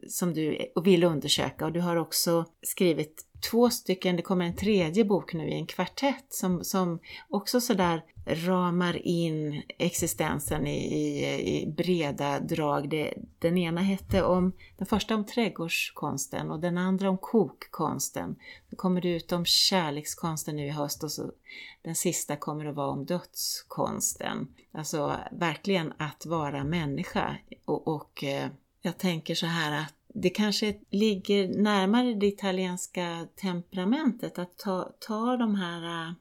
som 0.09 0.35
du 0.35 0.73
vill 0.85 1.05
undersöka 1.05 1.65
och 1.67 1.73
du 1.73 1.81
har 1.81 1.97
också 1.97 2.45
skrivit 2.63 3.26
två 3.41 3.71
stycken, 3.71 4.17
det 4.17 4.23
kommer 4.23 4.45
en 4.45 4.57
tredje 4.57 5.05
bok 5.05 5.35
nu 5.35 5.49
i 5.49 5.55
en 5.55 5.67
kvartett 5.67 6.27
som, 6.29 6.65
som 6.65 6.99
också 7.29 7.61
sådär 7.61 8.03
ramar 8.27 9.07
in 9.07 9.63
existensen 9.79 10.67
i, 10.67 10.95
i, 10.95 11.63
i 11.63 11.67
breda 11.67 12.41
drag. 12.41 12.89
Det, 12.89 13.15
den 13.39 13.59
ena 13.59 13.81
hette 13.81 14.23
om, 14.23 14.53
den 14.77 14.87
första 14.87 15.15
om 15.15 15.25
trädgårdskonsten 15.25 16.51
och 16.51 16.61
den 16.61 16.79
andra 16.79 17.11
om 17.11 17.19
kokkonsten. 17.19 18.37
Då 18.71 18.77
kommer 18.77 19.01
det 19.01 19.09
ut 19.09 19.33
om 19.33 19.45
kärlekskonsten 19.45 20.57
nu 20.57 20.67
i 20.67 20.71
höst 20.71 21.03
och 21.05 21.13
så 21.13 21.33
den 21.83 21.95
sista 21.95 22.37
kommer 22.37 22.67
att 22.67 22.75
vara 22.75 22.91
om 22.91 23.05
dödskonsten. 23.05 24.49
Alltså 24.73 25.17
verkligen 25.33 25.93
att 25.99 26.27
vara 26.27 26.65
människa 26.65 27.37
och, 27.65 27.89
och 27.89 28.25
eh, 28.25 28.49
jag 28.81 28.99
tänker 28.99 29.35
så 29.35 29.47
här 29.47 29.81
att 29.81 29.96
det 30.23 30.31
kanske 30.31 30.75
ligger 30.91 31.49
närmare 31.49 32.15
det 32.15 32.27
italienska 32.27 33.27
temperamentet 33.37 34.39
att 34.39 34.59
ta, 34.59 34.93
ta 34.99 35.37
de 35.37 35.55
här 35.55 36.09
eh, 36.09 36.13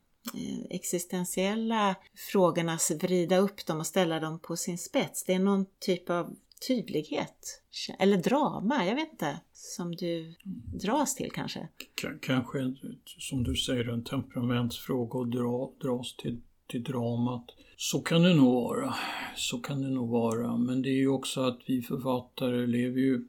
existentiella 0.69 1.95
frågorna, 2.31 2.77
vrida 3.01 3.37
upp 3.37 3.65
dem 3.65 3.79
och 3.79 3.87
ställa 3.87 4.19
dem 4.19 4.39
på 4.39 4.55
sin 4.55 4.77
spets. 4.77 5.23
Det 5.23 5.33
är 5.33 5.39
någon 5.39 5.65
typ 5.79 6.09
av 6.09 6.35
tydlighet, 6.67 7.61
eller 7.99 8.17
drama, 8.17 8.85
jag 8.85 8.95
vet 8.95 9.11
inte, 9.11 9.39
som 9.53 9.95
du 9.95 10.35
dras 10.83 11.15
till 11.15 11.31
kanske? 11.31 11.67
K 12.01 12.07
kanske, 12.21 12.75
som 13.05 13.43
du 13.43 13.55
säger, 13.55 13.89
en 13.89 14.03
temperamentsfråga 14.03 15.19
och 15.19 15.27
dra, 15.27 15.71
dras 15.81 16.15
till, 16.15 16.41
till 16.67 16.83
dramat. 16.83 17.45
Så 17.77 18.01
kan 18.01 18.21
det 18.21 18.33
nog 18.33 18.53
vara. 18.53 18.95
Så 19.35 19.57
kan 19.59 19.81
det 19.81 19.89
nog 19.89 20.09
vara. 20.09 20.57
Men 20.57 20.81
det 20.81 20.89
är 20.89 20.97
ju 20.97 21.07
också 21.07 21.41
att 21.41 21.59
vi 21.65 21.81
författare 21.81 22.67
lever 22.67 22.99
ju 22.99 23.27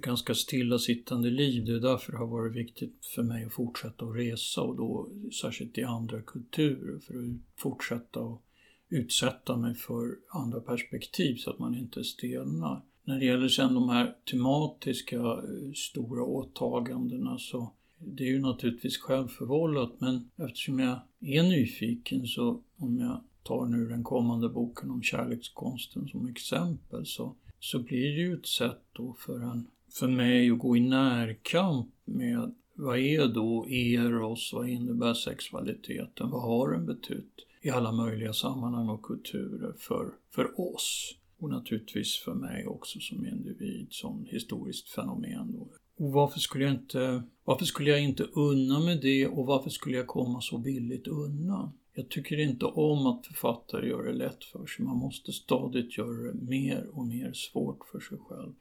ganska 0.00 0.34
stillasittande 0.34 1.30
liv. 1.30 1.64
Det 1.64 1.72
är 1.72 1.80
därför 1.80 2.12
det 2.12 2.18
har 2.18 2.26
varit 2.26 2.56
viktigt 2.56 3.06
för 3.14 3.22
mig 3.22 3.44
att 3.44 3.52
fortsätta 3.52 4.04
att 4.04 4.16
resa 4.16 4.62
och 4.62 4.76
då 4.76 5.08
särskilt 5.40 5.78
i 5.78 5.82
andra 5.82 6.22
kulturer 6.22 6.98
för 6.98 7.14
att 7.14 7.60
fortsätta 7.60 8.20
att 8.20 8.40
utsätta 8.88 9.56
mig 9.56 9.74
för 9.74 10.16
andra 10.28 10.60
perspektiv 10.60 11.36
så 11.36 11.50
att 11.50 11.58
man 11.58 11.74
inte 11.74 12.04
stelnar. 12.04 12.82
När 13.04 13.18
det 13.18 13.24
gäller 13.24 13.48
sen 13.48 13.74
de 13.74 13.88
här 13.88 14.16
tematiska 14.30 15.16
eh, 15.16 15.72
stora 15.74 16.24
åtagandena 16.24 17.38
så 17.38 17.72
det 17.98 18.24
är 18.24 18.28
ju 18.28 18.40
naturligtvis 18.40 18.98
självförvållat 18.98 19.92
men 19.98 20.30
eftersom 20.36 20.78
jag 20.78 20.98
är 21.20 21.42
nyfiken 21.42 22.26
så 22.26 22.62
om 22.76 22.98
jag 22.98 23.20
tar 23.42 23.66
nu 23.66 23.88
den 23.88 24.04
kommande 24.04 24.48
boken 24.48 24.90
om 24.90 25.02
kärlekskonsten 25.02 26.08
som 26.08 26.28
exempel 26.28 27.06
så 27.06 27.36
så 27.64 27.78
blir 27.78 28.16
det 28.16 28.20
ju 28.20 28.34
ett 28.34 28.46
sätt 28.46 28.82
då 28.92 29.16
för, 29.18 29.40
en, 29.40 29.66
för 29.92 30.08
mig 30.08 30.50
att 30.50 30.58
gå 30.58 30.76
i 30.76 30.80
närkamp 30.80 31.88
med 32.04 32.54
vad 32.74 32.98
är 32.98 33.28
då 33.28 33.66
eros, 33.68 34.52
vad 34.52 34.68
innebär 34.68 35.14
sexualiteten, 35.14 36.30
vad 36.30 36.42
har 36.42 36.72
den 36.72 36.86
betytt 36.86 37.34
i 37.62 37.70
alla 37.70 37.92
möjliga 37.92 38.32
sammanhang 38.32 38.88
och 38.88 39.02
kulturer 39.02 39.74
för, 39.78 40.12
för 40.30 40.60
oss 40.60 41.16
och 41.38 41.50
naturligtvis 41.50 42.16
för 42.16 42.34
mig 42.34 42.66
också 42.66 43.00
som 43.00 43.26
individ, 43.26 43.86
som 43.90 44.26
historiskt 44.30 44.88
fenomen. 44.88 45.52
Då. 45.52 45.68
Och 46.04 46.12
varför 46.12 46.40
skulle, 46.40 46.64
jag 46.64 46.74
inte, 46.74 47.22
varför 47.44 47.64
skulle 47.64 47.90
jag 47.90 48.02
inte 48.02 48.22
unna 48.22 48.80
med 48.80 49.00
det 49.00 49.26
och 49.26 49.46
varför 49.46 49.70
skulle 49.70 49.96
jag 49.96 50.06
komma 50.06 50.40
så 50.40 50.58
billigt 50.58 51.06
undan? 51.06 51.72
Jag 51.96 52.08
tycker 52.08 52.40
inte 52.40 52.64
om 52.64 53.06
att 53.06 53.26
författare 53.26 53.88
gör 53.88 54.02
det 54.02 54.12
lätt 54.12 54.44
för 54.44 54.66
sig. 54.66 54.84
Man 54.84 54.96
måste 54.96 55.32
stadigt 55.32 55.98
göra 55.98 56.32
det 56.32 56.34
mer 56.34 56.86
och 56.92 57.06
mer 57.06 57.32
svårt 57.32 57.84
för 57.92 58.00
sig 58.00 58.18
själv. 58.18 58.52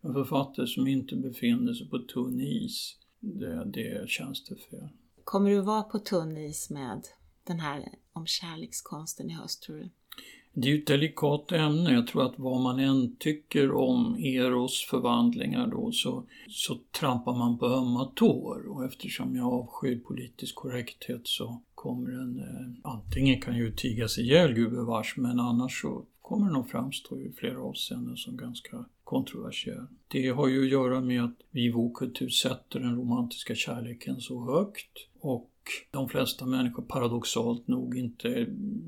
En 0.00 0.12
författare 0.12 0.66
som 0.66 0.86
inte 0.86 1.16
befinner 1.16 1.74
sig 1.74 1.88
på 1.88 1.98
tunn 1.98 2.40
is, 2.40 2.96
det, 3.20 3.64
det 3.64 4.08
känns 4.08 4.44
det 4.44 4.56
fel. 4.56 4.88
Kommer 5.24 5.50
du 5.50 5.60
vara 5.60 5.82
på 5.82 5.98
tunn 5.98 6.36
is 6.36 6.70
med 6.70 7.02
den 7.44 7.60
här 7.60 7.88
om 8.12 8.26
kärlekskonsten 8.26 9.30
i 9.30 9.34
höst, 9.34 9.62
tror 9.62 9.76
du? 9.76 9.90
Det 10.54 10.68
är 10.68 10.72
ju 10.72 10.78
ett 10.78 10.86
delikat 10.86 11.52
ämne. 11.52 11.92
Jag 11.92 12.06
tror 12.06 12.26
att 12.26 12.38
vad 12.38 12.60
man 12.60 12.78
än 12.78 13.16
tycker 13.16 13.72
om 13.72 14.16
Eros 14.16 14.86
förvandlingar 14.90 15.66
då 15.66 15.92
så, 15.92 16.24
så 16.48 16.78
trampar 17.00 17.32
man 17.32 17.58
på 17.58 17.66
ömma 17.66 18.04
tår. 18.14 18.68
Och 18.68 18.84
eftersom 18.84 19.36
jag 19.36 19.52
avskyr 19.52 19.98
politisk 19.98 20.54
korrekthet 20.54 21.20
så 21.24 21.62
kommer 21.82 22.10
den, 22.10 22.38
eh, 22.38 22.92
antingen 22.92 23.40
kan 23.40 23.56
ju 23.56 23.72
tigas 23.72 24.18
ihjäl 24.18 24.52
gubevars 24.52 25.16
men 25.16 25.40
annars 25.40 25.80
så 25.80 26.04
kommer 26.20 26.46
den 26.46 26.56
att 26.56 26.70
framstå 26.70 27.20
i 27.20 27.32
flera 27.32 27.62
avseenden 27.62 28.16
som 28.16 28.36
ganska 28.36 28.84
kontroversiell. 29.04 29.86
Det 30.08 30.28
har 30.28 30.48
ju 30.48 30.64
att 30.64 30.70
göra 30.70 31.00
med 31.00 31.24
att 31.24 31.36
vi 31.50 31.64
i 31.64 31.72
vår 31.72 31.94
kultur 31.94 32.28
sätter 32.28 32.80
den 32.80 32.96
romantiska 32.96 33.54
kärleken 33.54 34.20
så 34.20 34.44
högt 34.44 35.08
och 35.20 35.50
de 35.90 36.08
flesta 36.08 36.46
människor 36.46 36.82
paradoxalt 36.82 37.68
nog 37.68 37.98
inte 37.98 38.46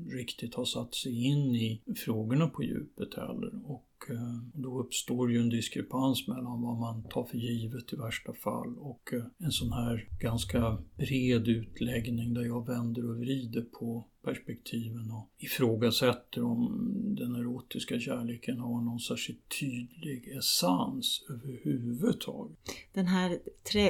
riktigt 0.09 0.55
har 0.55 0.65
satt 0.65 0.95
sig 0.95 1.25
in 1.25 1.55
i 1.55 1.81
frågorna 2.05 2.47
på 2.47 2.63
djupet 2.63 3.13
heller. 3.13 3.51
Och 3.65 3.85
Eh, 4.09 4.37
då 4.53 4.79
uppstår 4.79 5.31
ju 5.31 5.39
en 5.39 5.49
diskrepans 5.49 6.27
mellan 6.27 6.61
vad 6.61 6.77
man 6.77 7.03
tar 7.03 7.23
för 7.23 7.37
givet 7.37 7.93
i 7.93 7.95
värsta 7.95 8.33
fall 8.33 8.77
och 8.77 9.13
eh, 9.13 9.23
en 9.37 9.51
sån 9.51 9.71
här 9.71 10.09
ganska 10.19 10.77
bred 10.95 11.47
utläggning 11.47 12.33
där 12.33 12.43
jag 12.43 12.67
vänder 12.67 13.09
och 13.09 13.17
vrider 13.17 13.61
på 13.61 14.07
perspektiven 14.25 15.11
och 15.11 15.29
ifrågasätter 15.37 16.43
om 16.43 16.91
den 17.17 17.35
erotiska 17.35 17.99
kärleken 17.99 18.59
har 18.59 18.81
någon 18.81 18.99
särskilt 18.99 19.59
tydlig 19.59 20.27
essens 20.37 21.25
överhuvudtaget. 21.29 22.57
Den 22.93 23.07
här, 23.07 23.39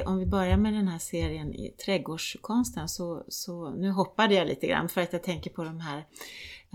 om 0.06 0.18
vi 0.18 0.26
börjar 0.26 0.56
med 0.56 0.72
den 0.72 0.88
här 0.88 0.98
serien 0.98 1.54
i 1.54 1.74
trädgårdskonsten 1.84 2.88
så, 2.88 3.24
så 3.28 3.70
nu 3.70 3.90
hoppade 3.90 4.34
jag 4.34 4.48
lite 4.48 4.66
grann 4.66 4.88
för 4.88 5.00
att 5.00 5.12
jag 5.12 5.22
tänker 5.22 5.50
på 5.50 5.64
de 5.64 5.80
här 5.80 6.04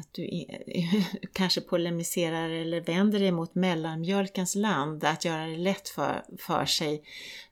att 0.02 0.14
du 0.14 0.46
kanske 1.34 1.62
polemiserar 1.62 2.50
eller 2.50 2.82
vänder 2.82 3.20
dig 3.20 3.32
mot 3.32 3.56
mellanmjölkens 3.56 4.56
land, 4.56 5.04
att 5.04 5.26
göra 5.26 5.46
det 5.46 5.58
lätt 5.58 5.90
för, 5.90 6.24
för 6.38 6.66
sig. 6.66 7.04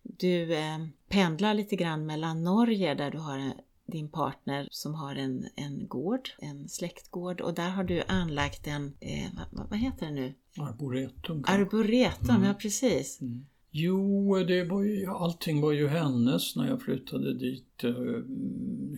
Du 0.03 0.53
eh, 0.55 0.77
pendlar 1.09 1.53
lite 1.53 1.75
grann 1.75 2.05
mellan 2.05 2.43
Norge 2.43 2.93
där 2.93 3.11
du 3.11 3.17
har 3.17 3.53
din 3.85 4.09
partner 4.09 4.67
som 4.71 4.93
har 4.93 5.15
en, 5.15 5.47
en 5.55 5.87
gård, 5.87 6.29
en 6.39 6.69
släktgård 6.69 7.41
och 7.41 7.53
där 7.53 7.69
har 7.69 7.83
du 7.83 8.03
anlagt 8.07 8.67
en, 8.67 8.93
eh, 8.99 9.29
vad, 9.51 9.69
vad, 9.69 9.79
heter 9.79 10.05
det 10.05 10.11
nu? 10.11 10.33
Arboretum. 10.57 11.43
Arboretum, 11.47 12.35
mm. 12.35 12.43
ja 12.43 12.53
precis. 12.53 13.21
Mm. 13.21 13.45
Jo, 13.71 14.35
det 14.47 14.63
var 14.63 14.83
ju, 14.83 15.05
allting 15.05 15.61
var 15.61 15.71
ju 15.71 15.87
hennes 15.87 16.55
när 16.55 16.67
jag 16.67 16.81
flyttade 16.81 17.33
dit. 17.33 17.65
Jag 17.81 18.23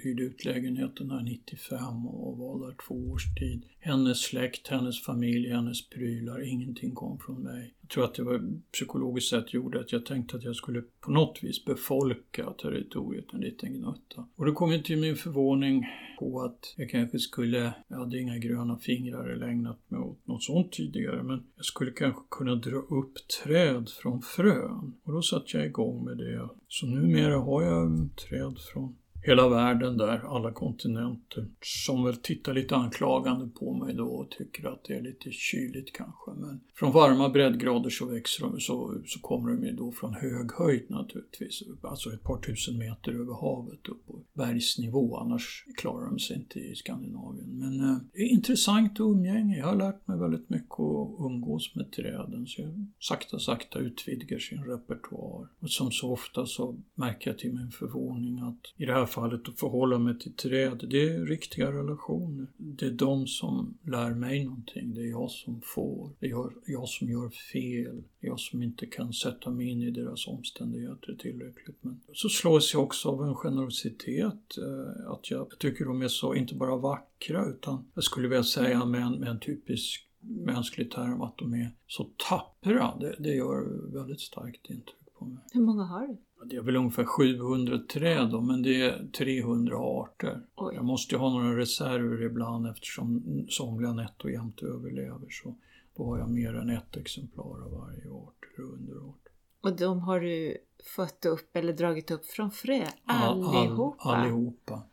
hyrde 0.04 0.24
ut 0.24 0.46
lägenheten 0.46 1.12
här 1.12 1.24
95 1.24 2.08
och 2.08 2.38
var 2.38 2.68
där 2.68 2.76
två 2.88 3.12
års 3.12 3.36
tid. 3.40 3.66
Hennes 3.84 4.22
släkt, 4.22 4.68
hennes 4.68 5.04
familj, 5.04 5.50
hennes 5.50 5.90
prylar, 5.90 6.48
ingenting 6.48 6.92
kom 6.92 7.20
från 7.20 7.44
mig 7.44 7.74
Jag 7.82 7.90
tror 7.90 8.04
att 8.04 8.14
det 8.14 8.24
var 8.24 8.62
psykologiskt 8.72 9.30
sett 9.30 9.54
gjorde 9.54 9.80
att 9.80 9.92
jag 9.92 10.06
tänkte 10.06 10.38
att 10.38 10.44
jag 10.44 10.56
skulle 10.56 10.84
på 11.00 11.12
något 11.12 11.40
vis 11.42 11.66
befolka 11.66 12.52
territoriet 12.52 13.34
en 13.34 13.40
liten 13.40 13.74
gnutta. 13.74 14.28
Och 14.36 14.46
då 14.46 14.54
kom 14.54 14.72
jag 14.72 14.86
till 14.86 14.98
min 14.98 15.16
förvåning 15.16 15.86
på 16.20 16.42
att 16.42 16.74
jag 16.78 16.90
kanske 16.90 17.20
skulle, 17.20 17.74
jag 17.88 17.98
hade 17.98 18.20
inga 18.20 18.38
gröna 18.38 18.78
fingrar 18.78 19.30
eller 19.30 19.48
ägnat 19.48 19.80
mig 19.88 20.00
åt 20.00 20.28
något 20.28 20.44
sånt 20.44 20.72
tidigare, 20.72 21.24
men 21.24 21.44
jag 21.56 21.66
skulle 21.66 21.92
kanske 21.92 22.22
kunna 22.30 22.56
dra 22.56 22.78
upp 22.78 23.14
träd 23.44 23.90
från 23.90 24.22
frön. 24.22 24.94
Och 25.04 25.14
då 25.14 25.22
satte 25.22 25.58
jag 25.58 25.66
igång 25.66 26.06
med 26.06 26.18
det. 26.18 26.50
Så 26.68 26.86
numera 26.86 27.38
har 27.38 27.64
jag 27.64 28.10
träd 28.30 28.58
från 28.74 28.96
hela 29.24 29.50
världen 29.50 29.98
där, 29.98 30.36
alla 30.36 30.52
kontinenter, 30.52 31.48
som 31.62 32.04
väl 32.04 32.16
tittar 32.16 32.54
lite 32.54 32.76
anklagande 32.76 33.48
på 33.48 33.74
mig 33.74 33.94
då 33.94 34.06
och 34.06 34.32
tycker 34.32 34.68
att 34.68 34.84
det 34.84 34.94
är 34.94 35.02
lite 35.02 35.32
kyligt 35.32 35.94
kanske. 35.94 36.32
Men 36.32 36.62
från 36.76 36.92
varma 36.92 37.30
breddgrader 37.30 37.90
så 37.90 38.06
växer 38.06 38.46
de, 38.46 38.60
så, 38.60 39.02
så 39.06 39.20
kommer 39.20 39.52
de 39.52 39.66
ju 39.66 39.72
då 39.72 39.92
från 39.92 40.14
hög 40.14 40.52
höjd 40.52 40.90
naturligtvis, 40.90 41.64
alltså 41.82 42.14
ett 42.14 42.24
par 42.24 42.42
tusen 42.42 42.78
meter 42.78 43.12
över 43.12 43.34
havet 43.34 43.88
upp 43.88 44.06
på 44.08 44.24
bergsnivå, 44.34 45.18
annars 45.18 45.66
klarar 45.78 46.06
de 46.06 46.20
sig 46.20 46.36
inte 46.38 46.60
i 46.60 46.76
Skandinavien. 46.76 47.58
Men 47.58 47.80
eh, 47.80 47.98
det 48.14 48.20
är 48.20 48.28
intressant 48.28 49.00
umgänge, 49.00 49.58
jag 49.58 49.66
har 49.66 49.76
lärt 49.76 50.08
mig 50.08 50.20
väldigt 50.20 50.50
mycket 50.50 50.80
att 50.80 51.16
umgås 51.20 51.76
med 51.76 51.92
träden, 51.92 52.48
så 52.48 52.62
jag 52.62 52.86
sakta 53.00 53.40
sakta 53.40 53.80
utvidgar 53.80 54.40
sin 54.40 54.64
repertoar. 54.64 55.48
Och 55.60 55.70
som 55.70 55.92
så 55.92 56.12
ofta 56.12 56.46
så 56.46 56.80
märker 56.96 57.30
jag 57.30 57.40
till 57.40 57.54
min 57.54 57.72
förvåning 57.72 58.40
att 58.40 58.74
i 58.78 58.86
det 58.86 58.94
här 58.94 59.06
fallet 59.12 59.50
att 59.50 59.60
förhålla 59.60 60.00
mig 60.00 60.20
till 60.20 60.34
träd, 60.34 60.86
det 60.90 61.10
är 61.10 61.26
riktiga 61.26 61.72
relationer. 61.72 62.48
Det 62.58 62.86
är 62.86 62.92
de 62.92 63.28
som 63.28 63.78
lär 63.84 64.14
mig 64.14 64.46
någonting, 64.46 64.94
det 64.94 65.02
är 65.02 65.10
jag 65.10 65.32
som 65.32 65.62
får, 65.64 66.10
det 66.20 66.26
är 66.26 66.50
jag 66.66 66.88
som 66.88 67.10
gör 67.10 67.30
fel, 67.30 68.04
jag 68.20 68.40
som 68.40 68.64
inte 68.64 68.86
kan 68.86 69.14
sätta 69.14 69.50
mig 69.50 69.70
in 69.70 69.82
i 69.82 69.92
deras 69.92 70.28
omständigheter 70.28 71.16
tillräckligt. 71.20 71.78
Men 71.82 72.00
så 72.14 72.30
slås 72.30 72.74
jag 72.74 72.84
också 72.84 73.10
av 73.10 73.24
en 73.24 73.36
generositet, 73.36 74.58
eh, 74.58 75.12
att 75.12 75.32
jag 75.32 75.60
tycker 75.60 75.86
de 75.86 76.02
är 76.02 76.08
så, 76.08 76.36
inte 76.36 76.56
bara 76.56 76.78
vackra, 76.78 77.46
utan 77.46 77.86
jag 77.94 78.04
skulle 78.04 78.28
vilja 78.28 78.44
säga 78.44 78.86
med 78.86 79.02
en, 79.02 79.14
med 79.14 79.30
en 79.30 79.40
typisk 79.40 80.08
mänsklig 80.22 80.92
term 80.92 81.22
att 81.22 81.38
de 81.38 81.54
är 81.54 81.72
så 81.88 82.10
tappra. 82.30 82.98
Det, 83.00 83.16
det 83.20 83.36
gör 83.36 83.92
väldigt 83.94 84.22
starkt 84.22 84.70
intryck 84.70 85.14
på 85.14 85.26
mig. 85.26 85.44
Hur 85.54 85.62
många 85.62 85.84
har 85.84 86.08
du? 86.08 86.18
Det 86.46 86.56
är 86.56 86.62
väl 86.62 86.76
ungefär 86.76 87.04
700 87.06 87.78
träd 87.94 88.30
då, 88.32 88.42
men 88.42 88.62
det 88.62 88.82
är 88.82 89.08
300 89.18 89.78
arter. 89.78 90.42
Oj. 90.56 90.76
Jag 90.76 90.86
måste 90.86 91.16
ju 91.16 91.20
ha 91.20 91.30
några 91.30 91.58
reserver 91.58 92.22
ibland 92.24 92.68
eftersom 92.68 93.24
somliga 93.50 93.94
nätt 93.94 94.22
och 94.24 94.32
jämt 94.32 94.62
överlever. 94.64 95.28
Så 95.30 95.56
då 95.98 96.06
har 96.06 96.18
jag 96.18 96.30
mer 96.30 96.54
än 96.56 96.70
ett 96.70 96.98
exemplar 96.98 97.66
av 97.66 97.72
varje 97.72 98.10
art 98.10 98.36
eller 98.58 98.68
underart. 98.68 99.16
Och 99.62 99.76
de 99.76 100.00
har 100.00 100.20
du 100.20 100.58
fått 100.96 101.26
upp 101.26 101.56
eller 101.56 101.74
dragit 101.74 102.12
upp 102.12 102.26
från 102.26 102.52
frö? 102.52 102.86
All- 103.06 103.44
Allihopa? 103.44 103.96
All, 104.10 104.16
allihopa. 104.22 104.84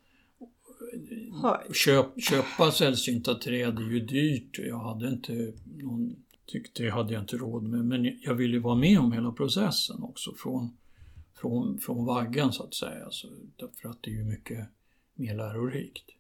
Har- 1.43 1.73
Köp, 1.75 2.07
köpa 2.23 2.71
sällsynta 2.73 3.35
träd 3.35 3.79
är 3.79 3.91
ju 3.91 4.01
dyrt. 4.01 4.59
Jag 4.59 4.79
hade 4.79 5.09
inte 5.09 5.53
någon, 5.83 6.17
tyckte 6.47 6.83
det 6.83 6.91
hade 6.91 7.13
jag 7.13 7.23
inte 7.23 7.37
råd 7.37 7.63
med. 7.63 7.85
Men 7.85 8.19
jag 8.23 8.35
ville 8.35 8.59
vara 8.59 8.75
med 8.75 8.99
om 9.01 9.13
hela 9.13 9.33
processen 9.33 10.03
också. 10.03 10.35
Från, 10.37 10.77
från, 11.41 11.79
från 11.79 12.05
vaggan 12.05 12.53
så 12.53 12.63
att 12.63 12.75
säga. 12.75 13.05
Alltså, 13.05 13.27
så, 13.27 13.35
därför 13.57 13.89
att 13.89 14.03
det 14.03 14.11
är 14.11 14.15
ju 14.15 14.25
mycket 14.25 14.67
mer 15.15 15.35
lärorikt. 15.35 16.11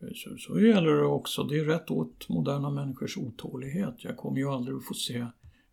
Eh, 0.00 0.08
så, 0.14 0.36
så 0.38 0.60
gäller 0.60 0.92
det 0.92 1.06
också. 1.06 1.44
Det 1.44 1.58
är 1.58 1.64
rätt 1.64 1.90
åt 1.90 2.28
moderna 2.28 2.70
människors 2.70 3.16
otålighet. 3.16 3.94
Jag 3.98 4.16
kommer 4.16 4.38
ju 4.38 4.48
aldrig 4.48 4.76
att 4.76 4.86
få 4.86 4.94
se 4.94 5.26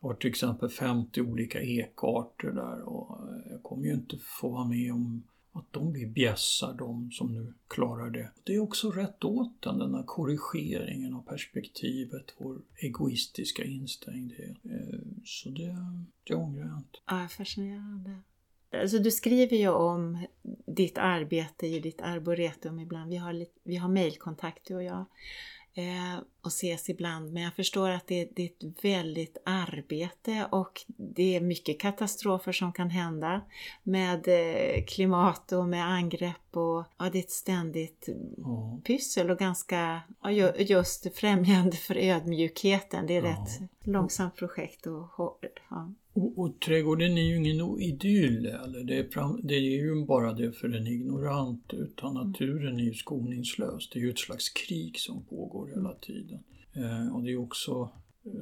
jag 0.05 0.09
har 0.09 0.15
till 0.15 0.29
exempel 0.29 0.69
50 0.69 1.21
olika 1.21 1.61
ekarter 1.61 2.51
där 2.51 2.81
och 2.81 3.29
eh, 3.29 3.51
jag 3.51 3.63
kommer 3.63 3.85
ju 3.85 3.93
inte 3.93 4.17
få 4.17 4.49
vara 4.49 4.65
med 4.65 4.93
om 4.93 5.23
att 5.51 5.73
de 5.73 5.91
blir 5.91 6.07
bjässar, 6.07 6.73
de 6.73 7.11
som 7.11 7.33
nu 7.33 7.53
klarar 7.67 8.09
det. 8.09 8.31
Det 8.43 8.55
är 8.55 8.59
också 8.59 8.91
rätt 8.91 9.23
åt 9.23 9.61
den, 9.61 9.79
den 9.79 9.95
här 9.95 10.03
korrigeringen 10.03 11.13
av 11.13 11.21
perspektivet, 11.21 12.33
vår 12.37 12.61
egoistiska 12.75 13.63
instängdhet. 13.63 14.57
Eh, 14.63 14.99
så 15.23 15.49
det, 15.49 15.75
det 16.23 16.35
ångrar 16.35 16.65
jag 16.65 16.77
inte. 16.77 16.99
Ja, 17.05 17.27
fascinerande. 17.37 18.19
Alltså, 18.81 18.99
du 18.99 19.11
skriver 19.11 19.57
ju 19.57 19.69
om 19.69 20.25
ditt 20.65 20.97
arbete 20.97 21.67
i 21.67 21.79
ditt 21.79 22.01
arboretum 22.01 22.79
ibland. 22.79 23.09
Vi 23.09 23.17
har, 23.17 23.33
lite- 23.33 23.59
vi 23.63 23.75
har 23.75 23.89
mejlkontakt 23.89 24.67
du 24.67 24.75
och 24.75 24.83
jag 24.83 25.05
eh, 25.73 26.19
och 26.41 26.47
ses 26.47 26.89
ibland. 26.89 27.33
Men 27.33 27.43
jag 27.43 27.53
förstår 27.55 27.89
att 27.89 28.07
det, 28.07 28.29
det 28.35 28.41
är 28.43 28.45
ett 28.69 28.83
väldigt 28.83 29.37
arbete 29.45 30.47
och 30.51 30.81
det 30.87 31.35
är 31.35 31.41
mycket 31.41 31.79
katastrofer 31.79 32.51
som 32.51 32.73
kan 32.73 32.89
hända 32.89 33.41
med 33.83 34.27
eh, 34.27 34.83
klimat 34.85 35.51
och 35.51 35.65
med 35.67 35.85
angrepp 35.85 36.57
och 36.57 36.83
ja, 36.97 37.09
det 37.11 37.17
är 37.17 37.23
ett 37.23 37.31
ständigt 37.31 38.09
Ja. 38.37 38.79
pyssel 38.85 39.31
och 39.31 39.37
ganska 39.39 40.01
ja, 40.23 40.31
ju- 40.31 40.53
just 40.63 41.15
främjande 41.17 41.77
för 41.77 41.95
ödmjukheten. 41.97 43.07
Det 43.07 43.15
är 43.15 43.21
Ja. 43.23 43.29
rätt 43.29 43.69
långsamt 43.83 44.35
projekt 44.35 44.87
och 44.87 45.07
ja. 45.69 45.91
Och, 46.15 46.39
och 46.39 46.59
trädgården 46.59 47.17
är 47.17 47.21
ju 47.21 47.35
ingen 47.35 47.79
idyll, 47.81 48.45
eller 48.45 48.83
det 48.83 48.97
är, 48.97 49.09
fram, 49.09 49.39
det 49.43 49.55
är 49.55 49.59
ju 49.59 50.05
bara 50.05 50.33
det 50.33 50.51
för 50.51 50.75
en 50.75 50.87
ignorant, 50.87 51.73
utan 51.73 52.13
naturen 52.13 52.79
är 52.79 52.83
ju 52.83 52.93
skoningslös. 52.93 53.89
Det 53.89 53.99
är 53.99 54.03
ju 54.03 54.09
ett 54.09 54.19
slags 54.19 54.49
krig 54.49 54.99
som 54.99 55.25
pågår 55.25 55.67
hela 55.67 55.93
tiden. 55.93 56.39
Eh, 56.73 57.15
och 57.15 57.23
det 57.23 57.31
är 57.31 57.37
också 57.37 57.89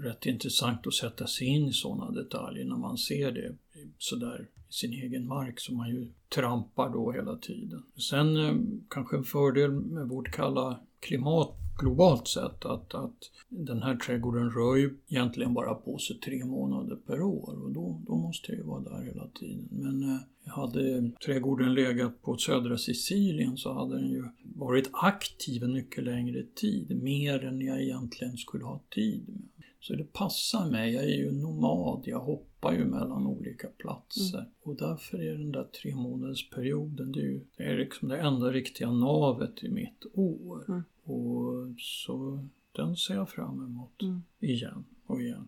rätt 0.03 0.25
intressant 0.25 0.87
att 0.87 0.93
sätta 0.93 1.27
sig 1.27 1.47
in 1.47 1.67
i 1.67 1.73
sådana 1.73 2.11
detaljer 2.11 2.65
när 2.65 2.77
man 2.77 2.97
ser 2.97 3.31
det 3.31 3.55
sådär 3.97 4.47
i 4.69 4.73
sin 4.73 4.93
egen 4.93 5.27
mark 5.27 5.59
som 5.59 5.77
man 5.77 5.89
ju 5.89 6.11
trampar 6.29 6.89
då 6.89 7.11
hela 7.11 7.37
tiden. 7.37 7.83
Sen 8.09 8.37
eh, 8.37 8.55
kanske 8.89 9.17
en 9.17 9.23
fördel 9.23 9.71
med 9.71 10.07
vårt 10.07 10.31
kalla 10.31 10.79
klimat 10.99 11.62
globalt 11.77 12.27
sett 12.27 12.65
att, 12.65 12.93
att 12.93 13.31
den 13.49 13.83
här 13.83 13.95
trädgården 13.95 14.51
rör 14.51 14.75
ju 14.75 14.97
egentligen 15.07 15.53
bara 15.53 15.73
på 15.73 15.97
sig 15.97 16.19
tre 16.19 16.45
månader 16.45 16.95
per 16.95 17.21
år 17.21 17.63
och 17.63 17.71
då, 17.71 18.01
då 18.07 18.15
måste 18.15 18.51
jag 18.51 18.57
ju 18.57 18.63
vara 18.63 18.79
där 18.79 19.03
hela 19.05 19.27
tiden. 19.27 19.67
Men 19.71 20.03
eh, 20.03 20.19
hade 20.45 21.11
trädgården 21.25 21.73
legat 21.73 22.21
på 22.21 22.37
södra 22.37 22.77
Sicilien 22.77 23.57
så 23.57 23.73
hade 23.73 23.95
den 23.95 24.09
ju 24.09 24.23
varit 24.43 24.89
aktiv 24.93 25.63
en 25.63 25.73
mycket 25.73 26.03
längre 26.03 26.43
tid, 26.55 27.03
mer 27.03 27.45
än 27.45 27.61
jag 27.61 27.81
egentligen 27.81 28.37
skulle 28.37 28.65
ha 28.65 28.81
tid 28.89 29.23
med. 29.27 29.65
Så 29.79 29.95
det 29.95 30.13
passar 30.13 30.71
mig, 30.71 30.93
jag 30.93 31.03
är 31.03 31.17
ju 31.17 31.31
nomad, 31.31 32.01
jag 32.05 32.19
hoppar 32.19 32.73
ju 32.73 32.85
mellan 32.85 33.27
olika 33.27 33.67
platser. 33.67 34.45
Och 34.63 34.75
därför 34.75 35.21
är 35.21 35.37
den 35.37 35.51
där 35.51 35.63
tre 35.63 35.95
månaders 35.95 36.49
perioden, 36.49 37.11
det 37.11 37.19
är 37.19 37.23
ju 37.23 37.41
det 37.57 37.63
är 37.63 37.77
liksom 37.77 38.09
det 38.09 38.17
enda 38.17 38.51
riktiga 38.51 38.91
navet 38.91 39.63
i 39.63 39.69
mitt 39.69 40.05
år. 40.13 40.65
Mm. 40.67 40.83
Och 41.03 41.79
så 41.79 42.47
den 42.71 42.95
ser 42.95 43.15
jag 43.15 43.29
fram 43.29 43.65
emot 43.65 44.01
Mm. 44.01 44.23
igen 44.39 44.85
och 45.05 45.21
igen. 45.21 45.47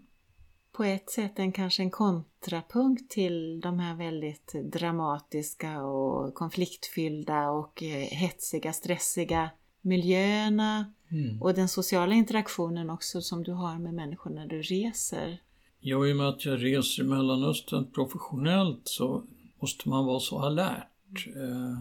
på 0.72 0.84
ett 0.84 1.10
sätt 1.10 1.40
en 1.40 1.52
kanske 1.52 1.84
en 1.84 1.92
kontrapunkt 1.92 3.12
till 3.12 3.60
de 3.62 3.80
här 3.80 3.96
väldigt 3.96 4.54
dramatiska 4.64 5.84
och 5.84 6.34
konfliktfyllda 6.34 7.50
och 7.50 7.84
eh, 7.84 8.08
hetsiga, 8.08 8.74
stressiga 8.74 9.50
miljöerna 9.82 10.92
Mm. 11.12 11.42
och 11.42 11.54
den 11.54 11.68
sociala 11.70 12.14
interaktionen 12.16 12.90
också 12.90 13.22
som 13.22 13.44
du 13.44 13.52
har 13.52 13.80
med 13.80 13.94
människor 13.94 14.30
när 14.32 14.48
du 14.48 14.62
reser. 14.62 15.42
Ja, 15.80 16.08
i 16.08 16.14
och 16.14 16.18
med 16.18 16.28
att 16.30 16.46
jag 16.46 16.64
reser 16.64 17.04
i 17.04 17.08
Mellanöstern 17.08 17.92
professionellt 17.92 18.82
så 18.84 19.24
måste 19.60 19.90
man 19.90 20.06
vara 20.06 20.20
så 20.20 20.40
alert. 20.40 21.28
Eh, 21.28 21.80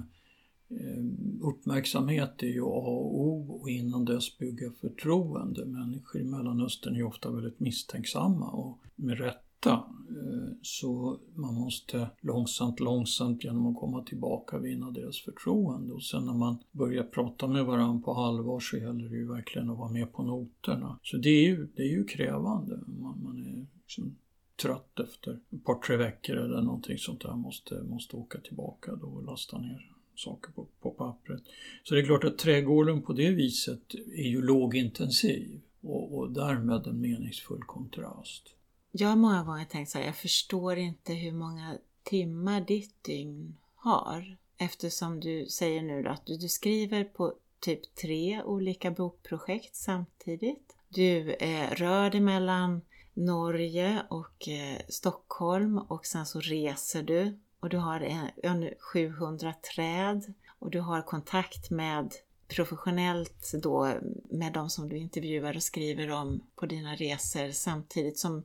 Ehm, 0.71 1.41
uppmärksamhet 1.43 2.43
är 2.43 2.47
ju 2.47 2.63
A 2.63 2.87
och 2.87 3.21
O 3.21 3.59
och 3.61 3.71
innan 3.71 4.05
dess 4.05 4.39
bygga 4.39 4.71
förtroende. 4.71 5.65
Människor 5.67 6.21
i 6.21 6.25
Mellanöstern 6.25 6.95
är 6.95 6.99
ju 6.99 7.05
ofta 7.05 7.31
väldigt 7.31 7.61
misstänksamma 7.61 8.51
och 8.51 8.79
med 8.95 9.19
rätta. 9.19 9.85
Ehm, 10.11 10.59
så 10.63 11.19
man 11.35 11.55
måste 11.55 12.11
långsamt, 12.21 12.81
långsamt 12.81 13.45
genom 13.45 13.67
att 13.67 13.81
komma 13.81 14.03
tillbaka 14.03 14.59
vinna 14.59 14.91
deras 14.91 15.21
förtroende. 15.21 15.93
Och 15.93 16.03
sen 16.03 16.27
när 16.27 16.35
man 16.35 16.59
börjar 16.73 17.05
prata 17.05 17.49
med 17.49 17.65
varandra 17.65 18.03
på 18.05 18.13
allvar 18.13 18.61
så 18.61 18.77
gäller 18.77 19.09
det 19.09 19.17
ju 19.17 19.29
verkligen 19.29 19.71
att 19.71 19.79
vara 19.79 19.93
med 19.93 20.13
på 20.13 20.23
noterna. 20.23 20.99
Så 21.03 21.17
det 21.17 21.31
är 21.31 21.45
ju, 21.45 21.69
det 21.77 21.83
är 21.83 21.91
ju 21.91 22.05
krävande. 22.05 22.81
Man, 22.87 23.23
man 23.23 23.47
är 23.47 23.67
liksom 23.77 24.17
trött 24.63 25.01
efter 25.01 25.33
ett 25.33 25.65
par, 25.65 25.75
tre 25.75 25.97
veckor 25.97 26.37
eller 26.37 26.63
någonting 26.63 26.99
sånt 26.99 27.21
där. 27.21 27.37
Måste, 27.37 27.83
måste 27.83 28.17
åka 28.17 28.39
tillbaka 28.41 28.97
då 28.97 29.07
och 29.07 29.25
lasta 29.25 29.59
ner 29.59 29.94
saker 30.17 30.53
på, 30.53 30.67
på 30.81 30.91
pappret. 30.91 31.43
Så 31.83 31.95
det 31.95 32.01
är 32.01 32.05
klart 32.05 32.25
att 32.25 32.39
trädgården 32.39 33.03
på 33.03 33.13
det 33.13 33.31
viset 33.31 33.95
är 34.17 34.29
ju 34.29 34.43
lågintensiv 34.43 35.61
och, 35.81 36.19
och 36.19 36.33
därmed 36.33 36.87
en 36.87 37.01
meningsfull 37.01 37.63
kontrast. 37.63 38.55
Jag 38.93 39.09
har 39.09 39.17
många 39.17 39.45
gånger 39.45 39.65
tänkt 39.65 39.91
så 39.91 39.99
här, 39.99 40.07
jag 40.07 40.17
förstår 40.17 40.77
inte 40.77 41.13
hur 41.13 41.33
många 41.33 41.79
timmar 42.03 42.61
ditt 42.61 43.05
dygn 43.05 43.57
har. 43.75 44.37
Eftersom 44.57 45.21
du 45.21 45.47
säger 45.47 45.83
nu 45.83 46.03
då 46.03 46.11
att 46.11 46.27
du, 46.27 46.37
du 46.37 46.49
skriver 46.49 47.05
på 47.05 47.35
typ 47.61 47.95
tre 47.95 48.43
olika 48.43 48.91
bokprojekt 48.91 49.77
samtidigt. 49.77 50.77
Du 50.89 51.33
eh, 51.33 51.71
rör 51.71 52.11
dig 52.11 52.21
mellan 52.21 52.81
Norge 53.15 54.03
och 54.09 54.49
eh, 54.49 54.79
Stockholm 54.89 55.79
och 55.79 56.07
sen 56.07 56.27
så 56.27 56.41
reser 56.41 57.03
du 57.03 57.39
och 57.65 57.71
du 57.71 57.77
har 57.77 58.01
en, 58.01 58.31
en 58.43 58.71
700 58.93 59.55
träd 59.75 60.35
och 60.59 60.71
du 60.71 60.81
har 60.81 61.03
kontakt 61.03 61.71
med 61.71 62.13
professionellt 62.49 63.53
då 63.63 63.93
med 64.31 64.53
de 64.53 64.71
som 64.71 64.89
du 64.89 64.97
intervjuar 64.97 65.57
och 65.57 65.63
skriver 65.63 66.11
om 66.11 66.41
på 66.57 66.67
dina 66.67 66.95
resor 66.95 67.51
samtidigt 67.51 68.19
som 68.19 68.43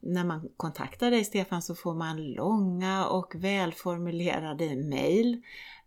när 0.00 0.24
man 0.24 0.48
kontaktar 0.56 1.10
dig 1.10 1.24
Stefan 1.24 1.62
så 1.62 1.74
får 1.74 1.94
man 1.94 2.32
långa 2.32 3.06
och 3.06 3.34
välformulerade 3.34 4.76
mejl. 4.76 5.42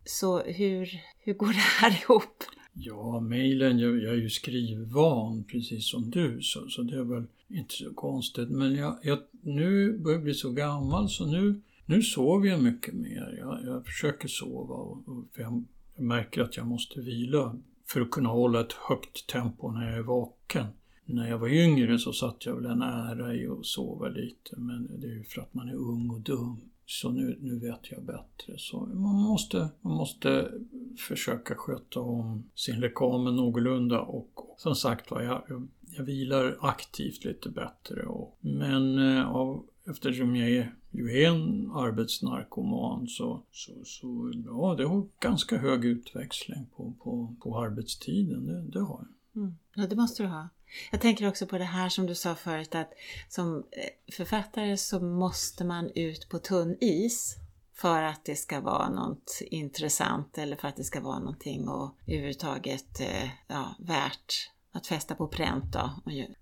Så 0.06 0.40
hur, 0.40 1.02
hur 1.20 1.34
går 1.34 1.48
det 1.48 1.54
här 1.54 2.02
ihop? 2.04 2.44
Ja, 2.74 3.20
mejlen, 3.20 3.80
jag, 3.80 4.04
jag 4.04 4.14
är 4.14 4.22
ju 4.22 4.30
skrivvan 4.30 5.44
precis 5.44 5.90
som 5.90 6.10
du 6.10 6.42
så, 6.42 6.68
så 6.70 6.82
det 6.82 6.96
är 6.96 7.04
väl 7.04 7.26
inte 7.48 7.74
så 7.74 7.94
konstigt. 7.94 8.50
Men 8.50 8.76
jag, 8.76 8.98
jag 9.04 9.20
nu 9.42 9.98
börjar 9.98 10.18
jag 10.18 10.24
bli 10.24 10.34
så 10.34 10.52
gammal 10.52 11.10
så 11.10 11.26
nu, 11.26 11.62
nu 11.86 12.02
sover 12.02 12.48
jag 12.48 12.64
mycket 12.64 12.94
mer. 12.94 13.36
Jag, 13.40 13.64
jag 13.66 13.86
försöker 13.86 14.28
sova 14.28 14.76
och, 14.76 15.08
och 15.08 15.26
för 15.36 15.42
jag, 15.42 15.64
jag 15.96 16.06
märker 16.06 16.42
att 16.42 16.58
jag 16.58 16.68
måste 16.68 17.02
vila 17.02 17.56
för 17.88 18.02
att 18.02 18.12
kunna 18.12 18.30
hålla 18.30 18.62
ett 18.62 18.74
högt 18.74 19.28
tempo 19.28 19.72
när 19.72 19.90
jag 19.90 19.98
är 19.98 20.04
vaken. 20.04 20.66
När 21.06 21.30
jag 21.30 21.38
var 21.38 21.48
yngre 21.48 22.00
så 22.00 22.14
satt 22.14 22.46
jag 22.46 22.56
väl 22.56 22.66
en 22.66 22.82
ära 22.82 23.36
i 23.36 23.48
att 23.48 23.66
sova 23.66 24.08
lite 24.08 24.56
men 24.58 25.00
det 25.02 25.08
är 25.08 25.12
ju 25.12 25.24
för 25.24 25.42
att 25.42 25.54
man 25.54 25.70
är 25.70 25.76
ung 25.76 26.10
och 26.10 26.22
dum. 26.22 26.62
Så 26.86 27.10
nu, 27.12 27.38
nu 27.42 27.60
vet 27.60 27.92
jag 27.92 28.04
bättre. 28.04 28.58
Så 28.58 28.80
man 28.86 29.16
måste, 29.16 29.70
man 29.82 29.94
måste 29.94 30.52
försöka 30.98 31.56
sköta 31.56 32.00
om 32.00 32.44
sin 32.56 32.80
lekamen 32.80 33.36
någorlunda 33.36 34.02
och, 34.02 34.56
som 34.58 34.76
sagt 34.76 35.12
var, 35.12 35.22
jag, 35.22 35.44
jag, 35.50 35.68
jag 35.98 36.04
vilar 36.04 36.58
aktivt 36.62 37.26
lite 37.26 37.50
bättre. 37.50 38.06
Och, 38.06 38.38
men 38.42 38.98
eh, 38.98 39.30
av, 39.30 39.66
eftersom 39.90 40.36
jag 40.36 40.50
är, 40.50 40.76
ju 40.92 41.22
är 41.22 41.30
en 41.30 41.72
arbetsnarkoman 41.72 43.08
så, 43.08 43.44
så, 43.52 43.72
så 43.86 44.34
ja, 44.46 44.76
det 44.78 44.86
har 44.86 45.08
ganska 45.20 45.58
hög 45.58 45.86
utväxling 45.86 46.66
på, 46.76 46.94
på, 47.04 47.36
på 47.44 47.60
arbetstiden. 47.60 48.46
Det, 48.46 48.62
det 48.62 48.80
har 48.80 49.06
jag. 49.34 49.44
Mm. 49.44 49.58
Ja, 49.76 49.88
det 49.88 49.96
måste 49.96 50.24
du 50.24 50.30
ha. 50.30 50.50
Jag 50.92 51.02
tänker 51.02 51.28
också 51.28 51.48
på 51.48 51.58
det 51.58 51.64
här 51.64 51.90
som 51.90 52.06
du 52.06 52.16
sa 52.16 52.36
förut 52.36 52.76
att 52.76 52.94
som 53.30 53.58
eh, 53.58 54.14
författare 54.14 54.78
så 54.78 55.00
måste 55.00 55.66
man 55.66 55.92
ut 55.96 56.30
på 56.30 56.40
tunn 56.40 56.78
is 56.82 57.36
för 57.74 58.04
att 58.04 58.26
det 58.26 58.36
ska 58.36 58.60
vara 58.60 58.90
något 58.90 59.42
intressant 59.42 60.38
eller 60.38 60.56
för 60.56 60.68
att 60.68 60.76
det 60.76 60.84
ska 60.84 61.02
vara 61.02 61.20
någonting 61.20 61.68
och 61.68 61.96
överhuvudtaget 62.08 63.00
eh, 63.00 63.30
ja, 63.48 63.76
värt 63.80 64.50
att 64.76 64.88
fästa 64.88 65.16
på 65.16 65.28
pränt 65.28 65.74
då. 65.74 65.90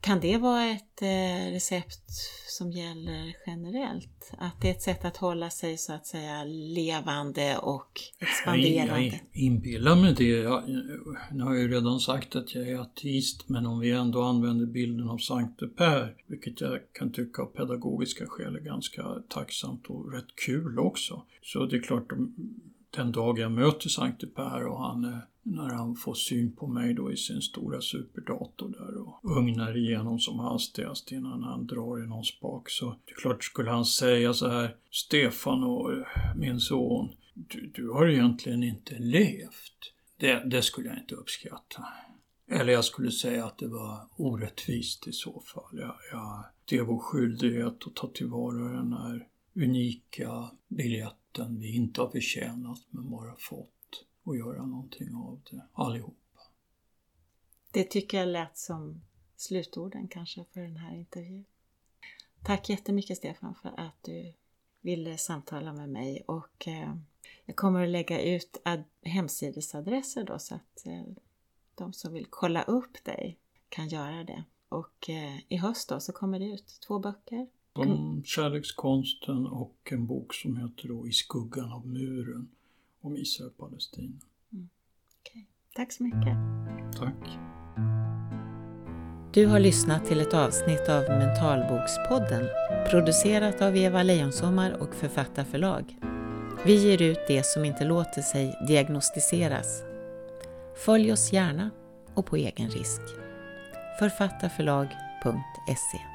Kan 0.01 0.19
det 0.19 0.38
vara 0.38 0.65
ett 0.65 1.01
eh, 1.01 1.51
recept 1.51 2.09
som 2.47 2.71
gäller 2.71 3.36
generellt? 3.47 4.32
Att 4.38 4.61
det 4.61 4.67
är 4.67 4.71
ett 4.71 4.82
sätt 4.82 5.05
att 5.05 5.17
hålla 5.17 5.49
sig 5.49 5.77
så 5.77 5.93
att 5.93 6.07
säga 6.07 6.43
levande 6.43 7.57
och 7.57 8.01
expanderande? 8.19 9.05
Jag 9.05 9.19
inbillar 9.32 9.95
mig 9.95 10.13
det. 10.13 10.23
Jag, 10.23 10.63
nu 11.32 11.43
har 11.43 11.53
jag 11.53 11.61
ju 11.61 11.71
redan 11.71 11.99
sagt 11.99 12.36
att 12.36 12.55
jag 12.55 12.67
är 12.67 12.79
ateist 12.79 13.49
men 13.49 13.65
om 13.65 13.79
vi 13.79 13.91
ändå 13.91 14.21
använder 14.21 14.65
bilden 14.65 15.09
av 15.09 15.17
Sankte 15.17 15.67
Per, 15.67 16.15
vilket 16.27 16.61
jag 16.61 16.79
kan 16.93 17.11
tycka 17.11 17.41
av 17.41 17.45
pedagogiska 17.45 18.25
skäl 18.27 18.55
är 18.55 18.59
ganska 18.59 19.03
tacksamt 19.29 19.88
och 19.88 20.13
rätt 20.13 20.36
kul 20.45 20.79
också. 20.79 21.25
Så 21.43 21.65
det 21.65 21.75
är 21.75 21.82
klart, 21.82 22.07
den 22.89 23.11
dag 23.11 23.39
jag 23.39 23.51
möter 23.51 23.89
Sankte 23.89 24.27
Per 24.27 24.67
och 24.67 24.84
han 24.84 25.21
när 25.43 25.69
han 25.69 25.95
får 25.95 26.13
syn 26.13 26.55
på 26.55 26.67
mig 26.67 26.93
då 26.93 27.11
i 27.11 27.17
sin 27.17 27.41
stora 27.41 27.81
superdator 27.81 28.69
där 28.69 28.97
och 28.97 29.37
ugnar 29.37 29.77
igenom 29.77 30.19
som 30.19 30.39
hastigast 30.39 31.11
innan 31.11 31.43
han 31.43 31.67
drar 31.67 32.03
i 32.03 32.07
någon 32.07 32.23
spak. 32.23 32.69
Så 32.69 32.95
det 33.05 33.11
är 33.11 33.15
klart, 33.15 33.43
skulle 33.43 33.69
han 33.69 33.85
säga 33.85 34.33
så 34.33 34.49
här, 34.49 34.75
Stefan 34.91 35.63
och 35.63 35.93
eh, 35.93 36.35
min 36.35 36.59
son, 36.59 37.09
du, 37.33 37.71
du 37.75 37.89
har 37.89 38.07
egentligen 38.07 38.63
inte 38.63 38.99
levt. 38.99 39.93
Det, 40.17 40.43
det 40.45 40.61
skulle 40.61 40.87
jag 40.87 40.97
inte 40.97 41.15
uppskatta. 41.15 41.85
Eller 42.47 42.73
jag 42.73 42.85
skulle 42.85 43.11
säga 43.11 43.45
att 43.45 43.57
det 43.57 43.67
var 43.67 44.07
orättvist 44.15 45.07
i 45.07 45.11
så 45.11 45.43
fall. 45.53 45.79
Jag, 45.79 45.95
jag, 46.11 46.45
det 46.65 46.77
är 46.77 46.83
vår 46.83 46.99
skyldighet 46.99 47.87
att 47.87 47.95
ta 47.95 48.07
tillvara 48.07 48.69
den 48.69 48.93
här 48.93 49.27
unika 49.55 50.51
biljetten 50.67 51.59
vi 51.59 51.75
inte 51.75 52.01
har 52.01 52.09
förtjänat 52.09 52.79
men 52.89 53.09
bara 53.09 53.35
fått 53.37 53.80
och 54.24 54.38
göra 54.38 54.65
någonting 54.65 55.15
av 55.15 55.41
det 55.51 55.61
allihopa. 55.74 56.15
Det 57.72 57.84
tycker 57.84 58.17
jag 58.17 58.28
lät 58.28 58.57
som 58.57 59.01
slutorden 59.36 60.07
kanske 60.07 60.45
för 60.53 60.61
den 60.61 60.78
här 60.78 60.95
intervjun. 60.95 61.45
Tack 62.43 62.69
jättemycket 62.69 63.17
Stefan 63.17 63.55
för 63.55 63.74
att 63.78 64.03
du 64.03 64.34
ville 64.82 65.17
samtala 65.17 65.74
med 65.74 65.89
mig 65.89 66.24
och 66.28 66.67
eh, 66.67 66.95
jag 67.45 67.55
kommer 67.55 67.84
att 67.84 67.89
lägga 67.89 68.22
ut 68.22 68.61
hemsidesadresser 69.01 70.24
då 70.24 70.39
så 70.39 70.55
att 70.55 70.86
eh, 70.86 71.03
de 71.76 71.93
som 71.93 72.13
vill 72.13 72.26
kolla 72.30 72.63
upp 72.63 73.03
dig 73.03 73.38
kan 73.69 73.88
göra 73.88 74.24
det. 74.24 74.43
Och 74.69 75.09
eh, 75.09 75.39
i 75.47 75.57
höst 75.57 75.89
då 75.89 75.99
så 75.99 76.13
kommer 76.13 76.39
det 76.39 76.45
ut 76.45 76.80
två 76.88 76.99
böcker. 76.99 77.47
Om 77.74 78.24
kärlekskonsten 78.26 79.47
och 79.47 79.89
en 79.91 80.07
bok 80.07 80.34
som 80.34 80.57
heter 80.57 80.88
då 80.88 81.07
I 81.07 81.11
skuggan 81.11 81.72
av 81.72 81.88
muren 81.88 82.49
om 83.01 83.17
Israel 83.17 83.49
och 83.49 83.57
Palestina. 83.57 84.19
Mm. 84.53 84.69
Okay. 85.21 85.45
Tack 85.75 85.91
så 85.91 86.03
mycket. 86.03 86.37
Tack. 86.99 87.39
Du 89.33 89.45
har 89.45 89.59
lyssnat 89.59 90.05
till 90.05 90.21
ett 90.21 90.33
avsnitt 90.33 90.89
av 90.89 91.03
Mentalbokspodden 91.03 92.47
producerat 92.89 93.61
av 93.61 93.77
Eva 93.77 94.03
Lejonsommar 94.03 94.71
och 94.71 94.95
Författarförlag. 94.95 95.97
Vi 96.65 96.75
ger 96.75 97.01
ut 97.01 97.19
det 97.27 97.45
som 97.45 97.65
inte 97.65 97.85
låter 97.85 98.21
sig 98.21 98.55
diagnostiseras. 98.67 99.83
Följ 100.85 101.11
oss 101.11 101.33
gärna 101.33 101.69
och 102.13 102.25
på 102.25 102.35
egen 102.35 102.69
risk. 102.69 103.01
Författarförlag.se 103.99 106.11